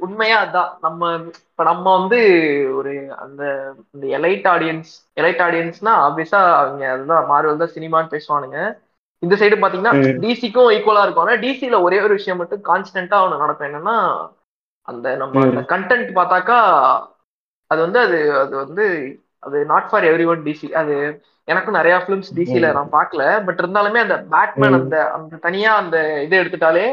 [0.00, 0.70] உண்மையா அதான்.
[0.80, 1.00] நம்ம
[1.48, 2.18] இப்ப நம்ம வந்து
[2.74, 3.42] ஒரு அந்த
[3.94, 8.58] இந்த எலைட் ஆடியன்ஸ் எலைட் ஆடியன்ஸ்னா ஆப்வியஸா அவங்க அதுதான் மாறுவல் தான் சினிமான்னு பேசுவானுங்க.
[9.22, 9.94] இந்த சைடு பாத்தீங்கன்னா.
[10.24, 11.24] டிசிக்கும் ஈக்குவலா இருக்கும்.
[11.24, 13.68] ஆனா டிசில ஒரே ஒரு விஷயம் மட்டும் கான்ஸ்டன்டா ஒண்ணு நடக்கும்.
[13.70, 13.96] என்னன்னா
[14.90, 16.58] அந்த நம்ம கண்டென்ட் பார்த்தாக்கா
[17.70, 18.84] அது வந்து அது அது வந்து
[19.42, 20.94] அது not for everyone DC அது
[21.48, 22.74] எனக்கும் நிறைய ஃபிலிம்ஸ் டிசில ம்.
[22.76, 24.76] நான் பார்க்கல பட் இருந்தாலுமே அந்த பேட்மேன்.
[24.78, 26.86] அந்த அந்த தனியா அந்த இதை எடுத்துட்டாலே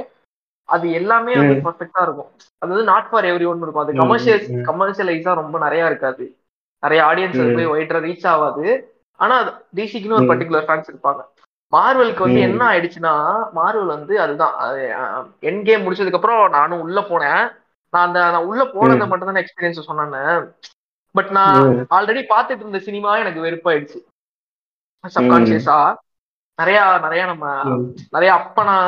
[0.70, 1.56] அது எல்லாமே வந்து.
[1.66, 2.32] பர்ஃபெக்டா இருக்கும்
[2.62, 4.00] அது வந்து நாட் ஃபார் எவ்ரி ஒன் இருக்கும் அது.
[4.02, 4.42] கமர்ஷியல்.
[4.70, 6.26] கமர்ஷியலைஸா ரொம்ப நிறைய இருக்காது
[6.84, 7.42] நிறைய ஆடியன்ஸ்.
[7.58, 8.66] போய் ஒயிட்டா ரீச் ஆகாது
[9.20, 9.36] ஆனா
[9.76, 10.30] டிசிக்குன்னு ஒரு.
[10.32, 11.22] பர்டிகுலர் ஃபேன்ஸ் இருப்பாங்க
[11.74, 12.42] மார்வலுக்கு வந்து.
[12.48, 13.14] என்ன ஆயிடுச்சுன்னா
[13.56, 14.54] மார்வல் வந்து அதுதான்
[15.44, 17.42] என் கேம் முடிச்சதுக்கு அப்புறம் நானும் உள்ள போனேன்
[17.94, 19.06] நான் அந்த நான் உள்ள போனதை.
[19.10, 20.48] மட்டும் தான் எக்ஸ்பீரியன்ஸ் சொன்னேன்
[21.16, 21.60] பட் நான்.
[21.98, 24.00] ஆல்ரெடி பார்த்துட்டு இருந்த சினிமா எனக்கு வெறுப்பாயிடுச்சு
[25.04, 25.78] சப்கான்சியஸா
[26.60, 27.46] நிறைய நிறைய நம்ம.
[28.16, 28.88] நிறைய அப்ப நான்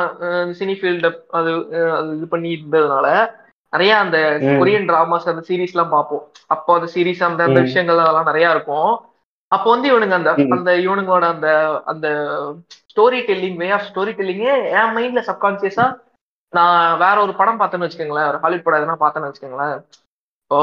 [0.58, 1.08] சினி ஃபீல்ட
[1.38, 1.50] அது
[1.98, 3.06] அது இது பண்ணி இருந்ததுனால
[3.72, 4.18] நிறைய அந்த.
[4.60, 7.60] கொரியன் டிராமாஸ் அந்த சீரீஸ் எல்லாம் பார்ப்போம் அப்போ அந்த சீரீஸ் அந்த அந்த.
[7.60, 8.90] விஷயங்கள் அதெல்லாம் நிறைய இருக்கும்
[9.52, 10.32] அப்போ வந்து இவனுங்க அந்த.
[10.56, 11.48] அந்த இவனுங்களோட அந்த
[11.92, 12.08] அந்த
[12.92, 15.86] story telling way of story டெல்லிங்கே என் மைண்ட்ல சப்கான்சியஸா
[16.52, 18.28] நான் வேற ஒரு படம் பார்த்தேன்னு வச்சுக்கோங்களேன்.
[18.28, 19.84] ஒரு ஹாலிவுட் படம் எதனா பார்த்தேன்னு வச்சுக்கோங்களேன்.
[20.42, 20.60] இப்போ.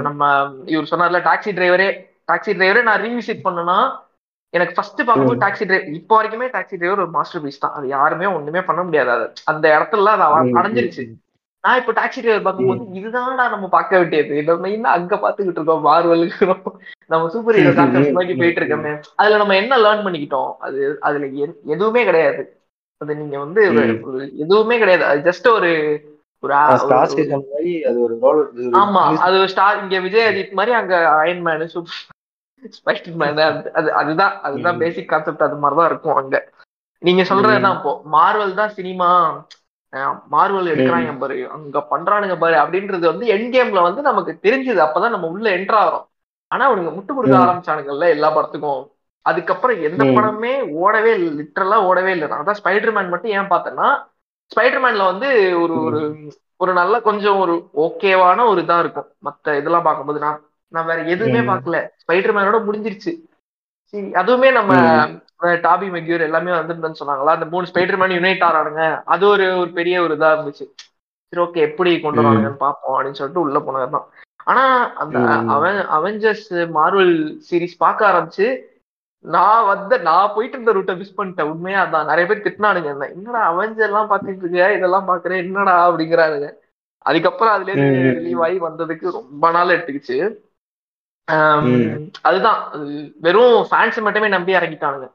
[0.00, 1.88] நம்ம இவர் சொன்னார்ல டாக்ஸி டிரைவரே
[2.32, 3.78] டாக்ஸி டிரைவரே நான் ரீவிசிட் பண்ணனா
[4.50, 5.46] எனக்கு ஃபர்ஸ்ட் பார்க்கும்போது.
[5.46, 7.72] டாக்ஸி டிரைவர் இப்போ வரைக்குமே டாக்ஸி டிரைவர் ஒரு மாஸ்டர் பீஸ் தான்.
[7.72, 9.10] அது யாருமே ஒண்ணுமே பண்ண முடியாது.
[9.10, 10.22] அது அந்த இடத்துல அது.
[10.58, 11.04] அடைஞ்சிருச்சு.
[11.60, 14.42] நான் இப்ப டாக்ஸி டிரைவர் பார்க்கும்போது இதுதான்டா நம்ம பார்க்க வேண்டியது.
[14.42, 15.86] நம்ம இன்னும் அங்க பாத்துக்கிட்டு இருக்கோம்?
[15.86, 16.56] மார்வலுக்கு
[17.06, 19.00] நம்ம சூப்பர் ஹீரோ கான்செப்ட் போயிட்டு இருக்கோமே.
[19.16, 20.56] அதுல நம்ம என்ன லேர்ன் பண்ணிக்கிட்டோம்?
[20.58, 21.26] அது அதுல
[21.64, 22.65] எதுவுமே கிடையாது.
[23.00, 23.62] அது நீங்க வந்து
[24.44, 25.04] எதுவுமே கிடையாது.
[25.06, 25.70] அது ஜஸ்ட் ஒரு
[28.80, 31.66] ஆமா அது ஸ்டார் இங்க விஜய் அஜித் மாதிரி அங்க அயன் மேனு
[32.72, 33.40] ஸ்பைடர் மேன்
[33.74, 34.80] அது அதுதான் அதுதான்.
[34.82, 36.36] பேசிக் கான்செப்ட் அது மாதிரிதான் இருக்கும் அங்க.
[37.02, 39.08] நீங்க சொல்றதுதான் இப்போ மார்வல் தான் சினிமா
[40.32, 45.28] மார்வல் எடுக்கிறாங்க பாரு அங்க பண்றானுங்க பாரு அப்படின்றது வந்து என் கேம்ல வந்து நமக்கு தெரிஞ்சது அப்பதான் நம்ம
[45.28, 46.06] உள்ள என்ட்ரு ஆகிறோம்.
[46.50, 47.36] ஆனா அவனுங்க முட்டு கொடுக்க.
[47.40, 48.82] ஆரம்பிச்சானுங்கல்ல எல்லா படத்துக்கும்.
[49.26, 50.02] அதுக்கப்புறம் எந்த.
[50.16, 52.26] படமே ஓடவே இல்லை லிட்டரலா ஓடவே இல்லை.
[52.28, 53.88] நான் அதான் ஸ்பைடர் மேன் மட்டும் ஏன் பார்த்தேன்னா
[54.52, 55.28] ஸ்பைடர் மேன்ல வந்து
[55.60, 56.00] ஒரு ஒரு
[56.56, 59.08] ஒரு நல்ல கொஞ்சம் ஒரு ஓகேவான ஒரு இதா இருக்கும்.
[59.24, 60.38] மத்த இதெல்லாம் பார்க்கும்போது நான்
[60.72, 61.40] நான் வேற எதுவுமே.
[61.50, 61.78] பார்க்கல.
[62.02, 63.12] ஸ்பைடர் மேனோட முடிஞ்சிருச்சு.
[63.94, 64.72] சரி அதுவுமே நம்ம
[65.64, 67.34] டாபி மெக்யூர் எல்லாமே வந்திருந்தேன்னு சொன்னாங்களா?
[67.36, 70.66] அந்த மூணு ஸ்பைடர் மேன் யுனைட் ஆறானுங்க அது ஒரு ஒரு பெரிய ஒரு இதா இருந்துச்சு.
[71.32, 74.06] சரி ஓகே எப்படி கொண்டு வரானுங்கன்னு பார்ப்போம் அப்படின்னு சொல்லிட்டு உள்ள போனதுதான்.
[74.44, 75.18] ஆனா அந்த.
[75.54, 77.14] அவன் அவெஞ்சர்ஸ் மார்வல்
[77.48, 78.48] சீரிஸ் பார்க்க ஆரம்பிச்சு
[79.26, 81.50] நான் வந்த நான் போயிட்டு இருந்த ரூட்டை மிஸ் பண்ணிட்டேன்.
[81.52, 82.08] உண்மையா அதான்.
[82.10, 85.74] நிறைய பேர் திட்டினானுங்க என்ன என்னடா அவெஞ்சர் எல்லாம் பார்த்துட்டு இருக்கியா இதெல்லாம் பாக்குறேன் என்னடா?
[85.88, 86.48] அப்படிங்கிறானுங்க.
[87.06, 87.98] அதுக்கப்புறம் அதுல இருந்து.
[88.18, 90.18] ரிலீவ் ஆகி வந்ததுக்கு ரொம்ப நாள் எடுத்துக்கிச்சு.
[92.22, 92.60] அதுதான்.
[92.72, 92.86] அது
[93.26, 95.08] வெறும் ஃபேன்ஸ் மட்டுமே நம்பி இறங்கிட்டானுங்க.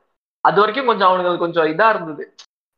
[0.45, 2.23] அது வரைக்கும் கொஞ்சம் அவனுங்க கொஞ்சம் இதா இருந்தது.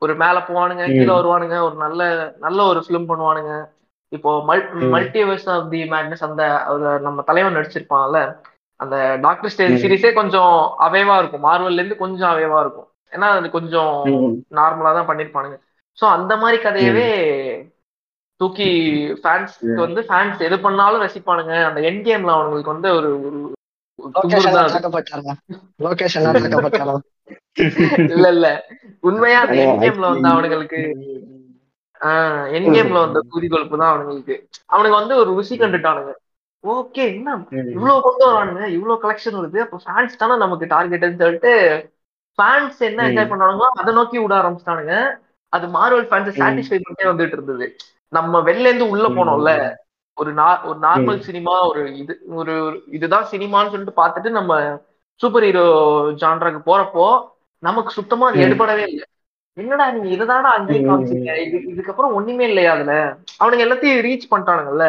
[0.01, 0.85] ஒரு மேல போவானுங்க.
[0.85, 2.01] கீழே வருவானுங்க ஒரு நல்ல
[2.39, 3.53] நல்ல ஒரு ஃபிலிம் பண்ணுவானுங்க.
[4.11, 4.63] இப்போ மல்.
[4.95, 6.43] மல்டிவர்ஸ் ஆஃப் தி மேட்னஸ் அந்த
[7.07, 8.19] நம்ம தலைவன் நடிச்சிருப்பான்ல.
[8.83, 9.75] அந்த டாக்டர் ஸ்டேஜ்.
[9.81, 11.43] சீரிஸே கொஞ்சம் அவேவா இருக்கும்.
[11.43, 12.89] மார்வல்ல இருந்து கொஞ்சம் அவேவா இருக்கும்.
[13.11, 13.93] ஏன்னா அது கொஞ்சம்.
[14.51, 15.57] நார்மலா தான் பண்ணிருப்பானுங்க.
[15.97, 17.07] சோ அந்த மாதிரி கதையவே
[18.41, 18.67] தூக்கி
[19.23, 21.63] ஃபேன்ஸ்க்கு வந்து ஃபேன்ஸ் எது பண்ணாலும் ரசிப்பானுங்க.
[21.65, 23.41] அந்த என் கேம்ல அவங்களுக்கு வந்து ஒரு ஒரு
[28.13, 28.47] இல்ல இல்ல.
[28.99, 30.81] உண்மையா என் கேம்ல வந்து அவனுங்களுக்கு.
[32.01, 34.35] ஆஹ் என் கேம்ல வந்த குதிகொழுப்பு தான் அவனுங்களுக்கு.
[34.65, 36.13] அவனுக்கு வந்து ஒரு ருசி கண்டுட்டானுங்க.
[36.63, 37.29] ஓகே என்ன?
[37.73, 41.53] இவ்வளவு கொண்டு வரானுங்க இவ்வளவு கலெக்ஷன் வருது அப்ப ஃபேன்ஸ் தானே நமக்கு டார்கெட்னு சொல்லிட்டு
[42.37, 43.01] ஃபேன்ஸ் என்ன.
[43.09, 44.95] என்ஜாய் பண்ணானுங்களோ அதை நோக்கி விட ஆரம்பிச்சிட்டானுங்க.
[45.53, 46.37] அது மார்வல் ஃபேன்ஸ்.
[46.39, 47.65] சாட்டிஸ்ஃபை பண்ணிட்டே வந்துட்டு இருந்தது.
[48.13, 49.51] நம்ம வெளில இருந்து உள்ள போனோம்ல
[50.17, 50.31] ஒரு
[50.67, 52.55] ஒரு நார்மல் சினிமா ஒரு இது ஒரு
[52.87, 54.53] இதுதான் சினிமான்னு சொல்லிட்டு பார்த்துட்டு நம்ம
[55.21, 55.65] சூப்பர் ஹீரோ
[56.21, 57.05] ஜான்ராக்கு போறப்போ
[57.63, 58.43] நமக்கு சுத்தமா அது.
[58.45, 59.05] எடுபடவே இல்லை.
[59.57, 60.87] என்னடா நீங்க இதுதானடா அங்கேயே ம்.
[60.87, 62.93] காமிச்சிருக்க இது இதுக்கப்புறம் ஒண்ணுமே இல்லையா அதுல?
[63.39, 64.85] அவனுங்க எல்லாத்தையும் ரீச் பண்ணிட்டானுங்கல்ல?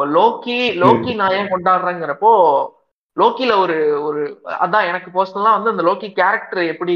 [0.00, 2.30] இப்போ லோக்கி லோக்கி நான் ஏன் கொண்டாடுறேங்கிறப்போ
[3.16, 4.20] லோக்கில ஒரு ஒரு
[4.64, 6.94] அதான் எனக்கு பர்சனலா வந்து அந்த லோக்கி கேரக்டர் எப்படி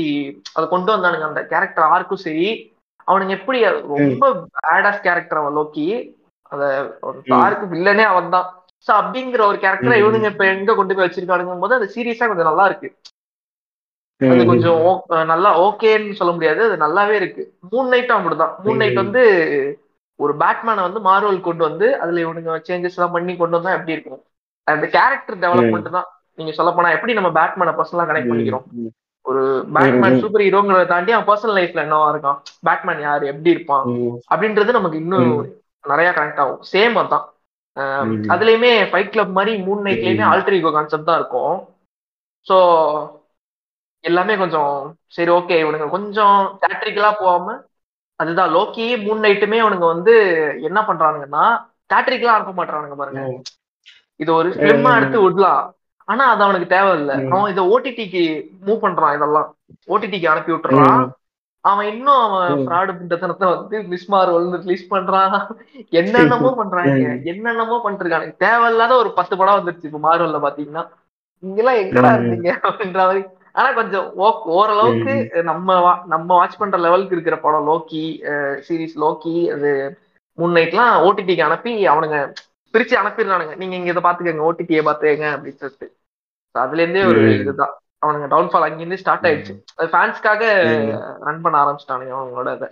[0.55, 1.27] அதை கொண்டு வந்தானுங்க.
[1.29, 2.47] அந்த கேரக்டர் ஆர்க்கும் சரி
[3.09, 3.59] அவனுங்க எப்படி
[3.95, 5.87] ரொம்ப பேடாஸ் கேரக்டர் அவன் லோக்கி.
[6.53, 6.63] அத.
[7.41, 8.49] ஆர்க்கு வில்லனே அவன் தான்
[8.89, 9.99] சோ அப்படிங்கிற ஒரு கேரக்டரை.
[10.03, 12.91] இவனுங்க இப்ப எங்க கொண்டு போய் வச்சிருக்கானுங்கும் போது அது சீரியஸா கொஞ்சம் நல்லா இருக்கு.
[14.21, 14.83] அது கொஞ்சம்
[15.27, 16.63] நல்லா ஓகேன்னு சொல்ல முடியாது.
[16.69, 17.45] அது நல்லாவே இருக்கு.
[17.71, 18.55] மூன் நைட்டும் அப்படிதான்.
[18.65, 19.03] Moon knight.
[19.05, 19.25] வந்து
[20.19, 24.21] ஒரு பேட்மேனை வந்து மார்வல் கொண்டு வந்து அதுல இவனுங்க சேஞ்சஸ் எல்லாம் பண்ணி கொண்டு வந்தா எப்படி இருக்கும்?
[24.67, 26.09] அந்த கேரக்டர் டெவலப்மெண்ட் தான்.
[26.39, 28.65] நீங்க சொல்ல போனா எப்படி நம்ம பேட்மேனை பர்சனலா கனெக்ட் பண்ணிக்கிறோம்?
[29.27, 29.43] ஒரு
[29.77, 30.17] பேட்மேன்.
[30.23, 32.39] சூப்பர் ஹீரோங்கிறத தாண்டி அவன் பர்சனல் லைஃப்ல என்னவா இருக்கான்?
[32.67, 33.25] பேட்மேன் யாரு?
[33.33, 33.85] எப்படி இருப்பான்?
[34.33, 35.31] அப்படின்றது நமக்கு இன்னும்.
[35.85, 36.63] நிறைய கனெக்ட் ஆகும்.
[36.73, 37.25] சேம் அதான்.
[38.35, 40.25] அதுலயுமே ஃபைட் கிளப் மாதிரி மூன் நைட்லயுமே.
[40.33, 41.55] ஆல்டர் ஈகோ கான்செப்ட் தான் இருக்கும்.
[42.47, 42.57] ஸோ
[44.05, 44.73] எல்லாமே கொஞ்சம்
[45.17, 47.55] சரி ஓகே இவனுங்க கொஞ்சம் தேட்ரிக்கலா போகாம
[48.17, 50.15] அதுதான் லோக்கி மூன் நைட்டுமே அவனுங்க வந்து
[50.63, 51.45] என்ன பண்றானுங்கன்னா
[51.95, 53.23] தேட்ரிக்கலா அனுப்ப மாட்டானுங்க பாருங்க.
[54.17, 54.97] இது ஒரு ஃபிலிமா.
[54.97, 55.63] எடுத்து விடலாம்.
[56.09, 57.27] ஆனா அது அவனுக்கு தேவையில்லை.
[57.29, 58.23] அவன் இதை ஓடிடிக்கு
[58.67, 59.49] மூவ் பண்றான் இதெல்லாம்.
[59.89, 61.05] ஓடிடிக்கு அனுப்பி விட்டுறான்.
[61.65, 62.67] அவன் இன்னும் அவன்.
[62.67, 65.37] ஃப்ராடு பண்றதுனத்தை வந்து மிஸ் மார்வல் ரிலீஸ் பண்றான்.
[65.91, 66.91] என்னென்னமோ பண்றாங்க.
[67.25, 68.37] என்னென்னமோ பண்ணிருக்கானுங்க.
[68.37, 69.85] தேவையில்லாத ஒரு பத்து படம் வந்துருச்சு.
[69.85, 70.85] இப்ப மார்வல்ல பாத்தீங்கன்னா.
[71.43, 72.11] இங்கெல்லாம் எங்கடா.
[72.17, 72.51] இருந்தீங்க?
[72.63, 73.23] அப்படின்ற மாதிரி
[73.55, 74.15] ஆனா கொஞ்சம்
[74.45, 78.23] ஓரளவுக்கு நம்ம வா- நம்ம வாட்ச் பண்ற லெவலுக்கு இருக்கிற படம் லோக்கி
[78.69, 79.99] சீரிஸ் லோக்கி அது
[80.39, 82.33] மூன் நைட்லாம் ஓடிடிக்கு அனுப்பி அவனுங்க
[82.73, 83.57] பிரிச்சு அனுப்பிடுறானுங்க.
[83.57, 85.97] நீங்க இங்க இதை பாத்துக்கங்க ஓடிடியை பாத்துக்கங்க அப்படின்னு சொல்லிட்டு.
[86.51, 87.21] அதுல இருந்தே ஒரு.
[87.41, 87.81] இதுதான்.
[88.07, 89.63] அவனுங்க டவுன்ஃபால் அங்கிருந்து ஸ்டார்ட் ஆயிடுச்சு.
[89.77, 90.41] அது ஃபேன்ஸ்க்காக.
[91.21, 92.69] ரன் பண்ண ஆரம்பிச்சிட்டானுங்க அவங்களோட இதை.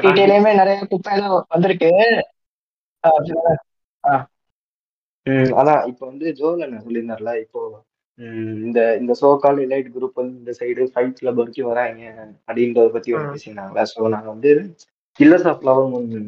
[0.00, 1.90] ஓடிடிலயுமே நிறைய குப்பையெல்லாம் வந்திருக்கு.
[5.32, 7.82] அதான் இப்போ வந்து ஜோல நான் சொல்லியிருந்தார்ல இப்போ
[8.66, 12.02] இந்த இந்த சோகால் எலைட் குரூப் வந்து இந்த சைடு ஃபைட் கிளப் வரைக்கும் வராங்க
[12.48, 13.26] அப்படின்றத பத்தி ம்.
[13.32, 13.84] பேசியிருந்தாங்களா?
[13.92, 14.52] ஸோ நாங்கள் வந்து
[15.20, 16.20] கில்லர்ஸ் ஆஃப் லவ் ஒன்று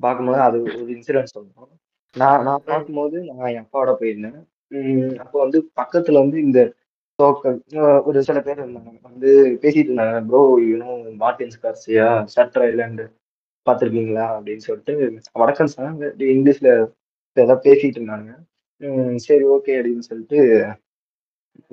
[0.00, 1.74] பார்க்கும்போது அது ஒரு இன்சிடென்ட் சொல்லணும்
[2.16, 4.38] நான் நான் பார்க்கும்போது நான் என் அப்பாவோட போயிருந்தேன்.
[5.22, 6.60] அப்போ வந்து பக்கத்துல வந்து இந்த
[8.06, 8.90] ஒரு சில பேர் இருந்தாங்க.
[9.08, 9.30] வந்து
[9.62, 10.20] பேசிட்டு இருந்தாங்க.
[10.28, 13.04] Bro you know Martins Garcia shutter island
[13.66, 14.26] பார்த்துருக்கீங்களா?
[14.36, 14.94] அப்படின்னு சொல்லிட்டு
[15.40, 15.98] வடக்கன் சாங்
[16.30, 16.70] இங்கிலீஷ்ல
[17.36, 18.30] ஏதாவது பேசிட்டு இருந்தாங்க.
[19.26, 20.38] சரி ஓகே அப்படின்னு சொல்லிட்டு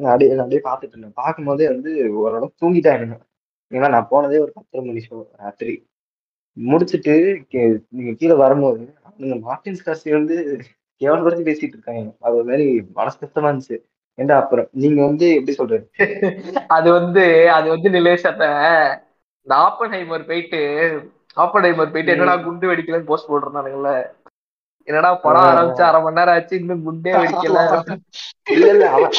[0.03, 1.17] அப்படியே நான் அப்படியே பார்த்துட்டு இருந்தேன்.
[1.21, 3.17] பார்க்கும்போதே வந்து ஓரளவு தூங்கிட்டாங்க
[3.71, 5.75] ஏன்னா நான் போனதே ஒரு பத்தரை மணி ஷோ ராத்திரி.
[6.57, 7.13] முடிச்சிட்டு
[7.89, 10.35] நீங்க கீழே வரும்போது நீங்க மார்டின் ஸ்கார்சி வந்து
[11.01, 12.11] கேவலப்படுத்தி பேசிட்டு இருக்காங்க.
[12.19, 13.77] அது ஒரு மாதிரி மனசு கஷ்டமா இருந்துச்சு.
[14.17, 14.67] ஏன்டா அப்புறம்?
[14.83, 15.85] நீங்க வந்து எப்படி சொல்றது?
[16.67, 18.45] அது வந்து அது வந்து நிலேஷ் அந்த
[19.47, 20.61] இந்த ஆப்பன்ஹைமர் போயிட்டு
[21.35, 23.91] ஆப்பன்ஹைமர் போயிட்டு என்னடா குண்டு வெடிக்கலன்னு போஸ்ட் போட்டிருந்தானுங்கல்ல.
[24.87, 27.61] என்னடா படம் ஆரம்பிச்சு அரை மணி நேரம் ஆச்சு இன்னும் குண்டே வெடிக்கல.
[28.53, 29.09] இல்ல இல்ல அவன்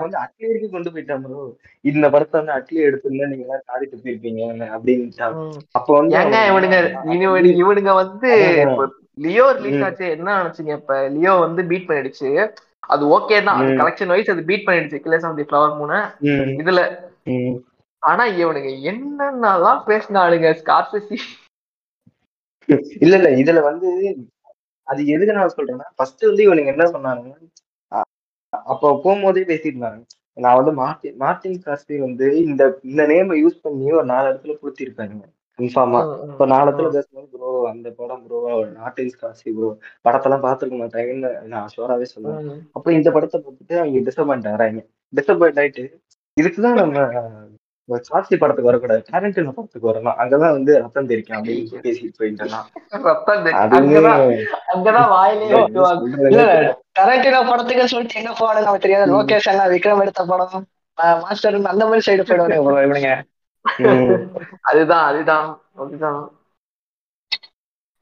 [0.00, 1.42] வந்து அட்லி வரைக்கும் கொண்டு போயிட்டான் bro.
[1.84, 4.40] இந்த படத்தை வந்து அட்லி எடுத்திருந்தா நீங்க எல்லாம் காரி துப்பிருப்பீங்க
[4.70, 5.04] அப்படின்னு
[5.36, 5.52] ம்.
[5.72, 6.78] அப்ப வந்து ஏங்க இவனுங்க
[7.18, 8.30] இவனு- இவனுங்க வந்து
[9.18, 9.84] லியோ ரிலீஸ்.
[9.84, 10.96] ஆச்சு என்ன நினைச்சீங்க இப்ப?
[11.14, 12.30] லியோ வந்து பீட் பண்ணிடுச்சு.
[12.88, 13.58] அது ஓகே தான்.
[13.60, 13.78] அது.
[13.80, 14.98] கலெக்ஷன் வைஸ் அது பீட் பண்ணிடுச்சு.
[15.06, 15.98] கிளேஸ் ஆஃப் தி ஃபிளவர் மூணு
[16.60, 16.82] இதுல.
[18.02, 21.16] ஆனா இவனுங்க என்னென்னலாம் பேசினாளுங்க ஸ்கார்சிசி
[22.98, 23.88] இல்ல இல்ல இதுல வந்து
[24.88, 27.32] அது எதுக்கு நான் சொல்றேன்னா ஃபர்ஸ்ட் வந்து இவனுங்க என்ன சொன்னாங்க
[28.70, 30.04] அப்போ போகும்போதே பேசிட்டு இருந்தாங்க
[30.36, 35.24] நான் வந்து மார்டின் மார்டின் காஸ்டி வந்து இந்த இந்த நேமை யூஸ் பண்ணி ஒரு நாலு இடத்துல கொடுத்திருக்காங்க
[35.58, 38.40] கன்ஃபார்மா இப்போ நாலு இடத்துல பேசும்போது ப்ரோ அந்த படம் ப்ரோ
[38.76, 39.70] மார்டின் காஸ்டி ப்ரோ
[40.04, 42.44] படத்தெல்லாம் பார்த்துருக்க மாட்டாங்கன்னு நான் ஷோராவே சொல்லுவேன்
[42.76, 44.82] அப்போ இந்த படத்தை பார்த்துட்டு அவங்க டிசப்பாயிண்ட் ஆகிறாங்க.
[45.12, 45.84] டிசப்பாயிண்ட் ஆயிட்டு
[46.36, 46.98] இதுக்குதான் நம்ம
[47.88, 49.02] காஸ்டி படத்துக்கு வரக்கூடாது.
[49.10, 50.16] டேரண்டினோ படத்துக்கு வரணும்.
[50.22, 52.60] அங்கதான் வந்து ரத்தம் தெரிக்கும் அப்படின்னு பேசிட்டு போயிட்டேன்னா.
[54.74, 56.56] அங்கதான் வாயிலே என்ன
[56.98, 59.12] டரண்டினோ படத்துக்கு சொல்லிட்டு எங்க போவானு நமக்கு தெரியாது.
[59.14, 60.66] லோகேஷ் விக்ரம் எடுத்த படம்.
[61.24, 63.12] மாஸ்டர் அந்த மாதிரி சைடு போயிடுவானே bro இவனுங்க.
[64.70, 65.46] அதுதான் அதுதான்
[65.82, 66.20] அதுதான்.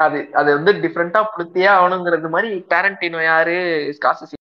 [0.01, 3.55] அது அது வந்து டிஃப்ரெண்டா புளுத்தியே ஆகணுங்கிறது மாதிரி டேரண்டினோ யாரு
[3.99, 4.37] ஸ்கார்சிசி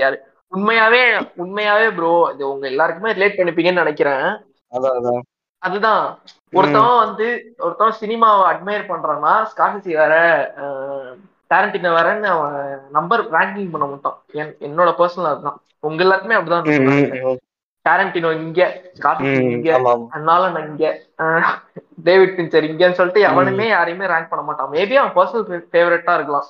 [0.00, 0.18] யாரு.
[0.56, 1.00] உண்மையாவே
[1.42, 4.26] உண்மையாவே ப்ரோ இது உங்க எல்லாருக்குமே ரிலேட் பண்ணிப்பீங்கன்னு நினைக்கிறேன்.
[4.72, 5.20] அதான் அதான்.
[5.58, 6.18] அதுதான்.
[6.52, 10.52] ஒருத்தவன் வந்து ஒருத்தவன் சினிமாவை அட்மையர் பண்றான்னா ஸ்கார்சிசி வேற
[11.54, 14.22] டேரண்டினோ வேறன்னு அவன் நம்பர் ரேங்கிங் பண்ண மாட்டான்.
[14.32, 15.60] என்- என்னோட பர்சனல் அதுதான்.
[15.80, 17.36] உங்க எல்லாருக்குமே அப்படிதான்.
[17.88, 18.82] டேரண்டினோ இங்க
[19.30, 19.74] இங்க.
[20.10, 21.00] அதனால நான் இங்க.
[22.04, 24.70] டேவிட் பின்சர் இங்கன்னு சொல்லிட்டு எவனுமே யாரையுமே ரேங்க் பண்ண மாட்டான்.
[24.70, 26.44] மேபி அவன் பர்சனல் ஃபேவரட்டா இருக்கலாம்.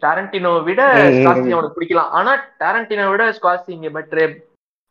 [0.00, 1.26] டாரண்டினோ விட ம்.
[1.52, 2.08] அவனுக்கு பிடிக்கலாம்.
[2.08, 4.36] ஆனா டாரண்டினோ விட ஸ்காசி இங்க பெட்ரு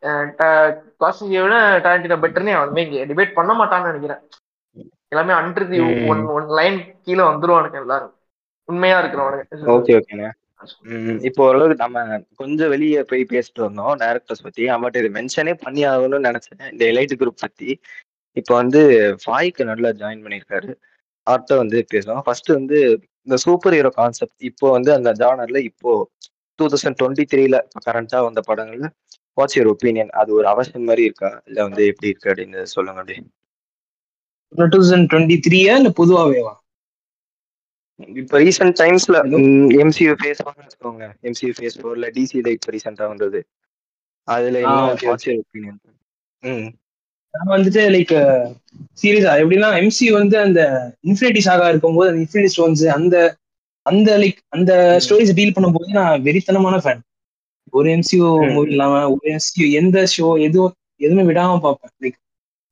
[0.06, 4.22] ஸ்காசியை விட டாரண்டினோ பெட்டர்னு அவனுமே இங்க டிபேட் பண்ண மாட்டான்னு நினைக்கிறேன்.
[5.12, 6.06] எல்லாமே அன்றது ம்.
[6.12, 8.14] ஒன் ஒன் லைன் கீழே வந்துருவானுங்க எல்லாரும்.
[8.70, 10.30] உண்மையா இருக்கிறவனுங்க ஓகே ஓகேண்ணே
[10.90, 12.04] ம், இப்போ ஓரளவுக்கு நம்ம
[12.36, 14.64] கொஞ்சம் வெளியே போய் பேசிட்டு வந்தோம் டேரக்டர்ஸ் பத்தி.
[14.70, 16.62] அவன்கிட்ட இது மென்ஷனே பண்ணி ஆகணும்னு நினைச்சேன்.
[16.74, 17.70] இந்த எலைட் குரூப் பத்தி.
[18.38, 18.82] இப்போ வந்து
[19.24, 20.72] ஃபாய்க்கு நல்லா ஜாயின் பண்ணியிருக்காரு.
[21.28, 22.24] அவர்கிட்ட வந்து பேசுவோம்.
[22.26, 22.78] ஃபர்ஸ்ட் வந்து
[23.28, 25.92] இந்த சூப்பர் ஹீரோ கான்செப்ட் இப்போ வந்து அந்த ஜானர்ல இப்போ
[26.60, 28.88] டூ தௌசண்ட் டுவெண்ட்டி த்ரீல கரண்டா வந்த படங்கள்ல
[29.38, 31.32] வாட்ஸ் யுவர் ஒப்பீனியன் அது ஒரு அவசியம் மாதிரி இருக்கா?
[31.48, 33.18] இல்ல வந்து எப்படி இருக்கு அப்படின்னு சொல்லுங்க அப்படி
[34.54, 36.54] டூ தௌசண்ட் டுவெண்ட்டி த்ரீயா இல்ல பொதுவாவேவா?
[38.16, 39.18] இப்போ ரீசெண்ட் டைம்ஸ்ல?
[39.82, 43.40] எம்சியூ ஃபேஸ் வச்சுக்கோங்க எம்சியூ ஃபேஸ் ஃபோர்ல டிசில இப்போ ரீசெண்டா வந்தது.
[44.28, 45.78] அதுல என்ன வாட்ஸ் யுவர் ஒப்பீனியன்
[46.44, 46.68] ம்.
[47.34, 48.14] நான் வந்துட்டு லைக்
[49.00, 50.62] சீரியஸா எப்படின்னா எம்சி வந்து அந்த
[51.10, 53.16] இன்ஃபினிட்டி சாகா இருக்கும்போது அந்த இன்ஃபினிட்டி ஸ்டோன்ஸ் அந்த
[53.86, 54.72] அந்த லைக் அந்த
[55.06, 57.02] ஸ்டோரிஸ் டீல் பண்ணும்போது நான் வெறித்தனமான ஃபேன்
[57.74, 58.26] ஒரு எம்சியூ.
[58.54, 62.18] மூவி இல்லாம ஒரு எம்சியூ எந்த ஷோ எதுவும் எதுவுமே விடாம பார்ப்பேன் லைக்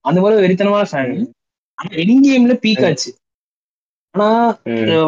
[0.05, 1.13] அந்த மாதிரி வெறித்தனமான ஃபேன்.
[1.77, 2.83] ஆனா என் கேம்ல பீக்.
[2.87, 3.11] ஆச்சு
[4.15, 4.27] ஆனா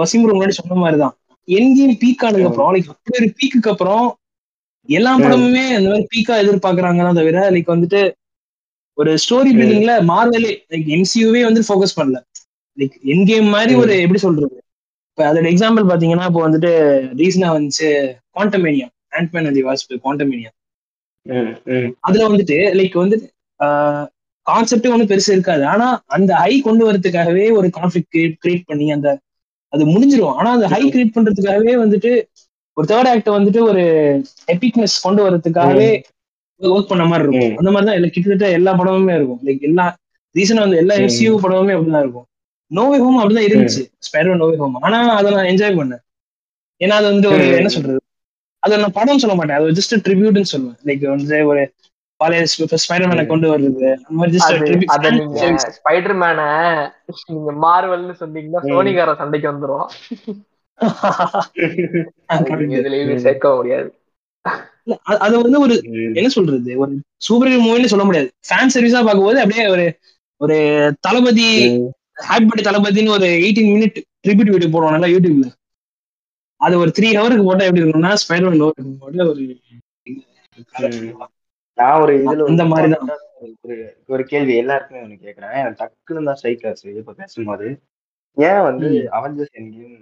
[0.02, 1.16] வசீம் முன்னாடி சொன்ன மாதிரிதான்
[1.48, 2.50] என் கேம் பீக் ஆனதுக்கு.
[2.52, 4.06] அப்புறம் லைக் அப்படி ஒரு பீக்குக்கு அப்புறம்
[4.90, 5.12] எல்லா.
[5.24, 8.02] படமுமே அந்த மாதிரி பீக்கா எதிர்பார்க்கறாங்கன்னா தவிர லைக் வந்துட்டு
[8.98, 9.52] ஒரு ஸ்டோரி.
[9.60, 12.20] பில்டிங்ல மார்வலே லைக் எம்சியூவே வந்து ஃபோக்கஸ் பண்ணல
[12.78, 13.74] லைக் என் கேம் மாதிரி.
[13.84, 14.56] ஒரு எப்படி சொல்றது
[15.10, 16.72] இப்ப அதோட எக்ஸாம்பிள் பாத்தீங்கன்னா இப்போ வந்துட்டு
[17.22, 17.90] ரீசனா வந்துச்சு
[18.36, 18.88] Quantumania
[19.18, 20.52] Ant Man and Wasp Quantumania.
[22.08, 23.28] அதுல வந்துட்டு லைக் வந்துட்டு
[24.48, 25.64] கான்செப்டே ஒன்றும் பெருசு இருக்காது.
[25.74, 25.86] ஆனா
[26.16, 29.08] அந்த ஹை கொண்டு வரதுக்காகவே ஒரு கான்ஃபிளிக் கிரியேட் பண்ணி அந்த
[29.74, 30.36] அது முடிஞ்சிரும்.
[30.40, 32.12] ஆனா அந்த ஹை கிரியேட் பண்றதுக்காகவே வந்துட்டு
[32.78, 33.84] ஒரு தேர்ட் ஆக்ட் வந்துட்டு ஒரு
[34.54, 35.90] எபிக்னஸ் கொண்டு வரதுக்காகவே
[36.62, 37.58] ஒர்க் பண்ண மாதிரி இருக்கும்.
[37.58, 39.42] அந்த மாதிரி தான் எல்லா கிட்டத்தட்ட எல்லா படமுமே இருக்கும்.
[39.48, 39.86] லைக் எல்லா
[40.36, 40.96] ரீசனா வந்து எல்லா.
[40.96, 42.28] எம்சியூ படமுமே அப்படிதான் இருக்கும்.
[42.72, 43.82] நோவே ஹோம் அப்படிதான் இருந்துச்சு.
[44.08, 46.04] ஸ்பைரோ நோவே ஹோம் ஆனா அதை நான் என்ஜாய் பண்ணேன்.
[46.82, 47.46] ஏன்னா அது வந்து ஒரு.
[47.60, 48.00] என்ன சொல்றது?
[48.66, 49.58] அதை நான் படம் சொல்ல மாட்டேன்.
[49.58, 50.78] அது ஜஸ்ட் ட்ரிபியூட்னு சொல்லுவேன்.
[50.86, 51.64] லைக் வந்து ஒரு
[52.20, 52.44] பழைய
[52.84, 53.26] ஸ்பைடர்மேனை.
[53.26, 53.88] கொண்டு வருது.
[53.98, 56.40] அந்த மாதிரி ஜஸ்ட் ஸ்பைடர் மேன
[57.26, 58.62] நீங்க மார்வல்னு சொன்னீங்கன்னா.
[58.72, 59.88] சோனிகார சண்டைக்கு வந்துரும்.
[62.34, 63.90] அது நீங்க எதுலயுமே சேர்க்க முடியாது.
[65.26, 65.76] அது வந்து ஒரு.
[66.14, 66.72] என்ன சொல்றது?
[66.78, 68.30] ஒரு சூப்பர் ஹீரோ மூவின்னு சொல்ல முடியாது.
[68.48, 69.86] ஃபேன் சர்வீஸா பார்க்கும்போது அப்படியே ஒரு
[70.42, 70.58] ஒரு
[71.00, 71.48] தளபதி.
[72.28, 75.48] ஹாப்பி பர்த்டே தளபதின்னு ஒரு எயிட்டீன் மினிட் ட்ரிபியூட் வீடியோ போடுவாங்கல்ல யூடியூப்ல
[76.62, 78.66] அது ஒரு த்ரீ ஹவருக்கு போட்டா எப்படி இருக்கும்னா ஸ்பைடர் மேன்
[79.30, 79.46] ஒரு.
[81.78, 83.10] நான் ஒரு இதுல ஒரு அந்த மாதிரிதான்.
[83.64, 83.76] ஒரு
[84.08, 87.68] ஒரு கேள்வி எல்லாருக்குமே ஒண்ணு கேக்குறேன் எனக்கு டக்குன்னு தான் ஸ்ட்ரைக் ஆச்சு இப்ப பேசும்போது
[88.38, 88.90] ஏன் வந்து.
[89.18, 89.98] அவெஞ்சர்ஸ் என் கேம்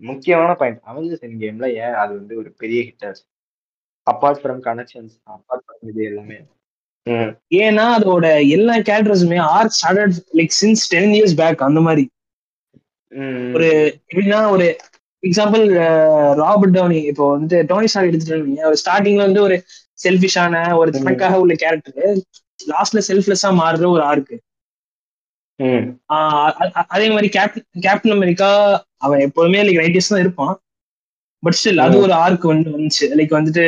[0.00, 3.24] முக்கியமான பாயிண்ட் அவெஞ்சர்ஸ் என் கேம்ல ஏன் அது வந்து ஒரு பெரிய ஹிட் ஆச்சு
[4.06, 6.38] apart from connections apart from இது எல்லாமே.
[7.60, 12.04] ஏன்னா அதோட எல்லா கேரக்டர்ஸுமே arc started like since ten years back அந்த மாதிரி
[13.54, 13.68] ஒரு
[14.06, 14.66] எப்படின்னா ஒரு
[15.22, 15.64] எக்ஸாம்பிள்
[16.34, 19.56] ராபர்ட் டவுனி இப்போ வந்து டோனி ஸ்டார் எடுத்துட்டு ஸ்டார்டிங்ல வந்து ஒரு
[20.04, 20.90] செல்ஃபிஷான ஒரு.
[20.98, 21.98] தனக்காக உள்ள கேரக்டர்
[22.72, 24.36] லாஸ்ட்ல செல்ஃப்லெஸ்ஸா மாறுற ஒரு ஆர்க்கு.
[26.94, 28.48] அதே மாதிரி கேப்டன் அமெரிக்கா
[28.98, 30.54] அவன் எப்போதுமே லைக் ரைட்டிஸ் தான் இருப்பான்.
[31.42, 31.96] பட் ஸ்டில் அது.
[31.98, 33.04] ஒரு ஆர்க் வந்து வந்துச்சு.
[33.18, 33.64] லைக் வந்துட்டு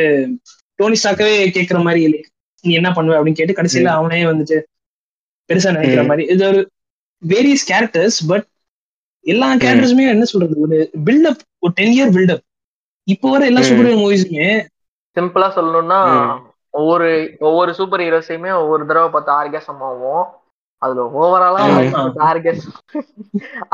[0.79, 2.29] டோனி ஸ்டாக்கவே கேட்கற மாதிரி லைக்
[2.63, 4.57] நீ என்ன பண்ணுவ அப்படின்னு கேட்டு கடைசியில அவனே வந்துட்டு
[5.49, 6.03] பெருசா நினைக்கிற.
[6.03, 6.23] மாதிரி.
[6.33, 6.61] இது ஒரு
[7.21, 8.45] வேரியஸ் கேரக்டர்ஸ் பட்
[9.25, 10.55] எல்லா கேரக்டர்ஸுமே என்ன சொல்றது?
[10.65, 12.43] ஒரு பில்டப் ஒரு டென் இயர் பில்டப்
[13.07, 13.61] இப்போ வர எல்லா.
[13.67, 14.47] சூப்பர் ஹீரோ மூவிஸுமே
[15.15, 15.99] சிம்பிளா சொல்லணும்னா.
[16.73, 17.09] ஒவ்வொரு
[17.47, 20.23] ஒவ்வொரு சூப்பர் ஹீரோஸையுமே ஒவ்வொரு தடவை பார்த்து ஆர்கேசம் ஆகும்
[20.81, 21.61] அதுல ஓவராலா.
[22.29, 22.77] ஆர்கேசம்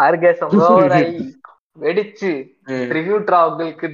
[0.05, 1.19] ஆர்கேசம் ஓவர் ஆகி
[1.77, 2.31] வெடிச்சு.
[2.89, 3.87] ட்ரிபியூட் ராகுலுக்கு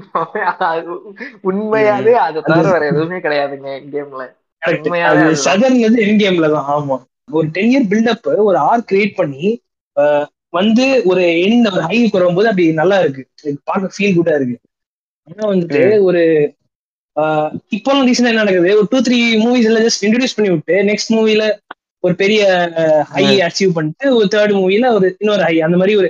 [1.50, 4.24] உண்மையாவே அதை தவிர வேற எதுவுமே கிடையாதுங்க கேம்ல
[5.88, 6.68] வந்து என் கேம்ல தான்.
[6.76, 6.96] ஆமா.
[7.38, 9.46] ஒரு டென் இயர் பில்டப் ஒரு ஆர் கிரியேட் பண்ணி
[10.56, 13.24] வந்து ஒரு எண்ட் ஒரு ஹைக்கு வரும்போது அப்படி நல்லா இருக்கு.
[13.64, 14.58] பார்க்க ஃபீல் குட்டா இருக்கு.
[15.28, 16.22] ஆனா வந்துட்டு ஒரு
[17.76, 18.72] இப்போலாம் ரீசெண்டா என்ன நடக்குது?
[18.78, 21.44] ஒரு டூ த்ரீ மூவிஸ் எல்லாம் ஜஸ்ட் இன்ட்ரடியூஸ் பண்ணி விட்டு நெக்ஸ்ட் மூவில
[22.04, 22.42] ஒரு பெரிய
[23.10, 23.24] ஹை.
[23.40, 26.10] அச்சீவ் பண்ணிட்டு ஒரு தேர்ட் மூவில ஒரு இன்னொரு ஹை அந்த மாதிரி ஒரு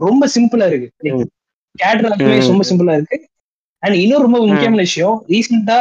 [0.00, 0.88] ரொம்ப சிம்பிளா இருக்கு.
[1.16, 1.28] ம்.
[1.74, 2.48] கேட்டர் ம்.
[2.50, 3.18] ரொம்ப சிம்பிளா இருக்கு.
[3.82, 5.78] அண்ட் இன்னொரு ரொம்ப முக்கியமான விஷயம் ரீசெண்டா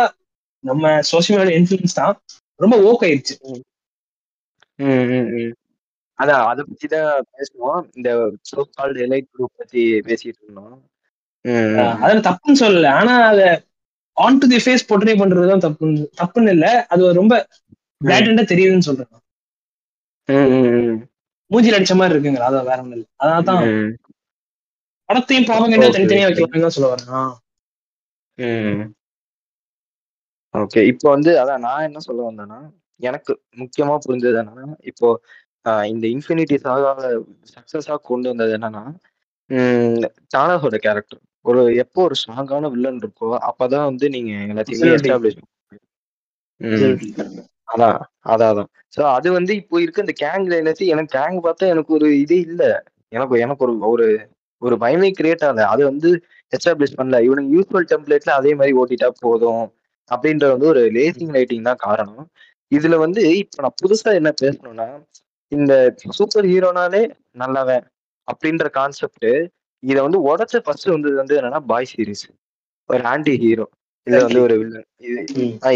[0.63, 2.15] நம்ம சோசியல் மீடியா இன்ஃபுளுன்ஸ் தான்
[2.59, 3.35] ரொம்ப ஓக் ஆயிடுச்சு.
[6.21, 7.83] அதான் அதை பத்தி தான் பேசணும்.
[7.97, 8.09] இந்த
[8.49, 10.77] சோ கால்டு எலைட் குரூப் பத்தி பேசிட்டு இருந்தோம்.
[12.03, 12.89] அதுல தப்புன்னு சொல்லல.
[12.99, 13.41] ஆனா அத
[14.17, 16.65] on to the face portray பண்றதுதான் தப்புன்னு தப்புன்னு இல்ல.
[16.93, 17.33] அது ரொம்ப
[18.01, 19.11] பிளாட்டண்டா தெரியுதுன்னு சொல்றேன்.
[21.51, 23.07] மூஞ்சில அடிச்ச மாதிரி இருக்குங்க அதான் வேற ஒண்ணு இல்ல.
[23.21, 23.63] அதனால தான்
[25.09, 26.27] படத்தையும் ப்ராபகண்டா Okay, தனித்தனியா.
[26.27, 27.31] வைக்கலாம்னு சொல்ல வரேன்.
[30.53, 32.59] ஓகே இப்போ வந்து அதான் நான் என்ன சொல்ல வந்தேன்னா
[32.99, 35.07] எனக்கு முக்கியமா புரிஞ்சது என்னன்னா இப்போ
[35.91, 36.91] இந்த இன்ஃபினிட்டி சாகா
[37.51, 38.83] சக்சஸா கொண்டு வந்தது என்னன்னா
[40.33, 44.89] தானஸோட கேரக்டர் ஒரு எப்போ ஒரு ஸ்ட்ராங்கான வில்லன் இருக்கோ அப்பதான் வந்து நீங்க எல்லாத்தையுமே.
[44.97, 45.39] எஸ்டாப்ளிஷ்
[47.67, 47.97] அதான்
[48.31, 52.07] அதான் அதான் ஸோ அது வந்து இப்போ இருக்க இந்த கேங்ல எல்லாத்தையும் எனக்கு கேங் பார்த்தா எனக்கு ஒரு
[52.23, 52.63] இதே இல்ல.
[53.11, 54.07] எனக்கு எனக்கு ஒரு ஒரு
[54.61, 55.63] ஒரு பயமே கிரியேட் ஆகல.
[55.73, 56.09] அது வந்து
[56.53, 57.19] எஸ்டாப்ளிஷ் பண்ணல.
[57.27, 59.63] இவனுக்கு யூஸ்வல் டெம்ப்ளேட்ல அதே மாதிரி ஓட்டிட்டா போதும்
[60.11, 62.25] அப்படின்ற வந்து ஒரு லேசிங் ரைட்டிங் தான் காரணம்.
[62.71, 64.87] இதுல வந்து இப்ப நான் புதுசா என்ன பேசணும்னா
[65.51, 65.73] இந்த
[66.17, 67.01] சூப்பர் ஹீரோனாலே
[67.41, 67.85] நல்லவன்
[68.27, 69.29] அப்படின்ற கான்செப்ட்
[69.83, 72.25] இத வந்து உடச்ச ஃபர்ஸ்ட் வந்தது வந்து என்னன்னா பாய் சீரிஸ்
[72.89, 73.65] ஒரு ஆன்டி ஹீரோ
[74.07, 75.21] இல்ல வந்து ஒரு வில்லன் இது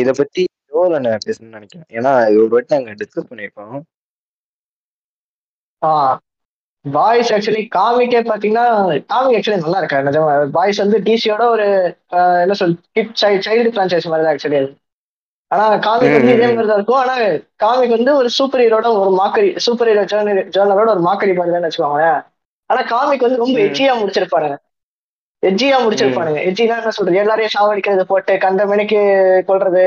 [0.03, 1.87] இத பத்தி யோல நான் பேசணும்னு நினைக்கிறேன்.
[1.97, 3.75] ஏன்னா இது ஒரு வாட்டி நாங்க டிஸ்கஸ் பண்ணியிருக்கோம்.
[6.85, 8.65] பாய்ஸ் ஆக்சுவலி காமிக்கே பாத்தீங்கன்னா
[9.11, 11.67] காமிக் ஆக்சுவலி நல்லா இருக்கா நிஜமா பாய்ஸ் வந்து டிசியோட ஒரு
[12.43, 13.13] என்ன சொல் கிட்
[13.47, 14.59] சைல்டு பிரான்ச்சைஸ் மாதிரி தான் ஆக்சுவலி
[15.51, 17.01] ஆனா காமிக் வந்து இதே மாதிரி தான் இருக்கும்.
[17.01, 17.15] ஆனா
[17.55, 22.19] காமிக் வந்து ஒரு சூப்பர் ஹீரோட ஒரு மாக்கரி சூப்பர் ஹீரோ ஜேர்னல் ஜேர்னலோட ஒரு மாக்கரி மாதிரி வச்சுக்கோங்களேன்.
[22.69, 23.57] ஆனா காமிக் வந்து ரொம்ப.
[23.67, 24.57] எச்சியா முடிச்சிருப்பானுங்க
[25.43, 26.39] எஜ்ஜியா முடிச்சிருப்பானுங்க.
[26.47, 27.17] எஜ்ஜினா என்ன சொல்றது?
[27.17, 28.99] எல்லாரையும் சாவடிக்கிறது போட்டு கண்ட மணிக்கு
[29.47, 29.83] கொள்றது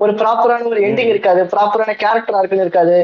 [0.00, 1.10] ஒரு ப்ராப்பரான ஒரு எண்டிங்.
[1.12, 1.40] இருக்காது.
[1.52, 2.96] ப்ராப்பரான கேரக்டர் ஆர்க்குன்னு இருக்காது.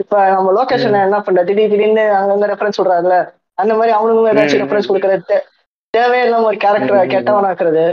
[0.00, 3.16] இப்ப நம்ம லொகேஷன் என்ன பண்ற திடீர் திடீர்னு அங்கங்க ரெஃபரன்ஸ் சொல்றாருல
[3.58, 4.88] அந்த மாதிரி அவனுங்க ஏதாச்சும் ரெஃபரன்ஸ்.
[4.90, 5.38] கொடுக்கறது.
[5.94, 7.84] தேவையில்லாம ஒரு கேரக்டரை கெட்டவனாக்குறது.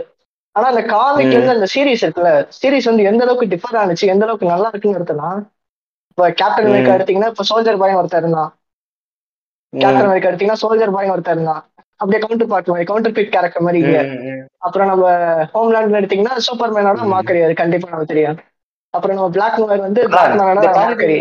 [0.56, 1.36] ஆனா அந்த காமிக் ம்.
[1.38, 5.30] வந்து அந்த சீரிஸ் இருக்குல்ல சீரிஸ் வந்து எந்த அளவுக்கு டிஃபர் ஆனிச்சு எந்த அளவுக்கு நல்லா இருக்குன்னு எடுத்தனா
[6.12, 6.68] இப்ப கேப்டன்.
[6.70, 8.52] அமெரிக்கா எடுத்தீங்கன்னா இப்ப சோல்ஜர் பாய் ஒருத்தர் இருந்தான்
[9.74, 11.64] கேப்டன் அமெரிக்கா எடுத்தீங்கன்னா சோல்ஜர் பாய் ஒருத்தர் இருந்தான்
[12.00, 13.82] அப்படியே கவுண்டர் பார்ட் மாதிரி கவுண்டர் பீட் கேரக்டர் மாதிரி
[14.68, 15.06] அப்புறம் நம்ம
[15.54, 16.98] ஹோம்லேண்ட் எடுத்தீங்கன்னா சூப்பர் மேனோட.
[17.14, 18.40] மாக்கரி அது கண்டிப்பா நமக்கு தெரியும்
[18.94, 21.18] அப்புறம் நம்ம பிளாக் மேன் வந்து பிளாக் மேனோட இந்த மாக்கரி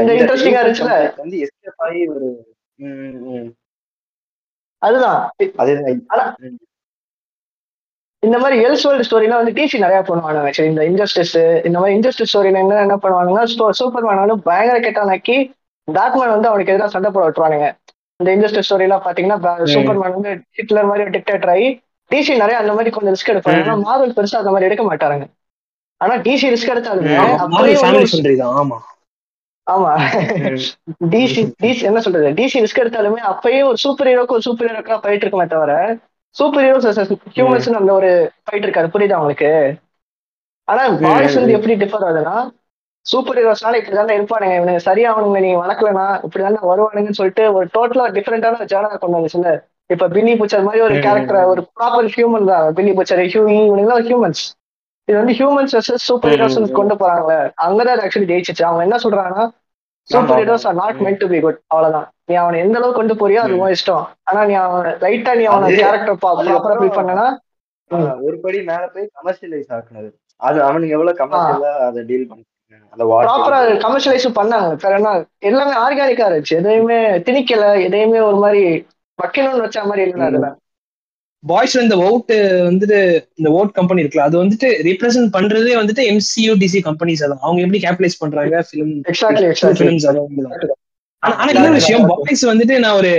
[0.00, 0.92] இந்த இந்த usual இருந்துச்சுல?
[1.18, 2.28] வந்து escape ஆகி ஒரு.
[4.82, 5.18] அதுதான்.
[8.22, 11.34] இந்த மாதிரி எல்ஸ் வேர்ல்டு ஸ்டோரிலாம் வந்து டிசி நிறைய பண்ணுவாங்க ஆக்சுவலி இந்த இன்ஜஸ்டிஸ்
[11.68, 13.44] இந்த மாதிரி இன்ஜஸ்டிஸ் ஸ்டோரி என்ன என்ன பண்ணுவாங்கன்னா
[13.80, 15.36] சூப்பர் மேன் வந்து பயங்கர கெட்டானாக்கி
[15.88, 17.68] டாக்மேன் வந்து அவனுக்கு எதிராக சண்டை போட விட்டுருவானுங்க.
[18.20, 19.38] இந்த இன்ஜஸ்டிஸ் ஸ்டோரி எல்லாம் பாத்தீங்கன்னா
[19.74, 21.68] சூப்பர் மேன் வந்து ஹிட்லர் மாதிரி டிக்டேட்டர் ஆகி
[22.10, 23.60] டிசி நிறைய அந்த மாதிரி கொஞ்சம் ரிஸ்க் எடுப்பாங்க.
[23.64, 25.26] ஆனா மார்வல் பெருசா அந்த மாதிரி எடுக்க மாட்டாங்க
[26.00, 27.16] ஆனா டிசி ரிஸ்க் எடுத்தாலுமே
[29.66, 29.90] ஆமா.
[31.12, 32.28] டிசி டிசி என்ன சொல்றது?
[32.38, 35.74] டிசி ரிஸ்க் எடுத்தாலுமே அப்பயே ஒரு சூப்பர் ஹீரோக்கு ஒரு சூப்பர் ஹீரோக்கா ஃபைட் இருக்குமே தவிர
[36.36, 36.88] சூப்பர் ஹீரோஸ்
[37.36, 38.10] ஹியூமன்ஸ் அந்த ஒரு
[38.44, 38.88] ஃபைட் இருக்காது.
[38.94, 39.50] புரியுதா உங்களுக்கு?
[40.68, 42.34] ஆனா பாய்ஸ் வந்து எப்படி டிஃபர் ஆகுதுன்னா
[43.06, 44.54] சூப்பர் ஹீரோஸ்னால இப்படி தானே இருப்பானுங்க.
[44.58, 49.52] இவனுங்க சரியா அவனுங்க நீங்க வளர்க்கலனா இப்படி தானே வருவானுங்கன்னு சொல்லிட்டு ஒரு டோட்டலா டிஃபரெண்டான ஜேர்னல் கொண்டு வந்துச்சுல
[49.90, 50.96] இப்ப பின்னி பூச்சர் மாதிரி ஒரு.
[51.06, 52.66] கேரக்டர் ஒரு ப்ராப்பர் ஹியூமன் தான்.
[52.76, 54.42] பின்னி பூச்சர் ஹியூமி இவனுங்க ஹியூமன்ஸ்
[55.10, 56.58] இது வந்து ஹியூமன்ஸ் வர்சஸ் சூப்பர் ஹீரோஸ்.
[56.80, 57.38] கொண்டு போறாங்களே.
[57.66, 58.64] அங்கதான் ஆக்சுவலி ஜெயிச்சிச்சு.
[58.68, 59.44] அவங்க என்ன சொல்றாங்கன்னா
[60.08, 60.40] super.
[60.40, 61.00] Heroes are not.
[61.06, 62.08] Meant to be good அவ்வளவுதான்.
[62.28, 63.54] நீ அவனை எந்த அளவுக்கு கொண்டு போறியோ அது.
[63.62, 64.04] உன் இஷ்டம்.
[64.28, 67.26] ஆனா நீ அவன் லைட்டா நீ அவன கேரக்டர் ப்ராப்பரா அதுக்கப்புறம் பில் பண்ணனா
[68.26, 70.10] ஒரு படி மேல போய் கமர்ஷியலைஸ் ஆக்குனது.
[70.40, 72.42] அது அவனுக்கு எவ்வளவு கமர்ஷியலா அதை டீல் பண்ண
[73.24, 74.68] ப்ராப்பரா கமர்ஷியலைஸ் பண்ணாங்க.
[74.84, 75.10] வேற என்ன
[75.50, 76.54] எல்லாமே ஆர்கானிக்கா இருந்துச்சு.
[76.60, 76.98] எதையுமே
[77.28, 77.64] திணிக்கல.
[77.86, 78.62] எதையுமே ஒரு மாதிரி
[79.18, 80.48] வைக்கணும்னு வச்ச மாதிரி இல்லை அதுல.
[81.44, 82.32] பாய்ஸ் இந்த ஓட்
[82.68, 82.98] வந்துட்டு
[83.38, 87.80] இந்த ஓட் கம்பெனி இருக்குல்ல அது வந்துட்டு ரிப்ரசென்ட் பண்றதே வந்துட்டு எம்சியூ டிசி கம்பெனிஸ் தான் அவங்க எப்படி
[87.84, 88.92] கேபிடலைஸ் பண்றாங்க ஃபிலிம்
[89.78, 90.06] ஃபிலிம்ஸ்
[91.22, 93.12] ஆனா ஆனா இன்னொரு விஷயம் பாய்ஸ் வந்துட்டு நான் ஒரு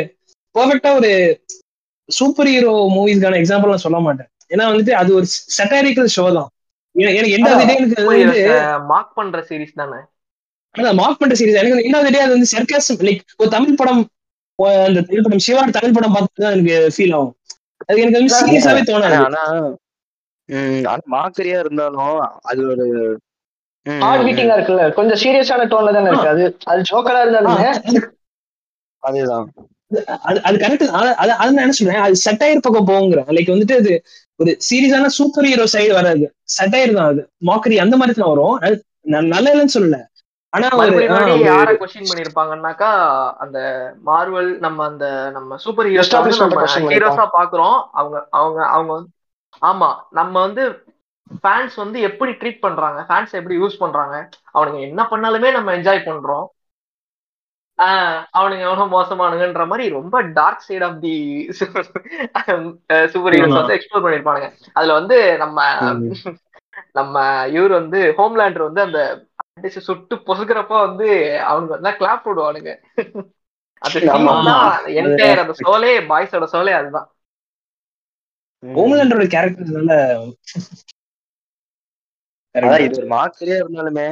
[0.55, 1.11] பெர்ஃபெக்ட்டா ஒரு
[2.09, 4.29] சூப்பர் ஹீரோ மூவிஸ்க்கான எக்ஸாம்பிள் நான் சொல்ல மாட்டேன்.
[4.53, 6.49] ஏன்னா வந்துட்டு அது ஒரு செட்டாரிக்கல் ஷோ தான்.
[6.95, 7.19] எனக்கு
[7.59, 7.75] the day
[8.23, 8.47] எனக்கு
[8.89, 9.99] மார்க் பண்ற சீரிஸ் தானே?
[10.75, 14.01] அதான் மார்க் பண்ற சீரிஸ் எனக்கு என்ன டே அது வந்து சர்க்காசம் லைக் ஒரு தமிழ் படம்
[14.87, 17.33] அந்த தமிழ் படம் சிவா தமிழ் படம் பார்த்து தான் எனக்கு ஃபீல் ஆகும்.
[17.89, 19.17] அது எனக்கு வந்து சீரியஸாவே தோணாது.
[19.25, 19.43] ஆனா
[21.15, 22.15] மாக்கரியா இருந்தாலும்
[22.51, 22.85] அது ஒரு
[23.85, 24.85] ஹார்ட் பீட்டிங்கா இருக்குல்ல.
[24.97, 26.31] கொஞ்சம் சீரியஸான டோன்ல தானே இருக்கு.
[26.33, 27.69] அது அது ஜோக்கரா இருந்தாலுமே.
[29.03, 29.47] அதேதான்.
[30.27, 30.83] அது அது கரெக்ட்
[31.21, 32.03] அது அது நான் என்ன சொல்றேன்?
[32.05, 33.93] அது சட்டையர் பக்கம் போகுங்கிறேன் லைக் வந்துட்டு அது
[34.39, 36.25] ஒரு சீரியஸான சூப்பர் ஹீரோ சைடு வராது.
[36.57, 37.21] சட்டையர் தான் அது.
[37.49, 38.55] மாக்கரி அந்த மாதிரி தான் வரும்.
[39.31, 39.97] நல்ல இல்லைன்னு சொல்லல.
[40.53, 40.67] ஆனா
[41.43, 42.89] யார கொஸ்டின் பண்ணிருப்பாங்கன்னாக்கா
[43.37, 43.57] அந்த
[44.05, 46.13] மார்வல் நம்ம அந்த நம்ம சூப்பர் ஹீரோஸ்
[47.35, 47.77] பாக்குறோம்.
[47.91, 48.95] அவங்க அவங்க அவங்க
[49.61, 50.63] ஆமா நம்ம வந்து
[51.43, 52.99] ஃபேன்ஸ் வந்து எப்படி ட்ரீட் பண்றாங்க?
[53.09, 54.15] ஃபேன்ஸ் எப்படி யூஸ் பண்றாங்க?
[54.53, 56.47] அவனுங்க என்ன பண்ணாலுமே நம்ம என்ஜாய் பண்றோம்.
[58.33, 61.13] அவனுங்க எவ்வளவு மோசமானுங்கன்ற மாதிரி ரொம்ப dark side of the
[61.51, 61.87] super
[63.33, 63.57] heroes.
[63.57, 64.49] வந்து எக்ஸ்ப்ளோர் பண்ணிருப்பானுங்க.
[64.73, 65.59] அதுல வந்து நம்ம.
[66.93, 67.15] நம்ம
[67.51, 68.99] இவர் வந்து ஹோம்லேண்டர் வந்து அந்த
[69.57, 71.07] அடிச்சு சுட்டு பொசுக்கிறப்ப வந்து
[71.49, 72.71] அவனுக்கு வந்து கிளாப் போடுவானுங்க.
[74.17, 74.55] ஆமா.
[74.99, 77.07] என்டையர் அந்த சோலே பாய்ஸோட சோலே அதுதான்.
[78.63, 79.69] ஹோம்லேண்டரோட கேரக்டர்
[82.85, 84.07] இது ஒரு மாக்கரியா இருந்தாலுமே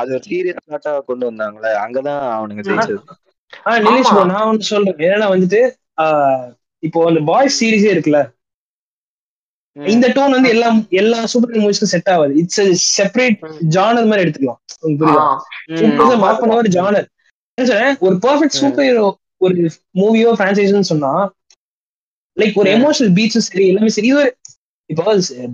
[0.00, 3.00] அது ஒரு சீரியஸ் நாட்டா கொண்டு வந்தாங்களே அங்கதான் அவனுங்க ஜெயிச்சது.
[3.66, 4.98] ஆ நிலேஷ் நான் ஒன்று சொல்றேன்.
[5.06, 5.60] என்னன்னா வந்துட்டு
[6.82, 8.20] இப்போ அந்த பாய்ஸ் சீரிஸே இருக்குல்ல
[9.76, 10.68] இந்த டோன் வந்து எல்லா
[11.00, 12.32] எல்லா சூப்பர் மூவிஸ்க்கும் செட் ஆகாது.
[12.40, 13.36] It's separate.
[13.76, 14.60] ஜானர் மாதிரி எடுத்துக்கலாம்.
[15.00, 16.16] புரியுதா.
[16.24, 17.06] மார்க் பண்ண ஒரு ஜானர்
[18.06, 18.58] ஒரு பெர்ஃபெக்ட்.
[18.62, 19.06] சூப்பர் ஹீரோ
[19.44, 19.54] ஒரு
[20.00, 21.12] மூவியோ பிரான்சைஸ்னு சொன்னா
[22.36, 22.70] லைக் ஒரு.
[22.78, 24.08] எமோஷனல் பீட்ஸும் சரி எல்லாமே சரி.
[24.10, 24.30] இது ஒரு
[24.90, 25.04] இப்போ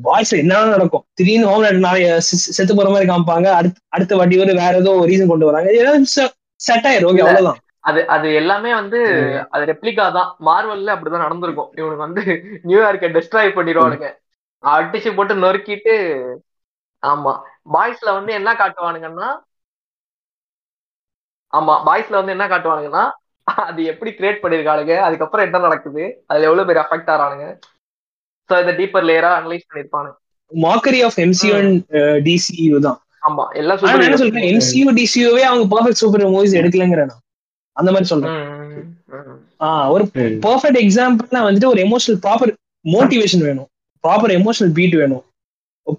[0.02, 1.04] பாய்ஸ் என்ன நடக்கும்?
[1.18, 2.10] திடீர்னு ஹோம் நாளைய
[2.56, 3.48] செத்து போற மாதிரி காமிப்பாங்க.
[3.58, 5.98] அடுத்த அடுத்த வாட்டி ஒரு வேற ஏதோ ரீசன் கொண்டு வராங்க.
[6.66, 7.22] செட் ஆயிரும் ஓகே.
[7.26, 7.58] அவ்வளவுதான்.
[7.86, 8.98] அது அது எல்லாமே வந்து
[9.54, 10.30] அது ரெப்ளிகா தான்.
[10.48, 11.70] மார்வல்ல அப்படிதான் நடந்திருக்கும்.
[11.78, 12.22] இவனுக்கு வந்து
[12.68, 14.08] நியூயார்க்கை டெஸ்ட்ராய் பண்ணிடுவானுங்க.
[14.64, 15.94] அடிச்சு போட்டு நொறுக்கிட்டு
[17.02, 17.32] ஆமா.
[17.74, 19.28] பாய்ஸ்ல வந்து என்ன காட்டுவானுங்கன்னா
[21.52, 23.04] ஆமா பாய்ஸ்ல வந்து என்ன காட்டுவானுங்கன்னா
[23.66, 27.46] அது எப்படி கிரியேட் பண்ணிருக்கானுங்க அதுக்கப்புறம் என்ன நடக்குது அதுல எவ்வளவு பேர் அஃபெக்ட் ஆறானுங்க
[28.50, 30.16] சோ இதை டீப்பர் லேயரா analyse பண்ணிருப்பானுங்க
[30.52, 31.78] mockery of MCU and
[32.26, 32.98] DCU தான்.
[33.22, 37.14] ஆமா எல்லா ஆனா நான் என்ன சொல்றேன் எம்சியூ டிசியூவே அவங்க பெர்ஃபெக்ட் சூப்பர் மூவிஸ் எடுக்கலங்கிறேன்.
[37.76, 38.36] அந்த மாதிரி சொல்றேன்
[39.60, 40.04] ஆ, ஒரு.
[40.44, 42.52] பர்ஃபெக்ட் எக்ஸாம்பிள்னா வந்துட்டு ஒரு எமோஷனல் ப்ராப்பர்
[42.84, 43.68] மோட்டிவேஷன் வேணும்
[44.04, 45.24] ப்ராப்பர் எமோஷனல் பீட் வேணும்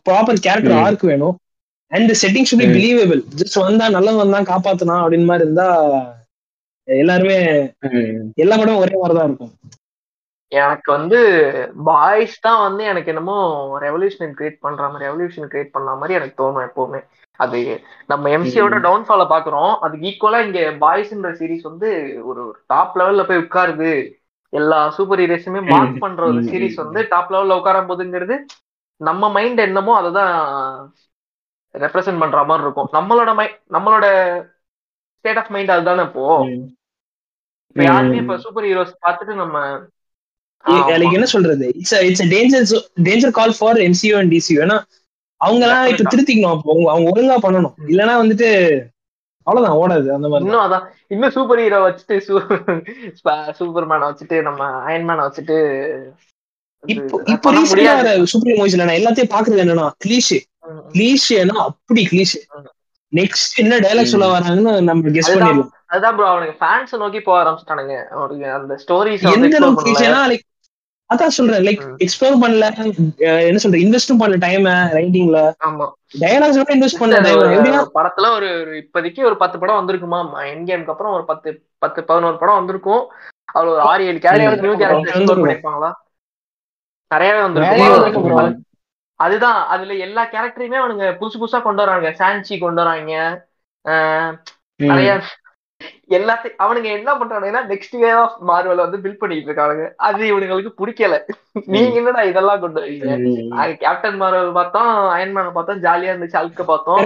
[0.05, 0.77] ப்ராப்பர் கேரக்டர்.
[0.83, 1.35] ஆர்க் வேணும்
[1.91, 2.69] and setting should be.
[2.75, 5.67] Believable just வந்தா நல்லவன் வந்தான் காப்பாத்தனா அப்படின்னு மாதிரி இருந்தா
[6.87, 7.37] எல்லாருமே.
[8.37, 9.53] எல்லா படமும் ஒரே மாதிரி தான் இருக்கும்
[10.51, 11.17] எனக்கு வந்து
[11.85, 13.37] பாய்ஸ் தான் வந்து எனக்கு என்னமோ
[13.81, 16.99] ரெவல்யூஷன் கிரியேட் பண்ற மாதிரி ரெவல்யூஷன் கிரியேட் பண்ண மாதிரி எனக்கு தோணும் எப்பவுமே
[17.39, 17.59] அது
[18.05, 18.75] நம்ம எம்சியோட.
[18.85, 19.73] டவுன்ஃபால பாக்குறோம்.
[19.79, 21.89] அதுக்கு ஈக்குவலா இங்க பாய்ஸ்ன்ற சீரிஸ் வந்து
[22.23, 23.91] ஒரு டாப் லெவல்ல போய் உட்காருது.
[24.53, 26.41] எல்லா சூப்பர் ஹீரோஸுமே மார்க் பண்ற ஒரு.
[26.49, 28.37] சீரிஸ் வந்து டாப் லெவல்ல உட்கார போதுங்கிறது
[29.01, 30.33] நம்ம மைண்ட் என்னமோ அததான்
[31.75, 32.89] ரெப்ரசென்ட் பண்ற மாதிரி இருக்கும்.
[32.93, 34.05] நம்மளோட மை நம்மளோட
[35.15, 36.25] ஸ்டேட் ஆஃப் மைண்ட் அதுதானே இப்போ.
[37.69, 39.57] இப்ப யாருமே இப்ப சூப்பர் ஹீரோஸ் பார்த்துட்டு நம்ம
[41.09, 41.67] என்ன சொல்றது?
[41.75, 42.65] It's it's danger
[43.03, 44.77] danger call for MCU and DCU ஏன்னா
[45.41, 46.09] அவங்க எல்லாம் இப்ப.
[46.11, 46.71] திருத்திக்கணும் அப்போ.
[46.91, 47.75] அவங்க ஒழுங்கா பண்ணணும்.
[47.87, 48.49] இல்லைன்னா வந்துட்டு
[49.47, 52.15] அவ்வளவுதான் ஓடாது அந்த மாதிரி இன்னும் அதான் இன்னும் சூப்பர் ஹீரோ வச்சுட்டு
[53.59, 55.57] சூப்பர் மேனை வச்சுட்டு நம்ம அயன் மேனை வச்சுட்டு
[56.83, 57.93] இப்போ இப்போ ரீசெண்டா
[58.31, 60.39] சூப்பர் மூவிஸ்ல நான் எல்லாத்தையும் பாக்குறது என்னன்னா கிளீஷே.
[60.93, 62.41] கிளீஷேனா அப்படி கிளீஷே.
[63.13, 65.43] நெக்ஸ்ட் என்ன டைலாக் சொல்ல வராங்கன்னு நம்ம கெஸ் அதுதான்.
[65.43, 65.71] பண்ணிடலாம்.
[65.87, 67.95] அதுதான் ப்ரோ அவனுக்கு ஃபேன்ஸ் நோக்கி போக ஆரம்பிச்சிட்டானுங்க.
[68.15, 70.45] அவனுக்கு அந்த ஸ்டோரிஸ் எந்த அளவுக்கு கிளீஷேனா லைக்
[71.09, 71.83] அதான் சொல்றேன் லைக்.
[72.03, 72.65] எக்ஸ்ப்ளோர் பண்ணல
[73.45, 75.85] என்ன சொல்ற இன்வெஸ்டும் பண்ணல டைம் ரைட்டிங்ல ஆமா.
[76.19, 77.31] டயலாக்ஸ் கூட இன்வெஸ்ட் பண்ணல
[77.95, 78.49] படத்துல ஒரு
[78.81, 80.19] இப்போதைக்கு ஒரு பத்து படம் வந்திருக்குமா?
[80.51, 83.03] என் கேமுக்கு அப்புறம் ஒரு பத்து பத்து பதினோரு படம் வந்திருக்கும்.
[83.51, 85.91] அதுல ஒரு ஆறு ஏழு கேரக்டர் நியூ கேரக்டர் பண்ணிருப்பாங்களா?
[87.11, 87.41] நிறையவே.
[87.41, 88.63] வந்திருக்கும்.
[89.19, 92.07] அதுதான் அதுல எல்லா கேரக்டரையுமே அவனுங்க புதுசு புதுசா கொண்டு வராங்க.
[92.19, 93.13] சான்சி கொண்டு வராங்க.
[94.79, 95.11] நிறைய
[96.09, 99.85] எல்லாத்தையும் அவனுங்க என்ன பண்றானுங்கன்னா நெக்ஸ்ட் வே ஆஃப் மார்வல் வந்து பில்ட் பண்ணிட்டு இருக்கானுங்க.
[99.99, 101.15] அது இவனுங்களுக்கு பிடிக்கல.
[101.67, 103.15] நீங்க என்னடா இதெல்லாம் கொண்டு வரீங்க
[103.83, 107.03] கேப்டன் மார்வல் பார்த்தோம் அயன்மேன் பார்த்தோம் ஜாலியா இருந்துச்சு அல்க பார்த்தோம்.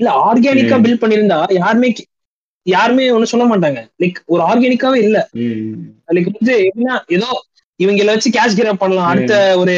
[0.00, 0.84] இல்ல ஆர்கானிக்கா ம்.
[0.84, 1.90] பில்ட் பண்ணிருந்தா யாருமே
[2.66, 3.80] யாருமே ஒண்ணும் சொல்ல மாட்டாங்க.
[4.02, 5.18] லைக் ஒரு ஆர்கானிக்காவே இல்ல.
[6.08, 7.28] லைக் வந்து எப்படின்னா ஏதோ
[7.80, 9.10] இவங்கள வச்சு கேஷ் கிரப் பண்ணலாம்.
[9.12, 9.74] அடுத்த ஒரு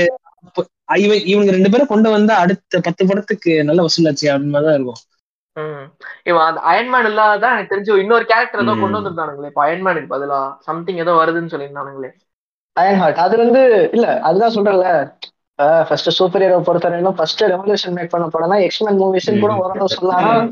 [1.26, 5.00] இவங்க ரெண்டு பேரும் கொண்டு வந்தா அடுத்த பத்து படத்துக்கு நல்ல வசூலாச்சு அப்படின்னு தான் இருக்கும்.
[6.26, 8.74] இவன் அந்த அயன்மேன் இல்லாததான் எனக்கு தெரிஞ்சு இன்னொரு கேரக்டர் ஏதோ.
[8.76, 12.10] கொண்டு வந்திருந்தானுங்களே இப்ப அயன்மேனுக்கு பதிலா சம்திங் ஏதோ வருதுன்னு சொல்லியிருந்தானுங்களே
[12.76, 13.62] அயன் ஹார்ட் அது வந்து
[13.94, 14.88] இல்ல அதுதான் சொல்றேன்ல
[15.88, 19.52] ஃபர்ஸ்ட் சூப்பர் ஹீரோ பொறுத்தவரையிலும் ஃபர்ஸ்ட் ரெவல்யூஷன் மேக் பண்ண படம் தான் எக்ஸ்மேன் மூவிஸ் கூட.
[19.62, 20.50] வரணும் சொல்லலாம்.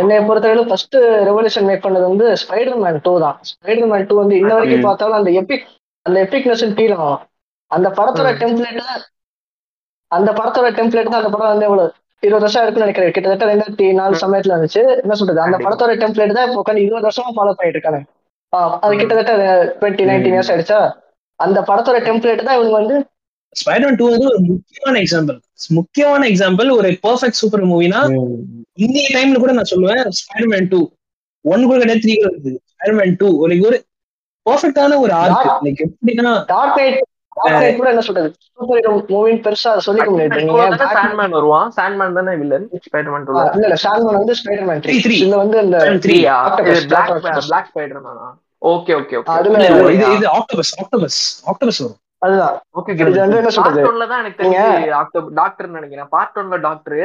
[0.00, 0.96] என்னை பொறுத்தவரையிலும் ஃபர்ஸ்ட்
[1.28, 4.86] ரெவல்யூஷன் மேக் பண்ணது வந்து ஸ்பைடர் மேன் டூ தான் ஸ்பைடர் மேன் டூ வந்து இன்ன வரைக்கும்.
[4.86, 5.66] பார்த்தாலும் அந்த எபிக்
[6.06, 7.20] அந்த எபிக்னஸ் ஃபீல் ஆகும்
[7.70, 8.38] அந்த படத்தோட ம்.
[8.40, 8.80] டெம்ப்ளேட்
[10.10, 11.90] அந்த படத்தோட டெம்ப்ளேட் தான் அந்த படம் வந்து எவ்வளவு
[12.22, 13.12] இருபது வருஷம் இருக்குன்னு நினைக்கிறேன்.
[13.16, 15.40] கிட்டத்தட்ட ரெண்டாயிரத்தி நாலு சமயத்துல இருந்துச்சு என்ன சொல்றது?
[15.44, 15.58] அந்த.
[15.66, 18.00] படத்தோட டெம்ப்ளேட் தான் இப்போ உட்காந்து இருபது வருஷமா ஃபாலோ பண்ணிட்டு இருக்காங்க.
[18.84, 18.92] அது.
[19.00, 19.32] கிட்டத்தட்ட
[19.80, 20.80] டுவெண்ட்டி நைன்டீன் இயர்ஸ் ஆயிடுச்சா?
[21.40, 22.96] அந்த படத்தோட டெம்ப்ளேட் தான் இவங்க வந்து
[23.56, 25.38] ஸ்பைடர்மேன் டூ வந்து ஒரு முக்கியமான எக்ஸாம்பிள்
[25.78, 28.00] முக்கியமான எக்ஸாம்பிள் ஒரு பெர்ஃபெக்ட் சூப்பர் மூவினா
[28.78, 30.80] இந்த டைம்ல கூட நான் சொல்லுவேன் ஸ்பைடர்மேன் டூ
[31.44, 33.78] ஒன் கூட கிடையாது த்ரீ கூட இருக்குது ஸ்பைடர்மேன் டூ ஒரு ஒரு
[34.46, 36.98] பெர்ஃபெக்டான ஒரு ஆர்க் லைக் எப்படின்னா டார்க் நைட்
[37.74, 38.92] கூட என்ன சொல்றது சூப்பர் ஹீரோ
[39.44, 40.38] பெருசா அதை சொல்லிக்க முடியாது.
[40.40, 41.70] நீங்க Batman- சாண்ட்மேன் வருவான்.
[41.76, 45.20] சாண்ட்மேன் தானே வில்லன் ஸ்பைடர்மேன் இல்ல இல்ல ஷான்மன் வந்து ஸ்பைடர்மேன் த்ரீ Three, three.
[45.22, 47.48] இதுல வந்து த்ரீ த்ரீயா Octopus, இது பிளாக் Octopus.
[47.48, 48.28] பிளாக் ஸ்பைடர்மேனா
[48.62, 51.20] ஓகே ஓகே ஓகே அதுல இல்ல, இல்ல, இது இது ஆக்டோபஸ் ஆக்டோபஸ்
[51.50, 51.98] ஆக்டோபஸ் வரும்.
[52.22, 52.56] அதுதான்.
[52.78, 53.78] ஓகே இது வந்து என்ன சொல்றது?
[53.78, 56.08] பார்ட் ஒன்ல தான் எனக்கு தெரிஞ்சு ஆக்டோபர் டாக்டர் நினைக்கிறேன்.
[56.10, 56.98] பார்ட் ஒன்ல டாக்டர்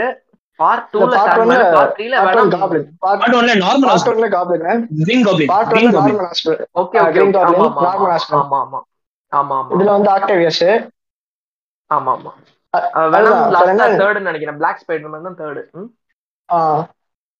[0.60, 3.24] பார்ட் டூல part one ல- சாண்ட்மேன் பார்ட் த்ரீல பார்ட் ஒன் வேணும் goblin part
[3.64, 7.08] Norman goblin green goblin part Norman okay ஆ,
[8.42, 8.80] ஆமா ஆமா.
[9.32, 10.64] ஆமா ஆமா இதுல வந்து ஆக்டேவியஸ்
[11.92, 12.32] ஆமா ஆமா
[14.26, 14.58] நினைக்கிறேன்.
[14.60, 15.62] பிளாக் ஸ்பைடர்மேன் தான் தேர்ட்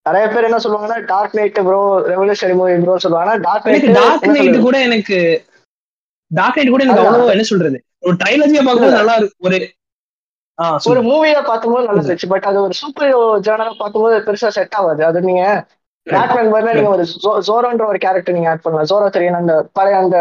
[0.06, 1.80] நிறைய பேர் என்ன சொல்லுவாங்கன்னா dark knight bro
[2.12, 5.18] revolutionary movie bro சொல்லுவாங்கன்னா டார்க் எனக்கு நைட் டார்க் நைட் கூட எனக்கு
[6.32, 7.04] டார்க் நைட் கூட எனக்கு.
[7.04, 7.78] அவ்வளவு என்ன சொல்றது?
[8.04, 9.60] ஒரு ட்ரைலஜியா பார்க்கும்போது நல்லா இருக்கு ஒரு
[10.90, 11.00] ஒரு.
[11.08, 12.28] மூவியா பார்க்கும்போது நல்லா இருந்துச்சு.
[12.34, 15.02] பட் அது ஒரு சூப்பர் ஹீரோ ஜேனரா பார்க்கும்போது பெருசா செட் ஆகாது.
[15.10, 15.44] அது நீங்க
[16.10, 18.88] பேட்மேன் மாதிரி நீங்க ஒரு ஜோ- ஜோரோன்ற ஒரு கேரக்டர் நீங்க ஆட் பண்ணலாம்.
[18.92, 20.18] ஜோரோ தெரியும் அந்த பழைய அந்த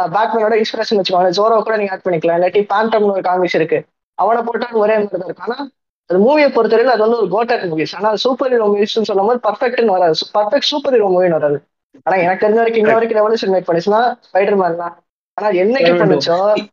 [0.00, 2.38] பேட்மேனோட இன்ஸ்பிரேஷன் வச்சுக்கோங்க ஜோரோ கூட நீங்க ஆட் பண்ணிக்கலாம்.
[2.40, 3.84] இல்லாட்டி பேண்டம்னு ஒரு காமிக்ஸ் இருக்கு.
[4.14, 5.68] அவனை போட்டாலும் ஒரே மாதிரி தான் இருக்கு ஆனா
[6.06, 9.86] அது மூவியை பொறுத்தவரையில அது வந்து ஒரு கோட்டட் மூவிஸ் ஆனா சூப்பர் ஹீரோ மூவிஸ்னு சொல்லும் போது பர்ஃபெக்ட்னு
[9.86, 10.14] வராது.
[10.34, 11.64] பர்ஃபெக்ட் சூப்பர் ஹீரோ மூவின்னு வராது.
[12.02, 14.00] ஆனா எனக்கு தெரிஞ்ச வரைக்கும் இன்ன வரைக்கும் ரெவல்யூஷன் மேக் பண்ணிச்சுன்னா
[14.32, 15.02] ஸ்பைடர் மேன் தான்.
[15.34, 15.90] ஆனா என்னைக்கு.
[16.02, 16.68] பண்ணுச்சோ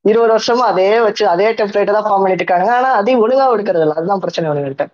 [0.00, 2.76] இருபது வருஷமா அதே வச்சு அதே டெம்ப்ளேட் தான் ஃபார்ம் பண்ணிட்டு இருக்காங்க.
[2.76, 4.86] ஆனா அதையும் ஒழுங்கா எடுக்கிறது இல்ல அதுதான் பிரச்சனை அவனுங்கள்ட்ட.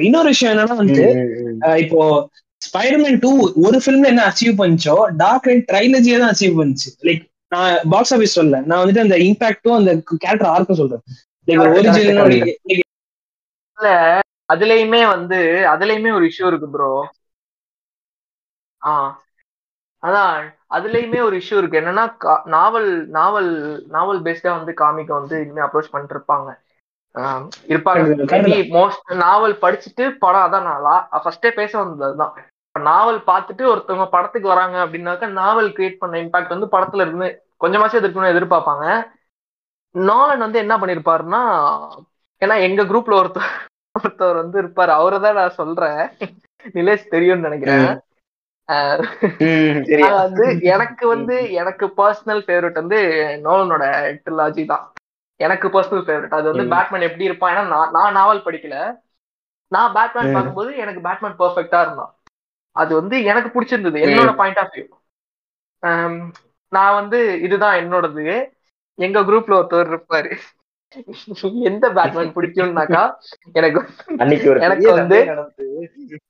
[0.00, 1.30] இன்னொரு விஷயம் என்னன்னா வந்து
[1.76, 2.28] இப்போ
[2.58, 7.02] ஸ்பைடர்மேன் டூ ஒரு ஃபிலிம்ல என்ன அச்சீவ் பண்ணுச்சோ டார்க் நைட் ட்ரைலஜியை தான் அச்சீவ் பண்ணுச்சு.
[7.02, 8.64] லைக் நான் பாக்ஸ் ஆபீஸ் சொல்லல.
[8.64, 11.00] நான் வந்துட்டு அந்த இம்பாக்டும் அந்த கேரக்டர் ஆர்க்கும் சொல்றேன்.
[11.46, 11.58] லைக்
[14.52, 17.08] அதுலயுமே வந்து அதுலயுமே ஒரு இஷ்யூ இருக்கு ப்ரோ
[18.86, 19.22] ஆ.
[20.02, 21.80] அதான் அதுலயுமே ஒரு இஷ்யூ இருக்கு.
[21.80, 26.38] என்னன்னா கா- நாவல் நாவல் நாவல் பேஸ்டா வந்து காமிக்க வந்து இனிமே அப்ரோச் பண்ணிட்டு இருப்பாங்க.
[26.38, 26.61] ஆஹ்
[27.72, 28.58] இருப்பாங்க.
[28.76, 32.34] மோஸ்ட் நாவல் படிச்சுட்டு படம் அதான் நான் ஃபர்ஸ்டே பேச வந்தது அதுதான்
[32.74, 37.28] நாவல் பார்த்துட்டு ஒருத்தவங்க படத்துக்கு வராங்க அப்படின்னாக்கா நாவல் கிரியேட் பண்ண இம்பாக்ட் வந்து படத்துல இருந்து
[37.64, 38.86] கொஞ்சமாச்சும் இருக்கணும்னு எதிர்பார்ப்பாங்க.
[39.94, 41.42] நாலன் வந்து என்ன பண்ணிருப்பாருன்னா
[42.42, 43.50] ஏன்னா எங்க குரூப்ல ஒருத்தர்
[43.94, 44.92] ஒருத்தவர் வந்து இருப்பாரு.
[45.00, 46.00] அவரை தான் நான் சொல்றேன்.
[46.78, 47.92] நிலேஷ் தெரியும்னு நினைக்கிறேன்.
[50.22, 53.00] வந்து எனக்கு வந்து எனக்கு பர்சனல் ஃபேவரட் வந்து
[53.46, 53.84] நோலனோட
[54.24, 54.84] ட்ரிலாஜி தான்.
[55.42, 56.76] எனக்கு பர்சனல் ஃபேவரட் அது வந்து.
[56.76, 57.56] பேட்மேன் எப்படி இருப்பான்?
[57.56, 59.00] ஏன்னா நான் நாவல் படிக்கல.
[59.68, 60.32] நான் பேட்மேன்.
[60.32, 62.16] பார்க்கும்போது எனக்கு பேட்மேன் பெர்ஃபெக்ட்டா இருந்தான்.
[62.72, 64.00] அது வந்து எனக்கு பிடிச்சிருந்தது.
[64.08, 66.30] என்னோட பாயிண்ட் ஆஃப் வியூ
[66.68, 68.48] நான் வந்து இதுதான் என்னோடது.
[68.94, 70.36] எங்க குரூப்ல ஒருத்தர் இருப்பாரு.
[71.52, 73.14] எந்த பேட்மேன் பிடிக்கும்னாக்கா
[73.52, 73.86] எனக்கு
[74.60, 75.26] எனக்கு வந்து-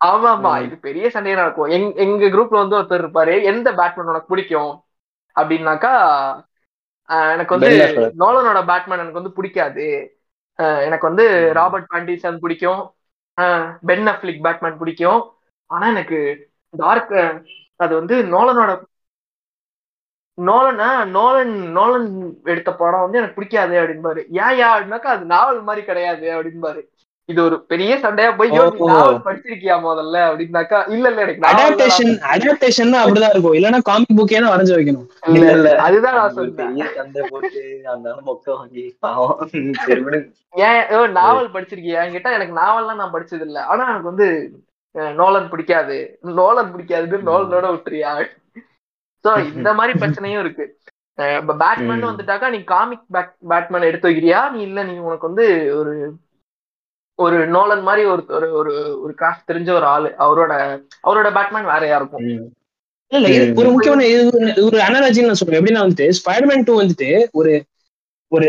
[0.04, 0.62] ஆமா ஆமா.
[0.62, 1.68] இது பெரிய சண்டையா நடக்கும்.
[1.68, 3.42] எங் எங்க குரூப்ல வந்து ஒருத்தர் இருப்பாரு.
[3.42, 4.84] எந்த பேட்மேன் உனக்கு பிடிக்கும்?
[5.40, 5.94] அப்படின்னாக்கா
[7.34, 7.72] எனக்கு வந்து.
[8.18, 9.86] நோலனோட பேட்மேன் எனக்கு வந்து பிடிக்காது.
[10.86, 11.24] எனக்கு வந்து.
[11.52, 12.82] ராபர்ட் பாண்டிசன் பிடிக்கும்.
[13.82, 15.20] பென் அஃப்லிக் பேட்மேன் பிடிக்கும்.
[15.70, 16.18] ஆனா எனக்கு
[16.74, 17.14] டார்க்
[17.80, 18.72] அது வந்து நோலனோட
[20.38, 22.06] நோலனா நோலன் நோலன்
[22.44, 26.82] எடுத்த படம் வந்து எனக்கு பிடிக்காது அப்படின்பாரு ஏன் யா அப்படின்னாக்கா அது நாவல் மாதிரி கிடையாது அப்படின்பாரு
[27.28, 28.86] இது ஒரு பெரிய சண்டையா போய் "யோ, நீ ஓ.
[28.90, 30.16] நாவல் படிச்சிருக்கியா முதல்ல?
[30.28, 33.54] அப்படின்னாக்கா இல்ல இல்ல எனக்கு நாவல் அடாப்டேஷன் அடாப்டேஷன் அப்படிதான் இருக்கும்.
[33.54, 35.06] இல்லைன்னா காமிக் புக்கே தான் வரைஞ்சு வைக்கணும்.
[35.30, 35.68] இல்ல இல்ல.
[35.84, 37.62] அதுதான் நான் பெரிய சண்டை போட்டு
[37.92, 38.84] அந்த மொக்க வாங்கி
[40.62, 40.82] ஏன்
[41.16, 42.00] நாவல் படிச்சிருக்கியா?
[42.12, 44.26] கேட்டா எனக்கு நாவல்லாம் நான் படிச்சது இல்ல ஆனா எனக்கு வந்து
[45.16, 45.98] நோலன் பிடிக்காது.
[46.38, 48.10] நோலன் பிடிக்காது நோலனோட விட்டுறியா?
[49.24, 50.64] சோ இந்த மாதிரி பிரச்சனையும் இருக்கு.
[51.38, 52.08] இப்ப பேட்மேன்.
[52.08, 54.40] வந்துட்டாக்கா நீ காமிக் பேட் பேட்மேன் எடுத்து வைக்கிறியா?
[54.52, 55.46] நீ இல்ல நீ உனக்கு வந்து
[55.78, 55.92] ஒரு
[57.22, 60.08] ஒரு நோலன் மாதிரி ஒரு ஒரு ஒரு ஒரு கிராஃப்ட் தெரிஞ்ச ஒரு ஆளு.
[60.18, 60.52] அவரோட
[61.06, 62.24] அவரோட பேட்மேன் வேறையா இருக்கும்.
[63.12, 63.28] இல்ல.
[63.54, 65.58] ஒரு முக்கியமான இது ஒரு- ஒரு அனாலஜி நான் சொல்றேன்.
[65.58, 67.52] எப்படின்னா வந்துட்டு ஸ்பைடர்மேன் டூ வந்துட்டு ஒரு
[68.32, 68.46] ஒரு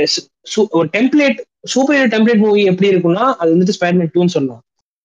[0.69, 4.61] ஒரு template super hero template movie எப்படி இருக்கும்னா அது வந்துட்டு ஸ்பைடர்மேன் டூன்னு சொல்லலாம்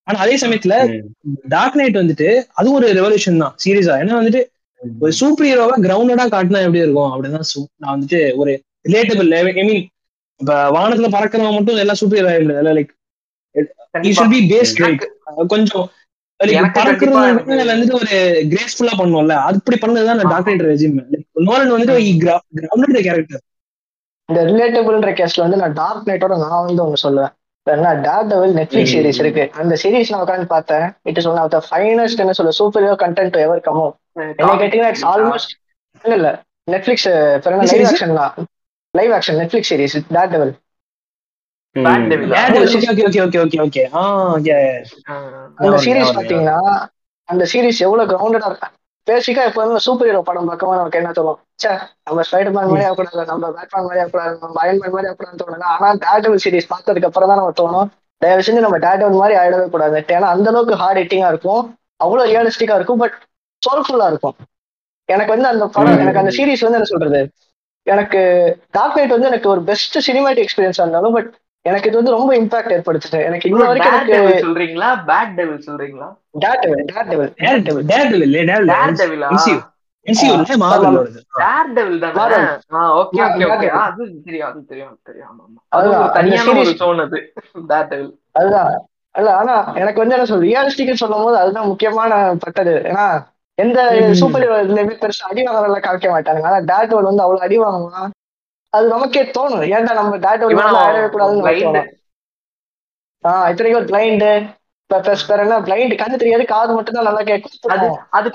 [0.07, 0.75] ஆனா அதே சமயத்துல.
[1.47, 4.41] டார்க் நைட் வந்துட்டு அது ஒரு ரெவல்யூஷன் தான் சீரியஸா ஏன்னா வந்துட்டு
[4.99, 7.11] ஒரு சூப்பர் ஹீரோவா கிரவுண்டடா காட்டினா எப்படி இருக்கும்?
[7.13, 8.51] அப்படிதான் சு- நான் வந்துட்டு ஒரு
[8.89, 9.83] ரிலேட்டபிள் ஐ மீன்
[10.39, 12.93] இப்ப வானத்துல பறக்கிறவங்க மட்டும் எல்லாம் சூப்பர் ஹீரோ இல்லை லைக்
[13.59, 14.15] யூ கண்டிப்பா.
[14.19, 15.87] ஷுட் பி பேஸ்ட் ரைட் எனக்கு கொஞ்சம்
[17.69, 18.17] வந்துட்டு ஒரு
[18.51, 20.21] கிரேஸ்ஃபுல்லா பண்ணுவோம்ல அப்படி பண்ணதுதான்.
[20.33, 20.95] டார்க் நைட் ரெஜிம்
[21.49, 23.43] நோலன் வந்துட்டு கிரவுண்டட் கேரக்டர்
[24.29, 27.33] இந்த ரிலேட்டபிள்ன்ற கேஸ்ல வந்து நான் டார்க் நைட்டோட நான் வந்து ஒன்று சொல்லுவேன்.
[27.67, 28.93] என்ன டேர் டெவில் நெட்ஃபிளிக்ஸ்.
[28.95, 29.43] சீரிஸ் இருக்கு.
[29.61, 30.85] அந்த சீரிஸ் நான் உட்காந்து பார்த்தேன்.
[31.09, 33.87] It is one of the finest என்ன சொல்ல சூப்பர் ஹீரோ கண்டென்ட் எவர் கமோ
[34.41, 35.53] என்ன கேட்டீங்கன்னா இட்ஸ் ஆல்மோஸ்ட்
[36.05, 36.29] இல்ல இல்ல
[36.73, 37.85] நெட்ஃபிளிக்ஸ் லைவ்?
[37.91, 38.33] ஆக்ஷன் தான்
[38.93, 39.97] live action Netflix series
[40.33, 40.53] Daredevil
[45.61, 46.59] அந்த சீரிஸ் பாத்தீங்கன்னா
[47.29, 48.69] அந்த சீரிஸ் எவ்வளவு கிரவுண்டடா இருக்கு?
[49.07, 51.37] பேசிக்கா எப்போதுமே சூப்பர் ஹீரோ படம் பார்க்கும்போது நமக்கு என்ன தோணும்?
[51.61, 51.71] ச்சே
[52.07, 55.67] நம்ம ஸ்பைடர் மேன் மாதிரி ஆகக்கூடாது நம்ம பேட்மேன் மாதிரி ஆகக்கூடாது நம்ம அயன் மேன் மாதிரி ஆகக்கூடாதுன்னு தோணுங்க
[55.75, 57.89] ஆனா டேட்டபிள் சீரிஸ் பார்த்ததுக்கு அப்புறம் தான் நம்ம தோணும்.
[58.21, 59.97] தயவு செஞ்சு நம்ம டேட்டபிள் மாதிரி ஆயிடவே கூடாது.
[60.17, 61.61] ஏன்னா அந்த அளவுக்கு ஹார்ட் ஹிட்டிங்கா இருக்கும்.
[62.03, 63.15] அவ்வளவு ரியலிஸ்டிக்கா இருக்கும் பட்
[63.61, 64.35] சோல்ஃபுல்லா இருக்கும்.
[65.09, 65.99] எனக்கு வந்து அந்த படம்.
[66.03, 67.21] எனக்கு அந்த சீரிஸ் வந்து என்ன சொல்றது?
[67.87, 68.21] எனக்கு
[68.71, 71.29] டார்க் நைட் வந்து எனக்கு ஒரு பெஸ்ட் சினிமாட்டிக் எக்ஸ்பீரியன்ஸ் இருந்தாலும் பட்
[71.65, 74.89] எனக்கு இது வந்து ரொம்ப இம்பாக்ட் ஏற்படுத்துச்சு எனக்கு இன்ன வரைக்கும் எனக்கு டெவில் சொல்றீங்களா?
[75.09, 76.07] பேட் டெவில் சொல்றீங்களா?
[76.43, 79.57] டேட்டபிள் டேட்டபிள் டேட்டபிள் டேர்டெவில் டேர்டெவில் டேர் டெவிலா MCU.
[80.05, 82.13] MCU இல்ல மார்வலோடது டேர் டெவில் தானே?
[82.19, 82.45] Marvel.
[83.01, 83.47] Okay okay.
[83.55, 85.27] ஓகே அது தெரியும் அது தெரியும் தெரியும்.
[85.33, 87.19] ஆமா அது அதுதான், ஒரு தனியான ஒரு zone அது.
[87.71, 88.71] டேர் டெவில் அதுதான்.
[89.15, 90.49] இல்ல ஆனா எனக்கு வந்து என்ன சொல்றது?
[90.49, 92.11] ரியாலிஸ்டிக் சொல்லும் போது அதுதான் முக்கியமான
[92.43, 92.75] பட்டது.
[92.89, 93.05] ஏன்னா
[93.57, 93.79] எந்த.
[94.19, 96.43] சூப்பர் ஹீரோ இதுலயுமே பெருசா அடி வாங்குறதுல காமிக்க மாட்டாங்க.
[96.49, 98.03] ஆனா டேட்டோல் வந்து அவ்வளவு அடி வாங்குனா
[98.73, 99.63] அது நமக்கே தோணும்.
[99.71, 100.13] ஏன்டா நம்ம.
[101.61, 101.89] தோணும்
[103.23, 104.31] ஆஹ் இத்தனைக்கும் ஒரு பிளைண்டு
[105.65, 107.51] பிளைண்ட் கண்ணு தெரியாது காது மட்டும் தான் நல்லா கேட்கும்.
[107.67, 108.27] அது அது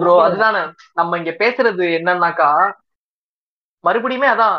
[0.00, 0.14] ப்ரோ.
[0.26, 0.62] அதுதானே.
[0.94, 2.50] நம்ம இங்க பேசுறது என்னன்னாக்கா
[3.84, 4.58] மறுபடியுமே அதான்.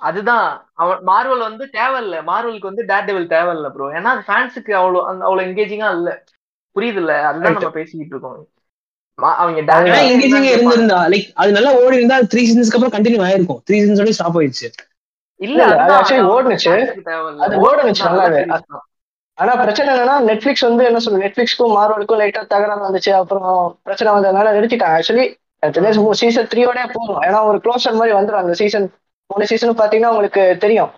[0.00, 0.46] அதுதான்.
[0.74, 2.16] அவன் மார்வல் வந்து தேவையில்ல.
[2.24, 6.10] மார்வலுக்கு வந்து டேர் டெவில் தேவையில்ல ப்ரோ ஏன்னா ஃபேன்ஸுக்கு அவ்வளவு அந்த அவ்வளவு எங்கேஜிங்கா இல்ல
[6.76, 7.12] புரியுது இல்ல.
[7.28, 8.38] அதுதான் நம்ம பேசிக்கிட்டு இருக்கோம்.
[10.52, 13.60] இருந்திருந்தா லைக் அது நல்லா ஓடி இருந்தா த்ரீ சீசன்ஸ்க்கு அப்புறம் கண்டினியூ ஆயிருக்கும்.
[13.68, 14.68] த்ரீ சீசன்ஸோட ஸ்டாப் ஆயிடுச்சு.
[15.40, 16.72] இல்ல இல்ல, அது அது ஓடுனுச்சு.
[17.44, 18.42] அது ஓடுனுச்சு நல்ல நல்லாவே.
[19.38, 23.12] ஆனா பிரச்சனை என்னன்னா நெட்ஃபிளிக்ஸ் வந்து என்ன சொல்றது நெட்ஃபிளிக்ஸ்க்கும் மார்வலுக்கும் லைட்டா தகராறு வந்துச்சு.
[23.20, 23.48] அப்புறம்
[23.86, 24.98] பிரச்சனை வந்ததுனால நிறுத்திட்டாங்க.
[24.98, 25.26] ஆக்சுவலி
[26.22, 27.22] சீசன் த்ரீயோட போதும்.
[27.26, 28.86] ஏன்னா ஒரு க்ளோசர் மாதிரி வந்துடும் அந்த சீசன்
[29.30, 30.90] மூணு சீசன் பாத்தீங்கன்னா உங்களுக்கு தெரியும்.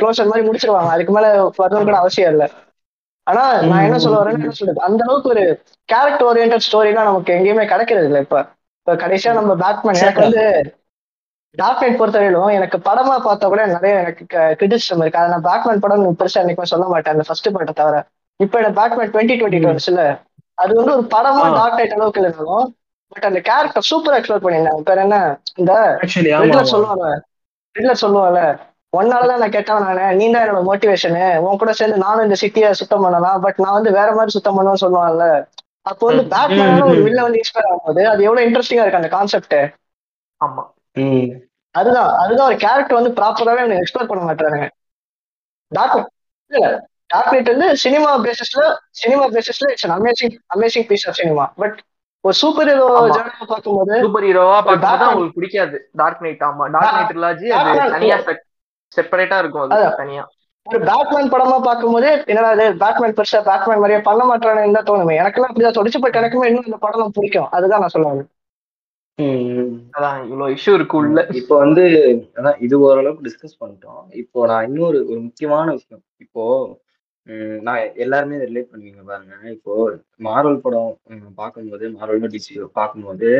[0.00, 0.90] க்ளோசர் மாதிரி முடிச்சிருவாங்க.
[0.96, 1.26] அதுக்கு மேல
[1.62, 2.46] வரணும் கூட அவசியம் இல்லை.
[3.26, 4.80] ஆனா நான் என்ன சொல்ல வரேன்னு என்ன சொல்றது?
[4.86, 5.44] அந்த அளவுக்கு ஒரு
[5.88, 8.38] கேரக்டர் ஓரியன்ட் ஸ்டோரிலாம் நமக்கு எங்கேயுமே கிடைக்கிறது இல்லை இப்ப.
[8.80, 10.42] இப்ப கடைசியா நம்ம பேட்மேன் எனக்கு வந்து
[11.54, 14.22] டார்க் நைட் பொறுத்தவரையிலும் எனக்கு படமா பார்த்தா கூட நிறைய எனக்கு
[14.54, 15.20] கிரிட்டிசிசம் இருக்கு.
[15.20, 17.98] அதை நான் பேட்மேன் படம் பெருசா என்னைக்குமே சொல்ல மாட்டேன் அந்த ஃபர்ஸ்ட் பார்ட்டை தவிர.
[18.40, 20.04] இப்ப எனக்கு பேட்மேன் டுவெண்ட்டி டுவெண்ட்டி டுவெண்ட்ஸ்ல
[20.58, 21.44] அது வந்து ஒரு படமா.
[21.58, 22.66] டார்க் நைட் அளவுக்கு இல்லைனாலும்
[23.12, 25.16] பட் அந்த கேரக்டர் சூப்பர் எக்ஸ்ப்ளோர் பண்ணியிருந்தாங்க பேர் என்ன?
[25.54, 25.72] இந்த.
[26.72, 27.06] சொல்லுவாங்க
[27.74, 28.42] ரெட்லர் சொல்லுவாங்கல்ல
[28.94, 30.04] ஒன்னாலதான் நான் கேட்டவன் நானு.
[30.16, 33.92] நீ தான் என்னோட மோட்டிவேஷனு உன் கூட சேர்ந்து நானும் இந்த சிட்டியை சுத்தம் பண்ணலாம் பட் நான் வந்து
[33.96, 35.26] வேற மாதிரி சுத்தம் பண்ணுவேன்னு சொல்லுவாங்கல்ல
[35.86, 36.30] அப்போ வந்து ம்.
[36.32, 37.00] பேட்மேனால ஒரு.
[37.06, 39.56] வில்ல வந்து இன்ஸ்பயர் ஆகும்போது அது எவ்வளவு இன்ட்ரெஸ்டிங்கா இருக்கு அந்த கான்செப்ட்
[40.40, 40.62] ஆமா.
[40.96, 41.28] ம்.
[41.74, 44.60] அதுதான் அதுதான் ஒரு கேரக்டர் வந்து ப்ராப்பராவே எனக்கு எக்ஸ்ப்ளோர் பண்ண மாட்டாங்க
[45.72, 45.96] டார்க்
[46.50, 46.66] இல்ல
[47.10, 48.62] டார்க் நைட் வந்து சினிமா பேசிஸ்ல
[48.98, 51.76] சினிமா பேசிஸ்ல it's amazing amazing piece of cinema but
[52.24, 52.84] ஒரு சூப்பர் ஹீரோ.
[53.10, 55.76] ஜானரா பார்க்கும்போது சூப்பர் ஹீரோவா Batman- அவங்களுக்கு பிடிக்காது.
[55.92, 56.66] டார்க் நைட் ஆமா.
[56.74, 58.16] டார்க் நைட் இல்லாஜி அது தனியா
[58.96, 59.80] செப்பரேட்டா இருக்கும் அது.
[60.02, 60.24] தனியா.
[60.66, 65.16] ஒரு பேட்மேன் படமா பார்க்கும்போது என்னடா இது பேட்மேன் பெருசா பேட்மேன் மாதிரியே பண்ண மாட்டானு தான் தோணுமே.
[65.22, 66.04] எனக்கெல்லாம் அப்படிதான் தோணுச்சு.
[66.04, 67.50] பட் எனக்குமே இன்னும் இந்த படம் பிடிக்கும்.
[67.56, 68.30] அதுதான் நான் சொல்லுவேன்
[69.18, 71.20] ம் அதான் இவ்வளவு இஷ்யூ இருக்கு உள்ள.
[71.40, 71.82] இப்போ வந்து
[72.38, 74.00] அதான் இது ஓரளவுக்கு டிஸ்கஸ் பண்ணிட்டோம்.
[74.22, 76.02] இப்போ நான் இன்னொரு ஒரு முக்கியமான விஷயம்.
[76.24, 76.44] இப்போ
[77.66, 79.34] நான் எல்லாருமே ரிலேட் பண்ணுவீங்க பாருங்க.
[79.56, 79.74] இப்போ
[80.26, 80.90] மார்வல் படம்
[81.40, 83.30] பார்க்கும்போது மார்வல் டிசி பார்க்கும்போது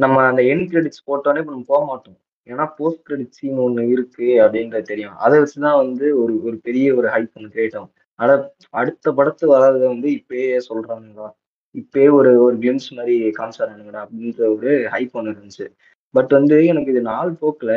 [0.00, 2.18] நம்ம அந்த என் கிரெடிட்ஸ் போட்டோன்னே இப்போ நம்ம போக மாட்டோம்.
[2.46, 5.16] ஏன்னா போஸ்ட் கிரெடிட் சீன் ஒன்று இருக்கு அப்படின்றது தெரியும்.
[5.24, 7.92] அதை வச்சுதான் வந்து ஒரு ஒரு பெரிய ஒரு ஹைப் ஒன்று கிரியேட் ஆகும்.
[8.18, 8.42] ஆனால்
[8.80, 11.28] அடுத்த படத்து வராததை வந்து இப்பயே சொல்றாங்களா
[11.74, 15.66] இப்பயே ஒரு ஒரு கிளிம்ஸ் மாதிரி காமிச்சானுங்கடா அப்படின்ற ஒரு ஹைப் ஒன்று இருந்துச்சு.
[16.14, 17.76] பட் வந்து எனக்கு இது நாள் போக்கில்.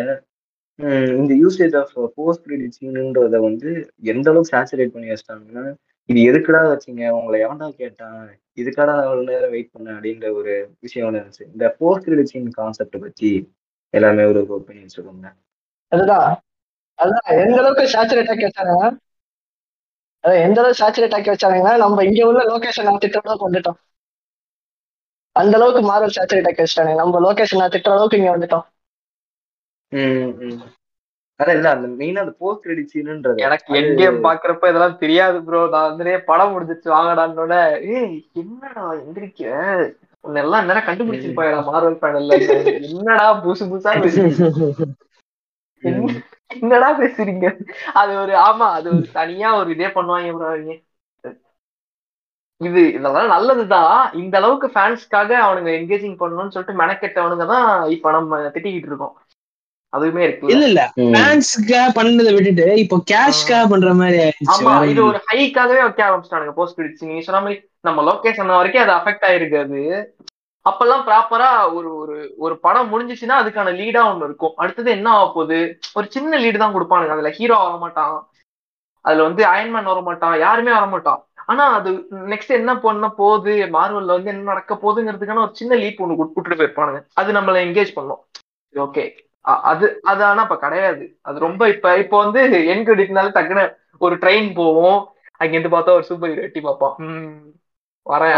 [1.19, 3.69] இந்த யூசேஜ் ஆஃப் போஸ்ட் கிரெடிட் சீனுன்றத வந்து
[4.13, 5.63] எந்த அளவுக்கு சேச்சுரேட் பண்ணி வச்சிட்டாங்கன்னா
[6.09, 7.03] இது எதுக்குடா வச்சீங்க?
[7.17, 8.19] உங்களை எவன்டா கேட்டான்?
[8.61, 10.53] இதுக்காடா நான் நேரம் வெயிட் பண்ணேன் அப்படின்ற ஒரு
[10.85, 11.45] விஷயம் ஒன்று இருந்துச்சு.
[11.53, 13.31] இந்த போஸ்ட் கிரெடிட் சீன் கான்செப்டை பற்றி
[13.93, 15.27] எல்லாமே ஒரு ஒப்பீனியன் சொல்லுங்க.
[15.91, 16.29] அதுதான்.
[16.99, 17.27] அதுதான்.
[17.41, 18.75] எந்த அளவுக்கு சேச்சுரேட் ஆக்கி வச்சாங்க?
[20.23, 23.79] அதான் எந்த அளவுக்கு சேச்சுரேட் ஆக்கி வச்சாங்கன்னா நம்ம இங்க உள்ள லொகேஷன் நான் திட்ட அளவுக்கு வந்துட்டோம்
[25.35, 26.93] அந்த அளவுக்கு மாரல் சேச்சுரேட் ஆக்கி வச்சிட்டாங்க.
[27.01, 28.65] நம்ம லொகேஷன் நான் திட்டுற அளவுக்கு இங்க வந்துட்டோம்.
[31.39, 35.61] அதான் இல்ல அந்த மெயினா அந்த போஸ்ட் கிரெடிட் சீனுன்றது எனக்கு என் கேம் பாக்குறப்ப இதெல்லாம் தெரியாது ப்ரோ
[35.73, 37.55] நான் வந்து படம் முடிஞ்சிச்சு வாங்கடான்னோட
[37.93, 39.43] ஏய் என்னடா எந்திரிக்க
[40.23, 42.37] உன்ன எல்லாம் நேரம் கண்டுபிடிச்சிருப்பாடா மார்வல் பேனல்ல
[42.79, 43.93] என்னடா புதுசு புதுசா
[46.57, 47.47] என்னடா பேசுறீங்க?
[47.95, 50.73] அது ஒரு ஆமா அது ஒரு தனியா ஒரு இதே பண்ணுவாங்க அவங்க.
[52.61, 53.91] இது இதெல்லாம் நல்லதுதான்.
[54.21, 57.65] இந்த அளவுக்கு ஃபேன்ஸ்க்காக அவனுங்க என்கேஜிங் பண்ணணும்னு சொல்லிட்டு மெனக்கெட்டவனுங்க தான்
[57.95, 59.15] இப்ப நம்ம திட்டிக்கிட்டு இருக்கோம்.
[59.93, 60.53] அதுவுமே இருக்குல்ல.
[60.53, 60.81] இல்ல இல்ல.
[61.13, 64.49] ஃபேன்ஸ்க்காக பண்ணதை விட்டுட்டு இப்போ கேஷ்க்காக பண்ற மாதிரி ஆயிடுச்சு.
[64.55, 68.83] ஆமா வேற இது ஒரு ஹைக்காகவே வைக்க ஆரம்பிச்சிட்டானுங்க போஸ்ட் கிரெடிட்ஸ் நீங்க சொன்ன மாதிரி நம்ம லொகேஷன் வரைக்கும்
[68.83, 69.81] அது அஃபெக்ட் ஆயிருக்கு அது
[70.65, 74.55] அப்பெல்லாம் ப்ராப்பரா ஒரு ஒரு ஒரு படம் முடிஞ்சிச்சுன்னா அதுக்கான லீடா ஒண்ணு இருக்கும்.
[74.57, 75.59] அடுத்தது என்ன ஆக போகுது?
[75.93, 77.09] ஒரு சின்ன லீடு தான் கொடுப்பானுங்க.
[77.09, 78.17] அதுல ஹீரோ வர மாட்டான்.
[79.05, 80.39] அதுல வந்து அயன்மேன் வர மாட்டான்.
[80.39, 81.21] யாருமே வர மாட்டான்.
[81.45, 81.89] ஆனா அது
[82.31, 83.53] நெக்ஸ்ட் என்ன பண்ண போகுது?
[83.67, 87.01] மார்வல்ல வந்து என்ன நடக்க போகுதுங்கிறதுக்கான ஒரு சின்ன லீப் ஒண்ணு விட்டுட்டு போயிருப்பானுங்க.
[87.13, 88.21] அது நம்மள என்கேஜ் பண்ணும்.
[88.73, 89.05] ஓகே
[89.63, 91.17] அது அது ஆனா இப்ப கிடையாது.
[91.21, 95.15] அது ரொம்ப இப்ப இப்போ வந்து என் கிரெடிட்னால டக்குன்னு ஒரு ட்ரெயின் போவோம்.
[95.41, 96.95] அங்க இருந்து பார்த்தா ஒரு சூப்பர் ஹீரோ எட்டி பார்ப்பான்.
[98.05, 98.33] வரேன்.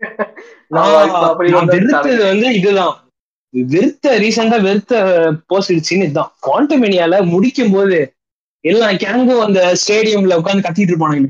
[2.54, 2.96] இதுதான்.
[3.54, 4.94] வெறுத்த ரீசெண்டா வெறுத்த
[5.46, 6.32] போஸ்ட் இட்ஸ்னு இதுதான்.
[6.46, 8.14] குவாண்டமேனியால முடிக்கும் போது
[8.64, 11.28] எல்லா கேங்கும் அந்த ஸ்டேடியம்ல உட்கார்ந்து கத்திட்டு இருப்பானுங்க.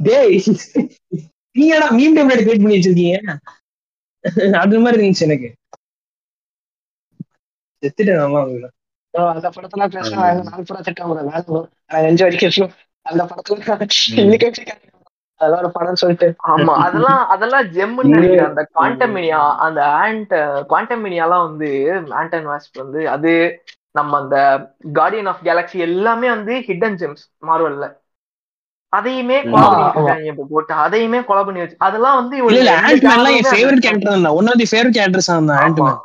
[0.00, 0.42] டேய்
[1.98, 3.34] மீம் டேப்லெட் கிரியேட் பண்ணி வச்சிருக்கீங்க?
[4.62, 5.54] அது மாதிரி இருந்துச்சு எனக்கு.
[7.84, 8.70] செத்துட்டேன்
[9.34, 11.16] அந்த படத்துல பேசினா நாலு படம் திட்டம் bro.
[11.18, 11.60] வேணாம் bro.
[11.90, 12.72] நான் என்ஜாய் அடிக்கிறோம்
[13.06, 13.58] அந்த படத்துல
[14.22, 14.82] இன்னைக்கு வச்சிருக்காங்க.
[15.40, 16.28] அதெல்லாம் ஒரு படம் சொல்லிட்டு.
[16.52, 18.48] ஆமா அதெல்லாம் அதெல்லாம் ஜெம்முன்னு நினைக்கிறேன்.
[18.50, 20.34] அந்த குவாண்டமினியா அந்த ஆண்ட்
[20.70, 21.68] குவாண்டமினியாலாம் வந்து
[22.20, 23.32] ஆண்டன் வாஸ்ப் வந்து அது
[23.98, 24.36] நம்ம அந்த
[24.98, 27.86] கார்டியன் ஆஃப் கேலக்ஸி எல்லாமே வந்து ஹிடன் ஜெம்ஸ் மார்வல்ல.
[28.92, 29.38] அதையுமே
[30.50, 32.58] போட்டு அதையுமே கொலை பண்ணி வச்சு அதெல்லாம் வந்து one
[34.50, 35.48] of the favourite characters தான்.
[35.64, 35.88] ஆண்ட் ஆமா.
[35.88, 36.00] மேன்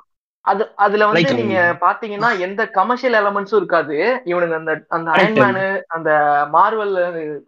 [0.46, 3.98] அது அதுல வந்து நீங்க பாத்தீங்கன்னா எந்த கமர்ஷியல் எலமெண்ட்ஸும் இருக்காது.
[4.26, 5.10] இவனுங்க அந்த அந்த.
[5.16, 6.10] அயன்மேனு அந்த
[6.54, 6.94] மார்வல்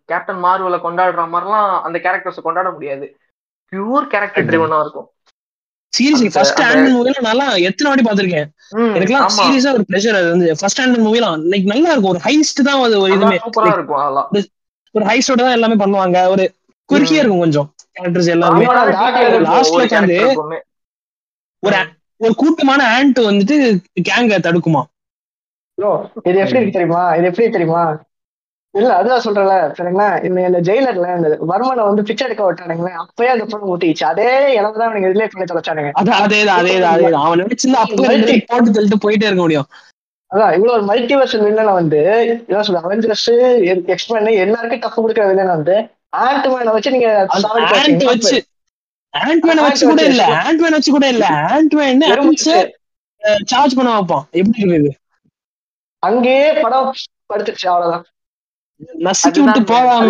[0.05, 3.07] கேப்டன் மார்வலை கொண்டாடுற மாதிரிலாம் அந்த கேரக்டர்ஸ் கொண்டாட முடியாது.
[3.73, 5.07] பியூர் கேரக்டர் ட்ரிவனா இருக்கும்.
[5.93, 8.47] சீரியஸ்லி ஃபர்ஸ்ட் மேன் மூவில நல்லா எத்தனை வாட்டி பாத்திருக்கேன்.
[8.95, 12.13] எனக்குலாம் சீரியஸா ஒரு ப்ளஷர் அது வந்து ஃபர்ஸ்ட் ஹேண்ட் மூவிலாம் லைக் நல்லா இருக்கும்.
[12.13, 14.29] ஒரு ஹைஸ்ட் தான் அது ஒரு இதுமே சூப்பரா இருக்கும் அதெல்லாம்.
[14.95, 16.17] ஒரு ஹைஸ்டோட தான் எல்லாமே பண்ணுவாங்க.
[16.33, 16.45] ஒரு
[16.89, 17.67] குறுக்கியா இருக்கும் கொஞ்சம்.
[17.95, 18.65] கேரக்டர்ஸ் எல்லாமே.
[18.65, 18.73] ஆமா.
[18.79, 20.17] நார்மலான last detail இருக்கும் last ஒரு ல வந்து.
[21.63, 21.75] ஒரு
[22.21, 23.55] ஒரு கூட்டமான ஆண்ட் வந்துட்டு
[24.07, 24.81] கேங்க தடுக்குமா?
[26.27, 27.03] இது எப்படி இருக்கு தெரியுமா?
[27.17, 27.83] இது எப்படி தெரியுமா?
[28.75, 30.07] இல்ல அதுதான் சொல்றேன்ல சரிங்களா?
[30.27, 34.27] இந்த இந்த ஜெயிலர்ல இந்த வர்மனை வந்து பிச்சை எடுக்க விட்டானுங்களே அப்பயே அந்த பொண்ணு ஊட்டிச்சு அதே
[34.59, 35.91] இளவு தான் எனக்கு ரிலேட் பண்ணி தொலைச்சானுங்க.
[36.01, 39.67] அது அதேதான் அதேதான் அதேதான் அவன் நினைச்சிருந்தா அப்போ ரெண்டு பேரும் போட்டு தள்ளிட்டு போயிட்டே இருக்க முடியும்.
[40.31, 41.99] அதான் இவ்வளவு ஒரு மல்டிவர்ஸ் வில்லனை வந்து
[42.49, 43.27] என்ன சொல்ற அவெஞ்சர்ஸ்
[43.95, 45.75] எக்ஸ்பேன் எல்லாருக்கும் டஃப் கொடுக்குற வில்லனை வந்து
[46.21, 48.05] ஆண்ட்மேனை வச்சு நீங்க ஆண்ட்.
[48.11, 48.37] வச்சு
[49.13, 50.23] ஆண்ட்மேனை வச்சு கூட இல்ல.
[50.47, 51.25] ஆண்ட்மேன் வச்சு கூட இல்ல.
[51.55, 52.03] ஆண்ட்மேன்
[53.51, 54.91] சார்ஜ் பண்ண வைப்பான் எப்படி இருக்குது?
[56.03, 56.87] அங்கேயே படம்
[57.31, 58.05] படுத்துச்சு அவ்வளவுதான்.
[59.05, 60.07] நசுக்கி விட்டு போகாம.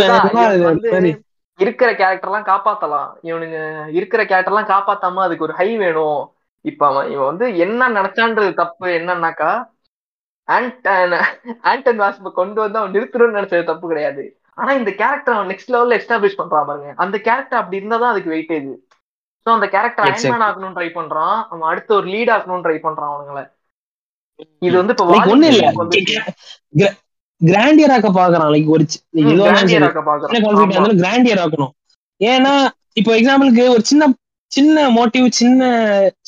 [1.60, 3.10] இருக்கிற கேரக்டர் எல்லாம் காப்பாத்தலாம்.
[3.30, 3.58] இவனுங்க
[3.98, 6.22] இருக்கிற கேரக்டர் எல்லாம் காப்பாத்தாம அதுக்கு ஒரு ஹை வேணும்.
[6.66, 9.52] இப்ப அவன் இவன் வந்து என்ன நினைச்சான்றது தப்பு என்னன்னாக்கா
[11.72, 14.24] ஆண்டன் வாஸ்ப கொண்டு வந்து அவன் நிறுத்தணும்னு நினைச்சது தப்பு கிடையாது.
[14.60, 16.90] ஆனா இந்த கேரக்டர் அவன் நெக்ஸ்ட் லெவல்ல எஸ்டாப்ளிஷ் பண்றான் பாருங்க.
[17.04, 18.72] அந்த கேரக்டர் அப்படி இருந்தாதான் அதுக்கு வெயிட்டேஜ்
[19.46, 20.06] சோ அந்த கேரக்டர்.
[20.08, 21.38] அயன்மேன் ஆகணும்னு ட்ரை பண்றான்.
[21.52, 23.42] அவன் அடுத்து ஒரு லீட் ஆகணும்னு ட்ரை பண்றான் அவனுங்கள.
[24.68, 25.66] இது வந்து இப்ப ஒண்ணும் இல்ல.
[27.42, 29.78] கிராண்டியர் ஆக்க பாக்குறான் லைக் ஒரு சரி.
[29.88, 31.74] ஆக்க பாக்குறான் கிராண்டியர் ஆக்கணும்.
[32.22, 32.54] ஏன்னா
[33.00, 34.10] இப்போ எக்ஸாம்பிளுக்கு ஒரு சின்ன
[34.52, 35.68] சின்ன மோட்டிவ் சின்ன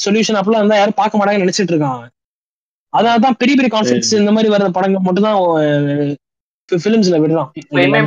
[0.03, 2.03] சொல்யூஷன் அப்படிலாம் இருந்தா யாரும் பார்க்க மாட்டாங்கன்னு நினைச்சிட்டு இருக்கான்.
[2.93, 5.39] அதனாலதான் பெரிய பெரிய கான்ஃபிளிக்ஸ் இந்த மாதிரி வர படங்கள் மட்டும் தான்
[6.69, 7.49] பிலிம்ஸ்ல விடுறான்.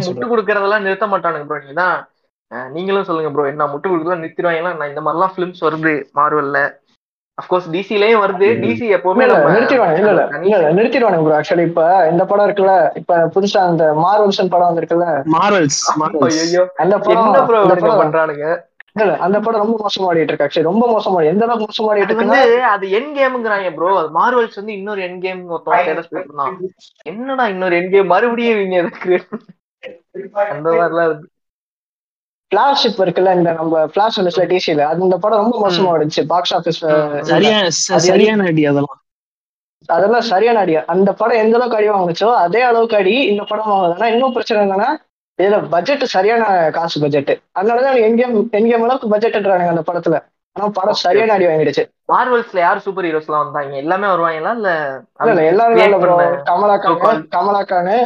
[0.07, 0.30] முட்டு.
[0.32, 1.59] கொடுக்கறதெல்லாம் நிறுத்த மாட்டானுங்க ப்ரோ
[2.70, 6.59] நீங்களும் சொல்லுங்க ப்ரோ என்ன முட்டு கொடுக்கலாம் நிறுத்திடுவாங்க நான் இந்த மாதிரிலாம் ஃபிலிம்ஸ் வருது மார்வல்ல
[7.38, 8.47] அப்கோர்ஸ் டிசிலயும் வருது.
[8.62, 10.12] டிசி எப்பவுமே நிறுத்திடுவாங்க இல்ல
[10.51, 11.82] இல்ல நிறுத்திடுவாங்க ப்ரோ ஆக்சுவலி இப்ப
[12.12, 15.09] இந்த படம் இருக்குல்ல இப்ப புதுசா அந்த மார்வல்சன் படம் வந்திருக்குல்ல?
[15.34, 18.47] மார்வல்ஸ் மார்வல்ஸ் ஐயோ அந்த படம் பண்றானுங்க?
[18.97, 20.47] இல்ல அந்த படம் ரொம்ப மோசமாடிட்டு இருக்கு.
[20.47, 22.38] ஆக்சுவலி ரொம்ப மோசமாடி எந்த அளவுக்கு மோசமாடிட்டு வந்து
[22.72, 25.42] அது என் கேம்ங்கிறாங்க ப்ரோ அது மார்வல்ஸ் வந்து இன்னொரு என் கேம்
[27.07, 28.78] என்னடா இன்னொரு என் கேம் மறுபடியும் இவங்க
[30.53, 31.28] அந்த மாதிரிலாம் இருக்கு.
[32.53, 36.55] பிளாஷ் இப்ப இருக்குல்ல இந்த நம்ம பிளாஷ் வந்துச்சுல டிசில அது இந்த படம் ரொம்ப மோசமா இருந்துச்சு பாக்ஸ்
[36.57, 36.80] ஆபீஸ்.
[37.99, 39.01] சரியான அடி அதெல்லாம்.
[39.88, 40.74] அதெல்லாம் சரியான அடி.
[40.92, 44.88] அந்த படம் எந்த அளவுக்கு அடி வாங்குச்சோ அதே அளவுக்கு அடி இந்த படம் வாங்குதுன்னா இன்னும் பிரச்சனை என்னன்னா
[45.38, 46.42] இதுல பட்ஜெட் சரியான
[46.76, 50.18] காசு பட்ஜெட் அதனாலதான் எங்கேயும் எங்கேயும் அளவுக்கு பட்ஜெட்ன்றானுங்க அந்த படத்துல.
[50.57, 51.82] ஆனா படம் சரியான அடி வாங்கிடுச்சு.
[52.11, 53.74] மார்வல்ஸ்ல யார் சூப்பர் ஹீரோஸ் எல்லாம் வந்தாங்க?
[53.82, 54.53] எல்லாமே வருவாங்களா?
[54.57, 54.70] இல்ல
[55.24, 56.07] இல்ல எல்லாரும்
[56.49, 57.97] கமலா கான் கமலா கானு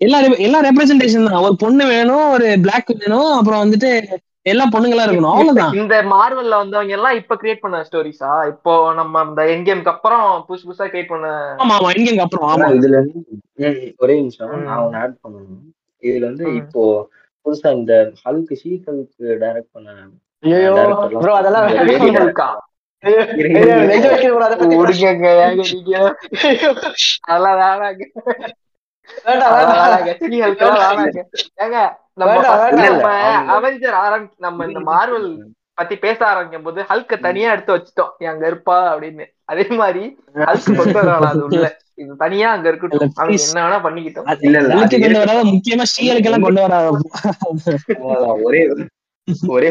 [0.00, 1.42] எல்லா எல்லா ரெப்ரசன்டேஷன் தான்.
[1.44, 3.90] ஒரு பொண்ணு வேணும் ஒரு பிளாக் வேணும் அப்புறம் வந்துட்டு
[4.46, 5.32] எல்லா பொண்ணுங்களா இருக்கணும்.
[5.32, 5.72] அவ்வளவுதான்.
[5.80, 10.66] இந்த மார்வல்ல வந்தவங்க எல்லாம் இப்ப கிரியேட் பண்ண ஸ்டோரிஸா இப்போ நம்ம இந்த என் கேம்க்கு அப்புறம் புதுசு
[10.66, 11.28] புதுசா கிரியேட் பண்ண
[11.62, 12.68] ஆமா ஆமா எங்க அப்புறம் ஆமா.
[12.78, 12.98] இதுல
[14.00, 14.52] ஒரே நிமிஷம்.
[14.66, 15.62] நான் ஒன்னு ஆட் பண்ணணும்.
[16.02, 16.46] இதுல வந்து.
[16.60, 16.82] இப்போ
[17.46, 19.88] புதுசா இந்த ஹல்க் ஷீ ஹல்க் டைரக்ட் பண்ண
[20.52, 21.66] ஐயோ ப்ரோ அதெல்லாம்
[34.36, 35.38] நம்ம இந்த மார்வல்
[35.74, 38.08] பத்தி பேச ஆரம்பிக்கும் போது ஹல்க தனியா எடுத்து வச்சுட்டோம்.
[38.18, 39.24] "நீ அங்க இருப்பா அப்படின்னு.
[39.44, 41.76] அதே மாதிரி ஹல்க் கொண்டு வரலாம் அது உள்ள.
[41.94, 43.12] இது தனியா அங்க இருக்கட்டும்.
[43.14, 43.42] அவங்க.
[43.54, 44.36] என்ன வேணா பண்ணிக்கிட்டோம்.
[44.40, 44.74] இல்ல, இல்ல,
[45.42, 46.98] முக்கியமா ஸ்ரீகளுக்கு எல்லாம் கொண்டு வராத.
[48.42, 48.86] ஒரே ஒரு-
[49.46, 49.70] ஒரே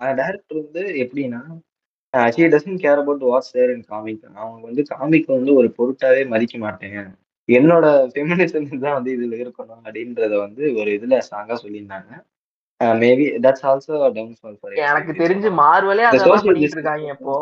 [0.00, 1.40] அந்த டேரக்டர் வந்து எப்படின்னா
[2.34, 6.58] he doesn't care about what's there in comic அவங்க வந்து காமிக் வந்து ஒரு பொருட்டாவே மதிக்க
[6.64, 6.98] மாட்டேன்
[7.48, 12.12] என்னோட ஃபெமினிசம் தான் வந்து இதுல இருக்கணும் அப்படின்றத வந்து ஒரு இதுல ஸ்ட்ராங்கா சொல்லியிருந்தாங்க.
[13.00, 17.34] Maybe that's also downfall for எனக்கு தெரிஞ்சு மார்வலே social பண்ணிட்டு இருக்காங்க இப்போ.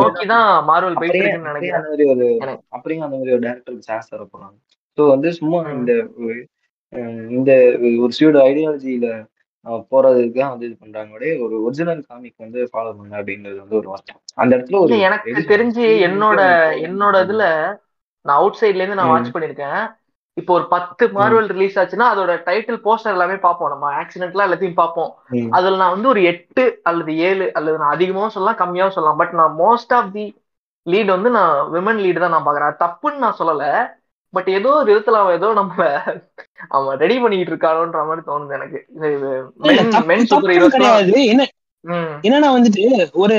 [0.00, 1.78] நோக்கி தான் மார்வல் போயிட்டு இருக்குன்னு நினைக்கிறேன்.
[1.78, 2.62] அந்த மாதிரி ஒரு எனக்கு.
[2.76, 4.56] அப்படியே அந்த மாதிரி ஒரு டேரக்டருக்கு சான்ஸ் தர போறாங்க
[4.98, 5.72] ஸோ வந்து சும்மா ம்.
[5.76, 5.92] இந்த
[7.36, 7.50] இந்த
[8.04, 9.08] ஒரு சியூட ஐடியாலஜியில
[9.90, 11.10] போறதுக்கு வந்து இது பண்றாங்க.
[11.14, 14.12] விட ஒரு ஒரிஜினல் காமிக் வந்து ஃபாலோ பண்ண அப்படின்றது வந்து ஒரு வார்த்தை.
[14.36, 15.84] அந்த இடத்துல ஒரு எனக்கு தெரிஞ்சு?
[16.08, 16.40] என்னோட
[16.88, 17.44] என்னோட இதுல
[18.26, 19.12] நான் அவுட் சைட்ல இருந்து நான்.
[19.12, 19.80] வாட்ச் பண்ணிருக்கேன்
[20.36, 23.70] இப்போ ஒரு பத்து மார்வல் ரிலீஸ் ஆச்சுன்னா அதோட டைட்டில் போஸ்டர் எல்லாமே பார்ப்போம்.
[23.70, 25.10] நம்ம ஆக்சிடென்ட்லாம் எல்லாத்தையும் பார்ப்போம்.
[25.56, 29.20] அதுல நான் வந்து ஒரு எட்டு அல்லது ஏழு அல்லது நான் அதிகமாவும் சொல்லலாம் கம்மியாவும் சொல்லலாம்.
[29.22, 30.26] பட் நான் மோஸ்ட் ஆஃப் தி
[30.86, 33.64] லீட் வந்து நான் விமன் லீட் தான் நான் பாக்குறேன் தப்புன்னு நான் சொல்லல.
[34.34, 35.76] பட் ஏதோ ஒரு விதத்துல அவன் ஏதோ நம்ம
[36.68, 38.80] அவன் ரெடி பண்ணிட்டு இருக்கானோன்ற மாதிரி தோணுது எனக்கு.
[42.24, 42.84] என்னன்னா வந்துட்டு
[43.16, 43.36] ஒரு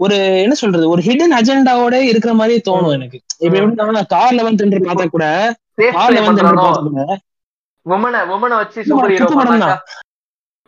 [0.00, 0.84] ஒரு என்ன சொல்றது?
[0.88, 3.18] ஒரு ஹிடன் அஜெண்டாவோட இருக்கிற மாதிரி தோணும் எனக்கு.
[3.38, 5.26] இப்ப எப்படின்னா கார் லெவன் டெண்டர் பார்த்தா கூட
[5.96, 7.04] கார் லெவன் டெண்டர் பார்த்தா கூட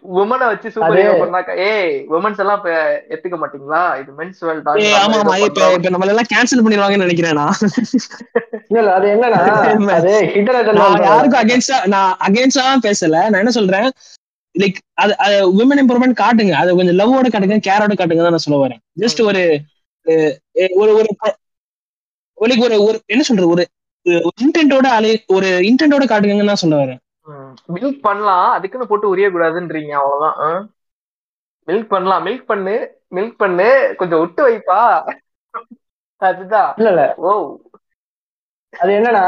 [0.05, 1.13] உமனை உமனை வச்சு சூப்பர் ஹீரோ.
[1.17, 2.71] உமனை ஏய் உமன்ஸ் எல்லாம் இப்ப
[3.15, 3.81] எத்துக்க மாட்டீங்களா?
[4.01, 5.35] இது மென்ஸ் வேர்ல்ட் ஏய், ஆமா ஆமா.
[5.47, 7.57] இப்ப இப்ப நம்மள எல்லாம் கேன்சல் பண்ணிடுவாங்கன்னு நினைக்கிறேன் நான்.
[8.73, 9.41] இல்ல அது என்னன்னா
[9.99, 13.17] அது ஹிடன் நான் யாருக்கும் அகேன்ஸ்டா நான் அகேன்ஸ்டா பேசல.
[13.31, 13.89] நான் என்ன சொல்றேன்?
[14.55, 15.13] லைக் அது
[15.59, 16.55] விமன் இம்ப்ரூவ்மெண்ட் காட்டுங்க.
[16.61, 18.81] அது கொஞ்சம் லவ்வோட காட்டுங்க கேரோட காட்டுங்க தான் நான் சொல்ல வரேன்.
[19.03, 19.43] ஜஸ்ட் ஒரு
[20.83, 20.93] ஒரு
[22.39, 23.51] ஒரு ஒரு ஒரு என்ன சொல்றது?
[23.53, 23.65] ஒரு
[24.45, 27.01] இன்டென்ட்டோட அலை ஒரு இன்டென்ட்டோட காட்டுங்கன்னு தான் சொல்ல வரேன்.
[27.75, 28.51] மில்க் பண்ணலாம்.
[28.51, 30.69] அதுக்குன்னு போட்டு உரிய கூடாதுன்றீங்க அவ்வளவுதான்
[31.69, 32.27] மில்க் பண்ணலாம்.
[32.27, 32.75] மில்க் பண்ணு.
[33.15, 33.69] மில்க் பண்ணு.
[33.97, 34.81] கொஞ்சம் விட்டு வைப்பா.
[36.23, 36.71] அதுதான்.
[36.77, 37.05] இல்ல இல்ல.
[37.17, 37.31] ஓ
[38.73, 39.25] அது என்னன்னா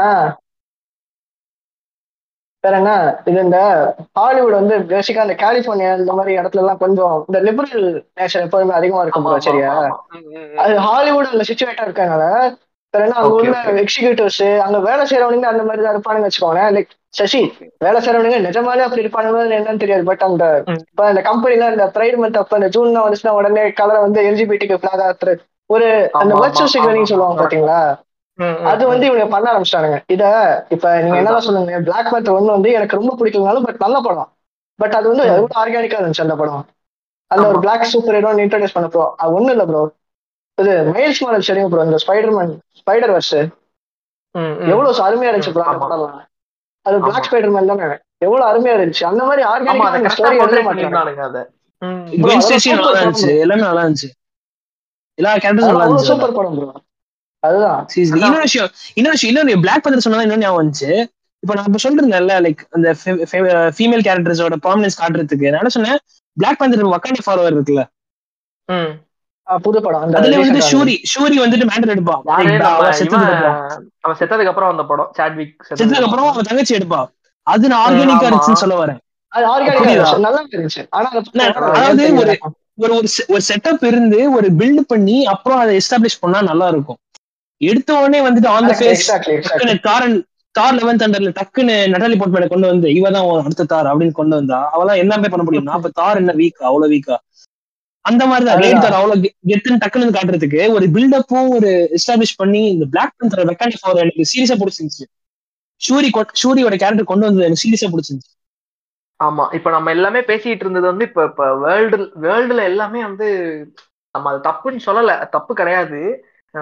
[2.63, 2.91] வேற என்ன?
[3.25, 3.57] இது இந்த
[4.13, 9.01] ஹாலிவுட் வந்து பேசிக்கா இந்த கலிபோர்னியா இந்த மாதிரி இடத்துல எல்லாம் கொஞ்சம் இந்த லிபரல் நேஷன் எப்போதுமே அதிகமா
[9.01, 9.73] இருக்கும் சரியா.
[10.57, 12.23] அது ஹாலிவுட் அந்த சுச்சுவேட்டா இருக்கனால
[12.93, 13.53] என்ன அங்க உள்ள.
[13.83, 14.35] எக்ஸிகியூட்டிவ்ஸ்
[14.65, 16.69] அங்க வேலை செய்யறவனுங்க அந்த மாதிரி தான் இருப்பானுங்க வச்சுக்கோங்களேன்.
[16.75, 17.41] லைக் சசி
[17.81, 20.03] வேலை செய்யறவனுங்க நிஜமாலே அப்படி இருப்பானுங்க என்னன்னு தெரியாது.
[20.09, 20.45] பட் அந்த.
[20.85, 25.03] இப்ப இந்த கம்பெனில இந்த பிரைட் மந்த் அப்ப இந்த ஜூன் வந்துச்சுன்னா உடனே கலர் வந்து எல்ஜிபிடிக்கு பிளாக்
[25.05, 25.87] ஆத்துறது ஒரு
[26.21, 27.39] அந்த வர்ச்சுவல் சிக்னலிங் சொல்லுவாங்க.
[27.41, 27.79] பாத்தீங்களா?
[28.69, 29.97] அது வந்து இவங்க பண்ண ஆரம்பிச்சிட்டானுங்க.
[30.07, 30.23] இத
[30.75, 34.29] இப்ப நீங்க என்னதான் சொல்லுங்க பிளாக் பந்தர் ஒண்ணு வந்து எனக்கு ரொம்ப பிடிக்கலனாலும் பட் நல்ல படம்.
[34.79, 35.25] பட் அது வந்து.
[35.31, 36.63] எவ்வளவு ஆர்கானிக்கா இருந்துச்சு அந்த படம்.
[37.31, 37.59] அந்த ஒரு.
[37.63, 39.81] பிளாக் சூப்பர் ஹீரோ இன்ட்ரடியூஸ் பண்ண ப்ரோ அது ஒண்ணும் இல்ல ப்ரோ
[40.57, 43.35] இது மைல்ஸ் மாரல் சரிங்க ப்ரோ இந்த ஸ்பைடர்மேன் ஸ்பைடர் வர்ஸ்.
[44.71, 45.53] எவ்வளவு அருமையா இருந்துச்சு.
[45.57, 46.19] படம்லாம்
[46.85, 46.97] அது.
[47.03, 47.87] பிளாக் ஸ்பைடர்மேன் தானே
[48.25, 49.03] எவ்வளவு அருமையா இருந்துச்சு.
[49.11, 51.41] அந்த மாதிரி ஆர்கானிக்கா ஸ்டோரி எழுத மாட்டாங்க.
[53.43, 54.09] எல்லாமே நல்லா இருந்துச்சு.
[55.17, 56.09] எல்லா கேரக்டர்ஸும் நல்லா இருந்துச்சு.
[56.11, 56.69] சூப்பர் படம் ப்ரோ
[57.43, 57.79] அதுதான்.
[58.19, 60.91] இன்னொரு விஷயம் இன்னொரு விஷயம் இன்னொரு பிளாக் பந்தர் சொன்னா இன்னும் ஞாபகம் வந்துச்சு.
[61.43, 62.89] இப்ப நான் இப்ப சொல்றேன்ல லைக் அந்த
[63.77, 65.49] ஃபீமேல் கேரக்டர்ஸோட ப்ராமினன்ஸ் காட்டுறதுக்கு.
[65.49, 65.99] நான் என்ன சொன்னேன்?
[66.37, 67.83] பிளாக் பந்தர் வக்காண்டி ஃபாலோவர் இருக்குல்ல.
[69.47, 70.03] புது படம்.
[70.03, 72.21] அந்த அதுல வந்து ஷூரி ஷூரி வந்துட்டு மேண்டர் எடுப்பான்
[74.03, 75.09] அவன் செத்ததுக்கு அப்புறம் வந்த படம்.
[75.17, 76.27] சாட்விக் செத்ததுக்கு அப்புறம்.
[76.31, 77.01] அவன் தங்கச்சி எடுப்பா.
[77.47, 78.27] அது நான் ஆர்கானிக்கா.
[78.27, 78.99] இருந்துச்சுன்னு சொல்ல வரேன்.
[79.31, 80.83] அது ஆர்கானிக்கா நல்லா இருந்துச்சு.
[80.93, 81.09] ஆனா
[81.69, 82.35] அதாவது ஒரு.
[82.83, 82.93] ஒரு
[83.29, 86.99] ஒரு செட்டப் இருந்து ஒரு பில்ட் பண்ணி அப்புறம் அதை எஸ்டாப்ளிஷ் பண்ணா நல்லா இருக்கும்.
[87.61, 89.03] எடுத்த உடனே வந்துட்டு ஆன் த ஃபேஸ்
[89.85, 90.15] காரன்
[90.55, 94.59] தார் லெவன் தண்டர்ல டக்குன்னு நட்டாலி போட்மேல கொண்டு வந்து இவ தான் அடுத்த தார் அப்படின்னு கொண்டு வந்தா
[94.73, 95.69] அவெல்லாம் எல்லாமே பண்ண முடியும்?
[95.75, 97.15] அப்ப தார் என்ன வீக்கா அவ்வளவு வீக்கா
[98.05, 99.19] அந்த மாதிரி தான் லேட் தார் அவ்வளவு
[99.49, 104.57] கெத்துன்னு டக்குன்னு காட்டுறதுக்கு ஒரு பில்டப்பும் ஒரு எஸ்டாப்ளிஷ் பண்ணி இந்த பிளாக் பந்தர் மெக்கானிக் ஃபார் எனக்கு சீரியஸா
[104.61, 105.05] பிடிச்சிருந்துச்சு.
[105.81, 106.09] ஷூரி
[106.41, 108.31] ஷூரியோட கேரக்டர் கொண்டு வந்தது எனக்கு சீரியஸா பிடிச்சிருந்துச்சு.
[109.19, 113.27] ஆமா இப்ப நம்ம எல்லாமே பேசிட்டு இருந்தது வந்து இப்ப இப்ப வேர்ல்டு வேர்ல்டுல எல்லாமே வந்து
[114.15, 115.99] நம்ம அது தப்புன்னு சொல்லல தப்பு கிடையாது.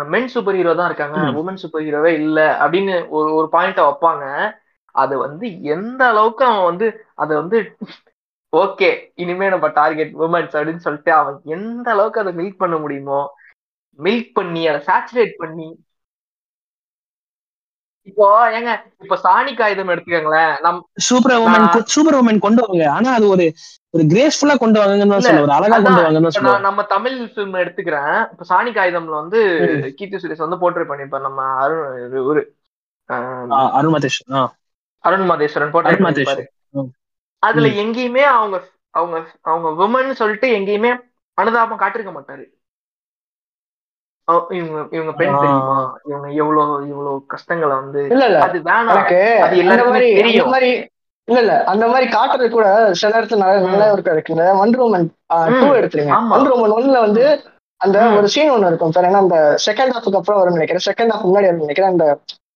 [0.10, 1.18] மென் சூப்பர் ஹீரோ தான் இருக்காங்க.
[1.40, 4.26] உமன் சூப்பர் ஹீரோவே இல்ல அப்படின்னு ஒரு ஒரு பாயிண்ட வைப்பாங்க.
[4.96, 6.88] அது வந்து எந்த அளவுக்கு அவன் வந்து
[7.18, 7.58] அதை வந்து
[8.54, 13.22] ஓகே இனிமே நம்ம டார்கெட் உமன்ஸ் அப்படின்னு சொல்லிட்டு அவன் எந்த அளவுக்கு அதை மில்க் பண்ண முடியுமோ
[14.00, 15.70] மில்க் பண்ணி அதை சேச்சுரேட் பண்ணி
[18.08, 18.72] இப்போ ஏங்க
[19.02, 22.86] இப்போ சாணி காகிதம் எடுத்துக்கோங்களேன் நம் சூப்பர் உமன் சூப்பர் உமன் கொண்டு வாங்க.
[22.90, 23.46] ஆனா அது ஒரு
[23.94, 26.32] ஒரு கிரேஸ்ஃபுல்லா கொண்டு வாங்கன்னு ஒரு அழகா கொண்டு வாங்கன்னு
[26.66, 28.18] நம்ம தமிழ் ஃபிலிம் எடுத்துக்கிறேன்.
[28.34, 29.42] இப்ப சாணி காகிதம்ல வந்து.
[29.98, 31.86] கீர்த்தி சுரேஷ் வந்து போர்ட்ரேட் பண்ணிருப்பார் நம்ம அருண்
[32.32, 32.44] ஒரு
[33.10, 33.54] அருண்
[34.36, 34.42] ஆ.
[35.04, 36.44] அருண் மாதேஸ்வரன் போர்ட்ரேட் பண்ணிருப்பாரு.
[37.44, 37.68] அதுல.
[37.84, 38.58] எங்கேயுமே அவங்க
[38.94, 40.92] அவங்க அவங்க விமன் சொல்லிட்டு எங்கேயுமே
[41.38, 42.46] அனுதாபம் காட்டிருக்க மாட்டாரு.
[44.50, 45.36] இவங்க இவங்க பெண்.
[45.36, 45.78] தெரியுமா?
[46.04, 48.02] இவங்க எவ்வளவு இவ்வளவு கஷ்டங்களை வந்து
[48.40, 49.02] அது வேணாம்.
[49.42, 49.90] அது அந்த
[50.20, 50.54] தெரியும்.
[51.28, 51.56] இல்ல இல்ல.
[51.64, 56.14] அந்த மாதிரி காட்டுறது கூட சில இடத்துல நல்லா நல்லா இருக்கு இருக்கு இந்த ஒன் ரோமன் டூ எடுத்துருங்க.
[56.14, 56.30] ஆமா.
[56.30, 57.24] ஒன் ரோமன் ஒன்ல வந்து
[57.82, 57.98] அந்த.
[58.18, 58.92] ஒரு சீன் ஒண்ணு இருக்கும்.
[58.92, 59.06] சார்.
[59.06, 60.88] ஏன்னா அந்த செகண்ட் ஹாஃபுக்கு அப்புறம் வரும்னு நினைக்கிறேன்.
[60.90, 61.92] செகண்ட் ஹாஃப் முன்னாடி நினைக்கிறேன்.
[61.92, 62.06] அந்த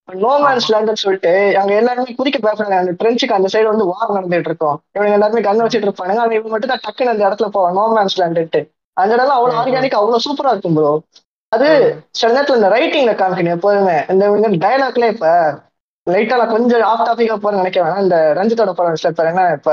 [0.10, 4.78] நோமேன்ஸ் லேண்ட்னு சொல்லிட்டு அங்க எல்லாருமே குதிக்க பயப்படுறாங்க அந்த ட்ரென்ச்சுக்கு அந்த சைடு வந்து வார் நடந்துட்டு இருக்கும்.
[4.96, 6.20] இவங்க எல்லாருமே கன் வச்சுட்டு இருப்பானுங்க.
[6.20, 7.78] ஆனா இவங்க மட்டும் தான் டக்குன்னு அந்த இடத்துல போவாங்க.
[7.80, 8.62] நோமேன்ஸ் லேண்டுட்டு
[8.98, 9.60] அந்த இடம் அவ்வளவு.
[9.62, 10.92] ஆர்கானிக் அவ்வளவு சூப்பரா இருக்கும் ப்ரோ
[11.52, 11.70] அது.
[12.20, 13.98] சில நேரத்துல இந்த ரைட்டிங்ல காமிக்கணும் எப்போதுமே.
[14.14, 14.26] இந்த
[14.66, 15.28] டயலாக்ல இப்ப
[16.08, 19.72] லைட்டா நான் கொஞ்சம் ஆஃப் டாபிக்கா போறேன்னு நினைக்கிறேன் இந்த ரஞ்சித்தோட படம் என்ன இப்ப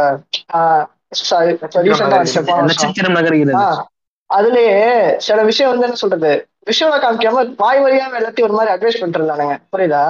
[4.31, 4.77] அதுலயே
[5.21, 6.33] சில விஷயம் வந்து என்ன சொல்றது?
[6.67, 10.03] விஷயம் காமிக்காம வாய் வழியா எல்லாத்தையும் ஒரு மாதிரி அட்வைஸ் பண்ணிட்டு இருந்தானுங்க புரியுதா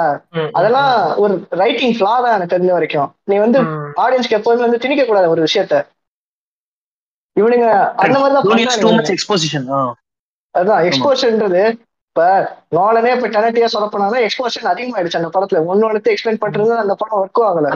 [0.52, 0.90] அதெல்லாம்
[1.22, 3.08] ஒரு ரைட்டிங் ஃபிளா தான் எனக்கு தெரிஞ்ச வரைக்கும்.
[3.24, 3.60] நீ வந்து.
[4.02, 5.76] ஆடியன்ஸ்க்கு எப்போதுமே வந்து திணிக்க கூடாது ஒரு விஷயத்த.
[7.36, 7.66] இவனுங்க
[8.02, 8.98] அந்த மாதிரி தான் டூ பண்றானுங்க.
[8.98, 9.66] மச் எக்ஸ்போசிஷன்
[10.54, 11.62] அதான் எக்ஸ்போஷன்ன்றது
[12.16, 12.24] இப்ப
[12.76, 15.60] நோலனே இப்ப டெனட்டியா சொல்ல போனா எக்ஸ்போஷன் அதிகமாயிடுச்சு அந்த படத்துல.
[15.66, 15.84] ஒன்னு
[16.14, 17.68] எக்ஸ்பிளைன் பண்றது அந்த படம் ஒர்க் ஆகல.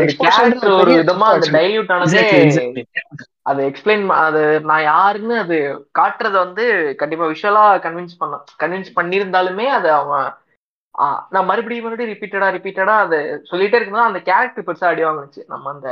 [3.46, 5.56] அது எக்ஸ்பிளைன் அது நான் யாருன்னு அது
[5.94, 6.64] காட்டுறத வந்து
[7.00, 10.26] கண்டிப்பா விஷுவலா கன்வின்ஸ் பண்ண கன்வின்ஸ் பண்ணியிருந்தாலுமே அது அவன்
[10.94, 13.18] ஆ, நான் மறுபடியும் மறுபடியும் ரிப்பீட்டடா ரிப்பீட்டடா அது
[13.50, 15.88] சொல்லிட்டே இருக்கும்போது அந்த கேரக்டர் பெருசா அடி வாங்குச்சு நம்ம அந்த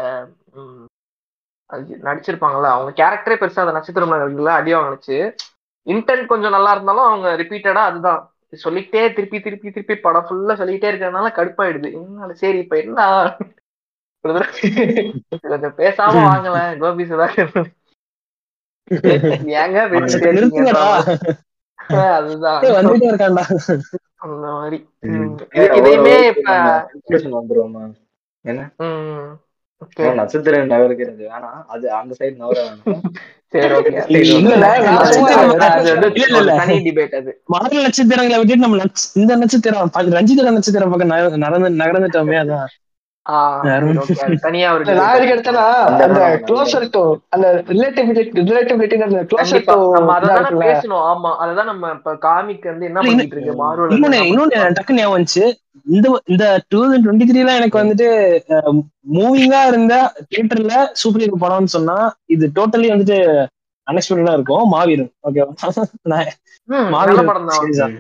[1.70, 5.18] அது நடிச்சிருப்பாங்கல்ல அவங்க கேரக்டரே பெருசா அந்த நட்சத்திரம் நகர்ல அடி வாங்குச்சு
[5.86, 8.22] இன்டென்ட் கொஞ்சம் நல்லா இருந்தாலும் அவங்க ரிப்பீட்டடா அதுதான்.
[8.58, 11.88] சொல்லிட்டே திருப்பி திருப்பி திருப்பி படம் ஃபுல்லா சொல்லிட்டே இருக்கிறதுனால கடுப்பாயிடுது.
[11.98, 12.98] என்னால சரி இப்ப என்ன?
[15.40, 16.78] கொஞ்சம் பேசாம வாங்கல.
[16.78, 17.64] கோபி சுதாகர்
[19.44, 21.18] ஏங்க.
[21.86, 22.62] அதுதான்.
[22.62, 23.78] ஏய், வந்துட்டே இருக்கான்டா.
[24.14, 24.88] அந்த மாதிரி.
[25.52, 26.32] இதையுமே
[28.42, 28.70] என்ன?
[30.14, 33.00] நட்சத்திரம் நகர்கிறது வேணா அது அந்த சைடு நகர வேணாம்.
[37.82, 42.64] நட்சத்திரங்களை விட்டுட்டு நம்ம நட்ச- இந்த நட்சத்திரம் ரஞ்சிதா நட்சத்திரம் பக்கம் நடந்து நகர்ந்துட்டோமே அதான்.
[43.26, 45.16] தனியா ஒரு இல்ல, நான் debate.
[45.18, 45.66] எதுக்கு எடுத்தேன்னா
[46.06, 46.16] அந்த
[46.48, 47.02] க்ளோசர் டு
[47.34, 48.96] அந்த ரிலேட்டிவிட்டி ரிலேட்டிவிட்டி
[49.30, 49.76] க்ளோசர் டு
[50.64, 51.04] பேசணும்.
[51.10, 53.54] ஆமா அததான் நம்ம இப்ப காமிக் வந்து என்ன பண்ணிட்டு இருக்கு?
[53.62, 55.44] மார்வல் இன்னொன்னு டக்குன்னு ஞாபகம் வந்துச்சு.
[55.86, 58.08] இந்த இந்த டூ தௌசண்ட் டுவெண்ட்டி த்ரீல எனக்கு வந்துட்டு
[59.16, 59.94] மூவிங்கா இருந்த
[60.30, 61.96] தியேட்டர்ல சூப்பர் ஹீரோ படம்னு சொன்னா
[62.36, 63.18] இது டோட்டலி வந்துட்டு
[63.86, 64.64] அன்எக்ஸ்பெக்டடா இருக்கும்.
[64.74, 65.50] மாவீரன் ஓகேவா
[66.94, 67.48] மாவீரன் படம்.
[67.48, 67.96] தான்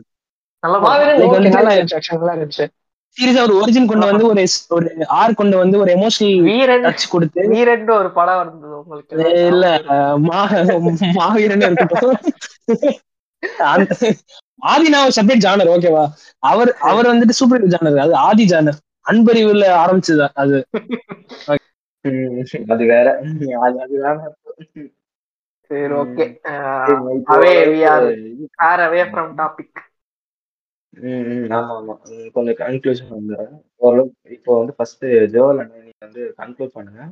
[0.86, 1.20] மாவீரன்
[1.56, 2.66] நல்லா இருந்துச்சு.
[3.16, 7.48] சீரியஸா ஒரு ஒரிஜின் கொண்டு வந்து ஒரு ஒரு ஆர் கொண்டு வந்து ஒரு எமோஷனல் வீரன் டச் கொடுத்து
[7.48, 9.46] வீரன் ஒரு படம் இருந்தது உங்களுக்கு.
[9.46, 9.82] இல்ல
[11.14, 12.16] மாவீரன் இருக்கட்டும்.
[13.58, 13.96] அந்த
[14.66, 16.06] ஆதினா செப்பரேட் ஜானர் ஓகேவா
[16.38, 18.78] அவர் அவர் வந்துட்டு சூப்பர் ஜானர் அது ஆதி ஜானர்
[19.10, 20.66] அன்பறிவுல ஆரம்பிச்சது அது.
[22.68, 23.18] அது வேற.
[23.60, 24.36] அது வேற.
[25.68, 26.36] சரி ஓகே
[27.28, 29.72] we are இது- far away from topic.
[31.02, 31.94] ம், ம், ஆமா ஆமா.
[32.32, 35.04] கொஞ்சம் கன்க்ளூஷன் வந்துடுறேன் ஓரளவுக்கு இப்போ வந்து ஃபர்ஸ்ட்
[35.34, 37.02] ஜோவல் அண்ணன் நீங்க வந்து கன்க்ளூட் பண்ணுங்க.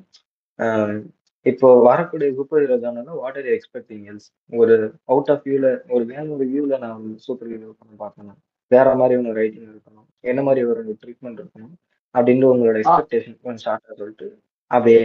[1.46, 6.24] இப்போ வரக்கூடிய சூப்பர் ஹீரோ தானே வாட் ஆர் எக்ஸ்பெக்டிங் எல்ஸ் ஒரு அவுட் ஆஃப் வியூல ஒரு வேற
[6.28, 8.38] ஒரு வியூல நான் சூப்பர் ஹீரோ பண்ண பார்க்கணும்.
[8.70, 10.06] வேற மாதிரி ஒன்று ரைட்டிங் இருக்கணும்.
[10.24, 11.74] என்ன மாதிரி ஒரு ட்ரீட்மெண்ட் இருக்கணும்?
[12.14, 14.28] அப்படின்னு உங்களோட எக்ஸ்பெக்டேஷன் கொஞ்சம் ஷார்ட்டா சொல்லிட்டு
[14.70, 15.00] அப்படியே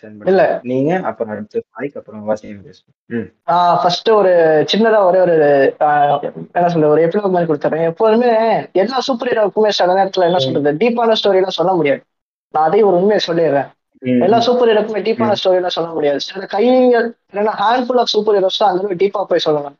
[0.00, 0.16] சென்ட்.
[0.18, 0.44] பண்ணுங்க.
[0.70, 2.62] நீங்க அப்புறம் அடுத்து சாய்க்கு அப்புறம் வாசியம்
[3.82, 4.32] ஃபர்ஸ்ட் ஒரு
[4.72, 5.36] சின்னதா ஒரே ஒரு
[6.56, 7.86] என்ன சொல்றது ஒரு எபிலோக் மாதிரி கொடுத்துறேன்.
[7.92, 8.32] எப்போதுமே
[8.82, 12.02] எல்லா சூப்பர் ஹீரோக்குமே சில நேரத்துல என்ன சொல்றது டீப்பான ஸ்டோரி எல்லாம் சொல்ல முடியாது.
[12.54, 13.70] நான் அதையும் ஒரு உண்மையை சொல்லிடுறேன்.
[14.26, 16.20] எல்லா சூப்பர் ஹீரோக்குமே டீப்பான ஸ்டோரி எல்லாம் சொல்ல முடியாது.
[16.28, 19.76] சில கைகள் இல்லைன்னா ஹேண்ட்ஃபுல் ஆஃப் சூப்பர் ஹீரோஸ் தான் அந்த டீப்பா போய் சொல்லலாம்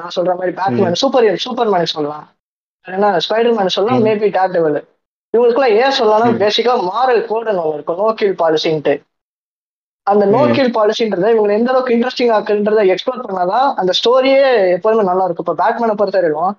[0.00, 2.26] நான் சொல்ற மாதிரி Batman super hero Superman சொல்லலாம்.
[2.86, 4.04] இல்லைன்னா ஸ்பைடர் மேன் சொல்லலாம்.
[4.06, 4.78] மேபி டேட் டெவல்
[5.34, 6.34] இவங்களுக்குலாம் ஏன் சொல்லலாம்.
[6.42, 8.94] பேசிக்கா மாரல் கோடன் ஒன்று இருக்கும் நோ கில் பாலிசின்ட்டு.
[10.06, 10.52] அந்த நோ ம்.
[10.56, 14.42] கில் பாலிசின்றதை இவங்க எந்த அளவுக்கு இன்ட்ரெஸ்டிங் ஆக்குன்றதை எக்ஸ்ப்ளோர் பண்ணாதான் அந்த ஸ்டோரியே
[14.76, 15.46] எப்போதுமே நல்லா இருக்கும்.
[15.46, 16.52] இப்போ பேட்மேனை பொறுத்த வரைக்கும்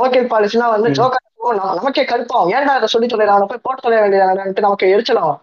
[0.00, 0.90] நோ கில் பாலிசினா வந்து.
[0.98, 1.26] ஜோக்கர்
[1.76, 5.34] நமக்கே கடுப்பாகும் ஏன்டா அதை சொல்லி தொலைறான் அவனை போய் போட்டு தொலைய வேண்டியதான்ட்டு நமக்கு எரிச்சலாம்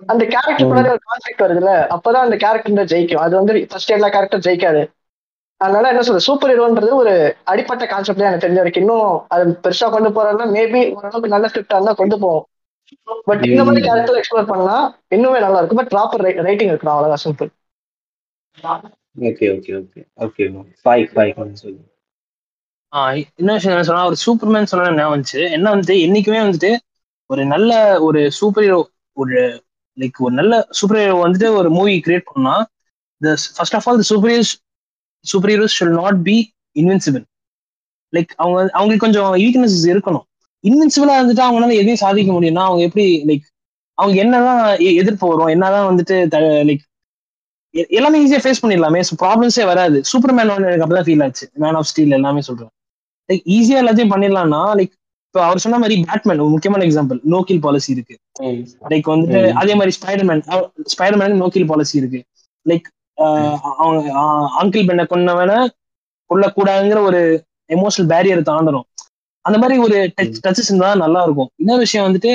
[0.00, 1.72] அந்த கேரக்டர் ஒரு கான்ஃபிளிக் வருதுல்ல?
[1.96, 3.22] அப்பதான் அந்த கேரக்டர் ஜெயிக்கும்.
[3.24, 4.82] அது வந்து ஃபர்ஸ்ட் எல்லா கேரக்டர் ஜெயிக்காது.
[5.60, 6.26] அதனால என்ன சொல்றது?
[6.28, 7.12] சூப்பர் ஹீரோன்றது ஒரு
[7.44, 8.84] அடிப்பட்ட கான்செப்ட் தான் எனக்கு தெரிஞ்ச வரைக்கும்.
[8.84, 12.44] இன்னும் அது பெருசா கொண்டு போறதுனா மேபி ஓரளவுக்கு நல்ல ஸ்கிரிப்டா இருந்தா கொண்டு போவோம்.
[13.28, 13.84] பட் இந்த மாதிரி.
[13.86, 14.76] கேரக்டர் எக்ஸ்ப்ளோர் பண்ணா
[15.14, 15.80] இன்னுமே நல்லா இருக்கும்.
[15.80, 16.94] பட் ப்ராப்பர் ரைட்டிங் இருக்கணும்.
[16.94, 17.50] அவ்வளவுதான் simple
[19.28, 20.44] okay okay okay okay
[20.84, 21.88] Sai கொஞ்சம் சொல்லுங்க
[22.92, 25.40] ஆஹ் இன்னொரு விஷயம் என்ன சொன்னா ஒரு சூப்பர்மேன் சொன்ன ஞாபகம் வந்துச்சு?
[25.50, 26.70] என்ன வந்துட்டு என்னைக்குமே வந்துட்டு
[27.30, 27.70] ஒரு நல்ல
[28.00, 28.80] ஒரு சூப்பர் ஹீரோ
[29.16, 29.36] ஒரு
[29.96, 32.54] லைக் ஒரு நல்ல சூப்பர் ஹீரோ வந்துட்டு ஒரு மூவி கிரியேட் பண்ணா
[33.56, 34.52] first of all super heroes
[35.24, 36.36] super heroes should not be
[36.76, 37.24] invincible
[38.12, 40.26] like அவங்க அவங்களுக்கு கொஞ்சம் வீக்னஸஸ் இருக்கணும்.
[40.64, 43.44] இன்வின்சிபிளா இருந்துட்டு அவங்களால எதையும் சாதிக்க முடியும்னா அவங்க எப்படி லைக்
[43.98, 44.62] அவங்க என்னதான்
[45.02, 46.16] எதிர்ப்பு வரும் என்னதான் வந்துட்டு
[46.68, 46.84] லைக்
[47.98, 49.00] எல்லாமே ஈஸியா ஃபேஸ் பண்ணிடலாமே.
[49.08, 49.98] ஸோ ப்ராப்ளம்ஸே வராது.
[50.10, 51.46] சூப்பர் மேன் எனக்கு அப்படிதான் ஃபீல் ஆச்சு.
[51.64, 52.72] மேன் ஆஃப் ஸ்டீல் எல்லாமே சொல்றேன்.
[53.28, 54.92] லைக் ஈஸியா எல்லாத்தையும் பண்ணிடலாம்னா லைக்
[55.26, 58.14] இப்போ அவர் சொன்ன மாதிரி பேட்மேன் ஒரு முக்கியமான எக்ஸாம்பிள் நோக்கில் பாலிசி இருக்கு.
[58.92, 59.40] லைக் வந்துட்டு.
[59.60, 60.42] அதே மாதிரி ஸ்பைடர்மேன்
[60.94, 62.20] ஸ்பைடர்மேன் நோக்கில் பாலிசி இருக்கு.
[62.66, 62.88] லைக்
[63.82, 64.10] அவங்க
[64.62, 65.52] அங்கிள் பெண்ணை கொன்னவன
[66.30, 67.20] கொல்லக்கூடாதுங்கிற ஒரு
[67.76, 68.86] எமோஷனல் பேரியர் தாண்டணும்
[69.44, 72.32] அந்த மாதிரி ஒரு டச் டச்சஸ் இருந்தா நல்லா இருக்கும் இன்னொரு விஷயம் வந்துட்டு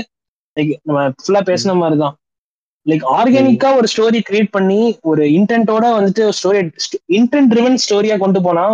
[0.57, 2.15] லைக் நம்ம ஃபுல்லா பேசின மாதிரி தான்
[2.85, 4.81] லைக் ஆர்கானிக்கா ஒரு ஸ்டோரி கிரியேட் பண்ணி
[5.11, 6.59] ஒரு இன்டென்ட்டோட வந்துட்டு ஸ்டோரி
[7.19, 8.65] இன்டென்ட் ட்ரிவன் ஸ்டோரியா கொண்டு போனா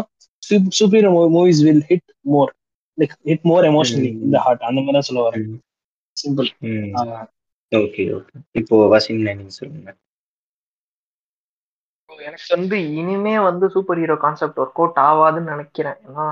[0.79, 1.07] super
[1.37, 2.51] movies will hit more
[2.97, 4.11] like hit more emotionally.
[4.25, 5.47] இந்த ஹார்ட் அந்த மாதிரி தான் சொல்ல வரேன்.
[6.17, 6.49] சிம்பிள்.
[7.71, 9.89] ஓகே ஓகே இப்போ வசிம் நீங்க சொல்லுங்க.
[12.09, 15.97] எனக்கு வந்து இனிமே வந்து super hero concept work out ஆகாதுன்னு நினைக்கிறேன்.
[16.07, 16.25] ஏன்னா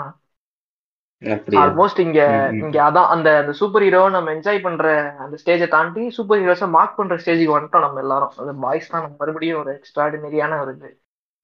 [1.61, 2.19] ஆல்மோஸ்ட் இங்க.
[2.59, 4.85] இங்க அதான் அந்த அந்த சூப்பர் ஹீரோ நம்ம என்ஜாய் பண்ற
[5.19, 8.33] அந்த ஸ்டேஜை தாண்டி சூப்பர் ஹீரோஸை மார்க் பண்ற ஸ்டேஜுக்கு வந்துட்டோம் நம்ம எல்லாரும்.
[8.39, 10.89] அந்த பாய்ஸ் தான் நம்ம மறுபடியும் ஒரு எக்ஸ்ட்ராடினரியான ஒரு இது.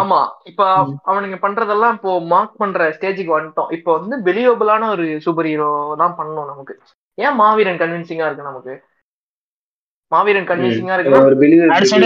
[0.00, 0.18] ஆமா.
[0.44, 0.60] இப்ப.
[1.06, 3.70] அவனுங்க பண்றதெல்லாம் இப்போ மார்க் பண்ற ஸ்டேஜுக்கு வந்துட்டோம்.
[3.76, 5.68] இப்போ வந்து பிலியபிளான ஒரு சூப்பர் ஹீரோ
[5.98, 6.74] தான் பண்ணணும் நமக்கு.
[7.18, 8.74] ஏன் மாவீரன் கன்வின்சிங்கா இருக்கு நமக்கு?
[10.12, 10.94] மாவீரன் கன்வின்சிங்கா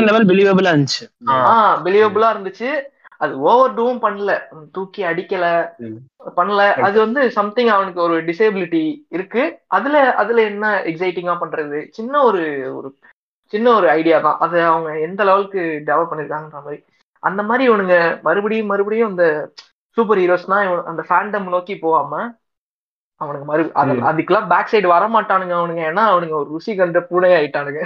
[0.08, 1.04] லெவல் பிலீவபிளா இருந்துச்சு.
[1.50, 2.70] ஆஹ் பிலியபிளா இருந்துச்சு.
[3.22, 4.32] அது ஓவர் டூவும் பண்ணல.
[4.76, 5.46] தூக்கி அடிக்கல.
[6.36, 6.62] பண்ணல.
[6.86, 8.82] அது வந்து சம்திங் அவனுக்கு ஒரு டிசேபிலிட்டி
[9.16, 9.42] இருக்கு.
[9.76, 11.80] அதுல அதுல என்ன எக்ஸைட்டிங்கா பண்றது?
[11.98, 12.42] சின்ன ஒரு
[12.78, 12.90] ஒரு
[13.52, 14.38] சின்ன ஒரு ஐடியா தான்.
[14.44, 16.80] அதை அவங்க எந்த லெவலுக்கு டெவலப் பண்ணிருக்காங்கன்ற மாதிரி.
[17.22, 19.26] அந்த மாதிரி இவனுங்க மறுபடியும் மறுபடியும் இந்த
[19.96, 20.58] சூப்பர் ஹீரோஸ்னா
[20.90, 22.12] அந்த ஃபேண்டம் நோக்கி போகாம
[23.20, 23.92] அவனுக்கு மறு அது.
[24.08, 25.82] அதுக்கெல்லாம் பேக் சைடு வர மாட்டானுங்க அவனுங்க.
[25.90, 27.82] ஏன்னா அவனுங்க ஒரு ருசி கண்ட பூனை ஆயிட்டானுங்க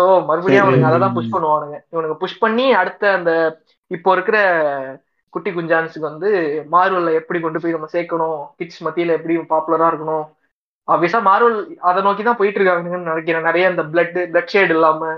[0.00, 1.76] ஸோ மறுபடியும் அவனுங்க அதை தான் புஷ் பண்ணுவானுங்க.
[1.92, 3.32] இவனுங்க புஷ் பண்ணி அடுத்த அந்த
[3.92, 4.36] இப்போ இருக்கிற
[5.32, 6.30] குட்டி குஞ்சான்ஸுக்கு வந்து
[6.74, 8.40] மார்வல்ல எப்படி கொண்டு போய் நம்ம சேர்க்கணும்?
[8.58, 10.24] கிட்ஸ் மத்தியில எப்படி பாப்புலரா இருக்கணும்?
[10.88, 11.56] ஆப்வியஸா மார்வல்
[11.88, 13.48] அதை நோக்கி தான் போயிட்டு இருக்காங்கன்னு நினைக்கிறேன்.
[13.48, 15.10] நிறைய அந்த பிளட் பிளட் ஷேட் இல்லாம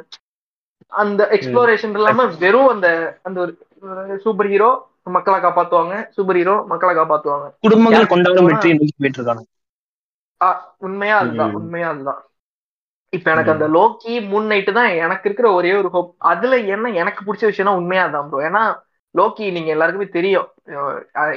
[0.92, 2.88] அந்த எக்ஸ்ப்ளோரேஷன் இல்லாம வெறும் அந்த
[3.28, 3.52] அந்த ஒரு
[4.24, 4.70] சூப்பர் ஹீரோ
[5.16, 7.46] மக்களை காப்பாத்துவாங்க சூப்பர் ஹீரோ மக்களை காப்பாத்துவாங்க.
[7.64, 8.70] குடும்பங்கள் கொண்டாடும் வெற்றி
[9.01, 9.44] போயிட்டு இருக்காங்க.
[10.86, 11.52] உண்மையா அதுதான்.
[11.59, 12.20] உண்மையா அதுதான்.
[13.14, 13.54] இப்ப எனக்கு.
[13.54, 17.78] அந்த லோக்கி மூன் நைட்டு தான் எனக்கு இருக்கிற ஒரே ஒரு ஹோப் அதுல என்ன எனக்கு பிடிச்ச விஷயம்னா
[17.80, 18.62] உண்மையா தான் ப்ரோ ஏன்னா
[19.14, 20.48] லோக்கி நீங்க எல்லாருக்குமே தெரியும்.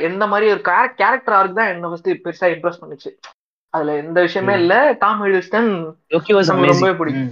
[0.10, 0.62] எந்த மாதிரி ஒரு
[1.00, 3.10] கேரக்டர் ஆர்க் தான் என்ன ஃபர்ஸ்ட் பெருசா இம்ப்ரெஸ் பண்ணுச்சு.
[3.74, 4.54] அதுல எந்த விஷயமே.
[4.62, 4.74] இல்ல.
[5.02, 5.22] டாம்
[6.50, 7.32] நமக்கு ரொம்பவே பிடிக்கும்.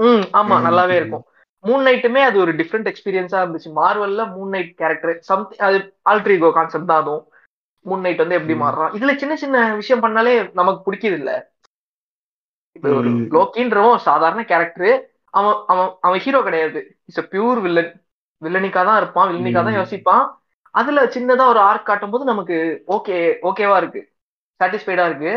[0.00, 0.24] ம்.
[0.38, 0.94] ஆமா நல்லாவே.
[1.00, 1.24] இருக்கும்.
[1.64, 3.70] மூன் நைட்டுமே அது ஒரு டிஃப்ரெண்ட் எக்ஸ்பீரியன்ஸா இருந்துச்சு.
[3.76, 5.78] மார்வல்ல மூன் நைட் கேரக்டர் சம்திங் அது
[6.10, 7.24] ஆல்ட்ரிகோ கான்செப்ட் தான் அதுவும்.
[7.86, 8.54] மூன் நைட் வந்து எப்படி.
[8.60, 8.92] மாறுறான்.
[8.96, 11.32] இதுல சின்ன சின்ன விஷயம் பண்ணாலே நமக்கு பிடிக்குது இல்ல.
[12.76, 13.10] இப்ப ஒரு.
[13.10, 16.96] லோக்கின்றவன் சாதாரண கேரக்டர் அவன் அவன் அவன் ஹீரோ கிடையாது.
[17.04, 18.02] இட்ஸ் a பியூர் வில்லன்
[18.44, 19.74] வில்லனிக்கா தான் இருப்பான் வில்லனிக்கா தான்.
[19.74, 20.44] யோசிப்பான்.
[20.70, 24.08] அதுல சின்னதா ஒரு ஆர்க் காட்டும் போது நமக்கு ஓகே ஓகேவா இருக்கு.
[24.64, 25.36] சாட்டிஸ்ஃபைடா இருக்கு.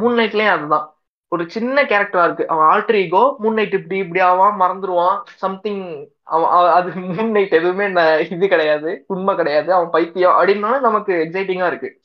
[0.00, 0.90] மூன் நைட்லயும் அதுதான்.
[1.28, 2.48] ஒரு சின்ன கேரக்டரா இருக்கு.
[2.48, 7.52] அவன் ஆல்டர் ஈகோ மூன் நைட் இப்படி இப்படி ஆவான் மறந்துடுவான் சம்திங் அவன் அவ- அது மூன் நைட்
[7.52, 9.04] எதுவுமே இது கிடையாது.
[9.06, 9.72] உண்மை கிடையாது.
[9.72, 12.00] அவன் பைத்தியம் அப்படின்னாலும் நமக்கு எக்ஸைட்டிங்கா இருக்கு.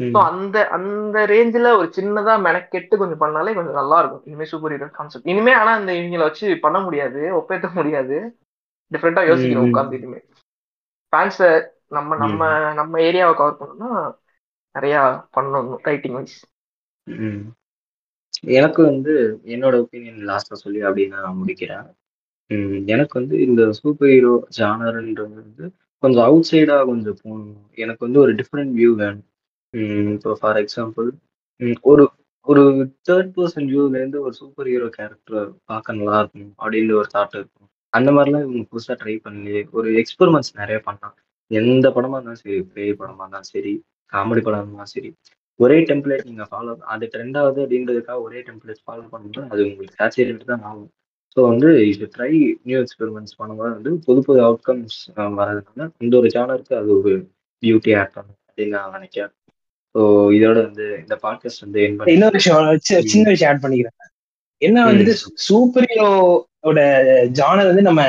[0.00, 4.88] ஸோ அந்த அந்த ரேஞ்சில் ஒரு சின்னதா மெனக்கெட்டு கொஞ்சம் பண்ணாலே கொஞ்சம் நல்லா இருக்கும் இனிமே சூப்பர் ஹீரோ
[4.96, 8.16] கான்செப்ட் இனிமே ஆனா இந்த இவங்களை வச்சு பண்ண முடியாது ஒப்பேத்த முடியாது.
[8.92, 9.68] டிஃப்ரெண்டா யோசிக்கணும்.
[9.68, 10.20] உட்காந்து இனிமே.
[11.12, 11.50] ஃபேன்ஸை
[11.90, 12.40] நம்ம நம்ம
[12.80, 13.90] நம்ம ஏரியாவை கவர் பண்ணணும்னா
[14.74, 14.94] நிறைய
[15.36, 16.38] பண்ணணும் ரைட்டிங் வைஸ்.
[18.56, 19.12] எனக்கு வந்து
[19.54, 21.86] என்னோட ஒப்பீனியன் லாஸ்டா சொல்லி அப்படி நான் முடிக்கிறேன்.
[22.94, 25.64] எனக்கு வந்து இந்த சூப்பர் ஹீரோ ஜானர்ன்றது வந்து
[26.02, 27.52] கொஞ்சம் அவுட் சைடா கொஞ்சம் போகணும்.
[27.78, 29.26] எனக்கு வந்து ஒரு டிஃப்ரெண்ட் வியூ வேணும்.
[30.14, 31.08] இப்போ ஃபார் எக்ஸாம்பிள்
[31.90, 32.04] ஒரு
[32.46, 32.62] ஒரு
[33.08, 37.68] தேர்ட் பர்சன் வியூலேருந்து ஒரு சூப்பர் ஹீரோ கேரக்டர் பார்க்க நல்லா இருக்கும் அப்படின்னு ஒரு தாட் இருக்கும்.
[37.92, 41.16] அந்த மாதிரிலாம் இவங்க புதுசாக ட்ரை பண்ணி ஒரு எக்ஸ்பெரிமெண்ட்ஸ் நிறைய பண்ணலாம்
[41.50, 43.72] எந்த படமா இருந்தாலும் சரி பேய் படமா இருந்தாலும் சரி
[44.12, 45.10] காமெடி படமா இருந்தாலும் சரி
[45.60, 50.64] ஒரே டெம்ப்ளேட் நீங்கள் ஃபாலோ அது ட்ரெண்டாவது அப்படின்றதுக்காக ஒரே டெம்ப்ளேட் ஃபாலோ பண்ணும்போது அது உங்களுக்கு சேச்சுரேட் தான்
[50.70, 50.90] ஆகும்.
[51.36, 52.32] ஸோ வந்து இது ட்ரை
[52.68, 54.98] நியூ எக்ஸ்பெரிமெண்ட்ஸ் பண்ணும்போது வந்து புது புது அவுட்கம்ஸ்
[55.40, 57.14] வரதுனால இந்த ஒரு சேனலுக்கு அது ஒரு
[57.62, 59.32] பியூட்டி ஆட் பண்ணும் அப்படின்னு நான் நினைக்கிறேன்.
[59.94, 60.02] ஸோ
[60.36, 61.80] இதோட வந்து இந்த பாட்காஸ்ட் வந்து
[62.14, 62.80] இன்னொரு விஷயம்
[63.12, 63.96] சின்ன விஷயம் ஆட் பண்ணிக்கிறேன்.
[64.62, 65.14] என்ன வந்துட்டு
[65.46, 66.80] சூப்பர் ஹீரோட
[67.38, 68.02] ஜானர் வந்து நம்ம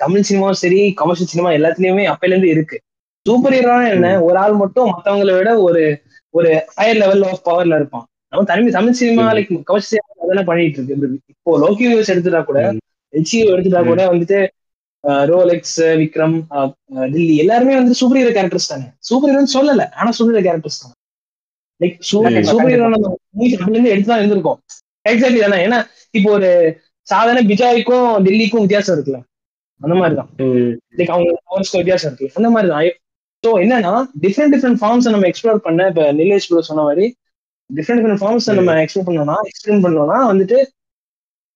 [0.00, 2.76] தமிழ் சினிமாவும் சரி கமர்ஷியல் சினிமா எல்லாத்துலயுமே அப்பையில இருந்து இருக்கு.
[3.26, 5.82] சூப்பர் ஹீரோ என்ன ஒரு ஆள் மட்டும் மத்தவங்களை விட ஒரு
[6.34, 6.48] ஒரு
[6.78, 8.06] ஹையர் லெவல் ஆஃப் பவர்ல இருப்பான்.
[8.32, 9.24] நம்ம Tamil Tamil cinema.
[9.36, 10.96] Like commercial cinema அதெல்லாம் பண்ணிட்டு இருக்கு.
[11.32, 12.80] இப்போ லோக்கி வியூஸ் எடுத்துட்டா கூட ம்.
[13.12, 13.82] ஹெச்இ எடுத்துட்டா.
[13.90, 14.40] கூட வந்துட்டு
[15.30, 16.36] ரோலெக்ஸ் விக்ரம்
[17.14, 18.86] டில்லி எல்லாருமே வந்து சூப்பர் ஹீரோ கேரக்டர்ஸ் தானே.
[19.08, 20.94] சூப்பர் ஹீரோன்னு சொல்லல ஆனா சூப்பர் ஹீரோ கேரக்டர்ஸ் தான்.
[21.82, 22.88] லைக் சூப்பர் ஹீரோ
[23.36, 24.58] மூவிஸ் இருந்து எடுத்து தான் இருந்திருக்கோம்
[25.04, 25.58] எக்ஸாக்ட்லி தானே.
[25.66, 25.78] ஏன்னா
[26.18, 26.50] இப்போ ஒரு
[27.06, 29.20] சாதாரண பிஜாய்க்கும் டெல்லிக்கும் வித்தியாசம் இருக்குல்ல.
[29.80, 30.28] அந்த மாதிரி தான்.
[30.98, 32.28] லைக் அவங்க பவர்ஸ்க்கு வித்தியாசம் இருக்கு.
[32.38, 32.98] அந்த மாதிரி தான்
[33.44, 33.92] ஸோ என்னன்னா
[34.24, 37.06] டிஃப்ரெண்ட் டிஃப்ரெண்ட் ஃபார்ம்ஸ் நம்ம எக்ஸ்ப்ளோர் பண்ண இப்போ நிலேஷ் ப்ரோ சொன்ன மாதிரி
[37.70, 40.58] டிஃப்ரெண்ட் டிஃப்ரெண்ட் ஃபார்ம்ஸ் நம்ம எக்ஸ்ப்ளோர் பண்ணோம்னா எக்ஸ்பிளைன் பண்ணோம்னா வந்துட்டு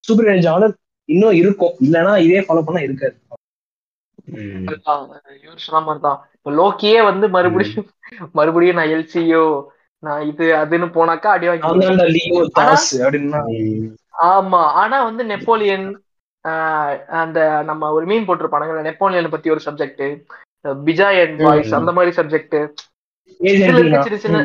[0.05, 0.75] சூப்பர் ஹீரோ ஜானர்
[1.09, 1.75] இன்னும் இருக்கும்.
[1.85, 3.17] இல்லைன்னா இதே ஃபாலோ பண்ணா இருக்காது.
[4.35, 4.65] ம்.
[4.69, 5.03] அதுதான்,
[5.45, 6.19] இவர் சொன்ன மாதிரிதான்.
[6.37, 7.87] இப்ப லோக்கியே வந்து மறுபடியும்
[8.33, 9.45] மறுபடியும் நான் எல்சியோ
[10.03, 11.63] நான் இது அதுன்னு போனாக்கா அடி வாங்கி.
[14.29, 15.97] ஆமா ஆனா வந்து நெப்போலியன்
[17.21, 20.03] அந்த நம்ம ஒரு மீன் போட்டிருப்பானுங்க நெப்போலியன் பத்தி ஒரு சப்ஜெக்ட்
[20.85, 21.73] பிஜாய் அண்ட் பாய்ஸ்.
[21.79, 22.55] அந்த மாதிரி சப்ஜெக்ட்
[23.41, 24.05] ஏஜென்டினா.
[24.05, 24.39] சின்ன சின்ன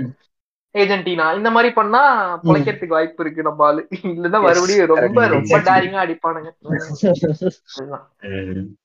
[0.75, 1.99] ஏஜென்டினா இந்த மாதிரி பண்ணா
[2.45, 3.81] பொழைக்கிறதுக்கு வாய்ப்பு இருக்கு நம்ம ஆளு.
[4.11, 5.27] இல்லன்னா Yes, மறுபடியும் ரொம்ப.
[5.33, 5.57] ரொம்ப.
[5.67, 6.49] டேரிங்கா அடிப்பானுங்க.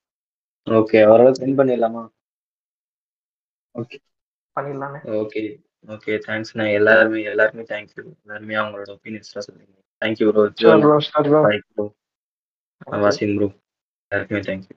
[0.77, 2.03] ஓகே ஓரளவுக்கு வின் பண்ணிடலாமா?
[4.57, 5.43] பண்ணிடலானே ஓகே.
[5.87, 9.73] ஓகே தேங்க்ஸ் நான் எல்லாருமே எல்லாருமே தேங்க்யூ எல்லாருமே அவங்களோட ஒப்பீனியன்ஸ்லாம் சொல்லுங்க.
[10.03, 10.45] Thank you bro
[11.71, 11.87] bro
[13.05, 13.49] Vasin bro
[14.13, 14.75] எல்லாருக்குமே தேங்க்யூ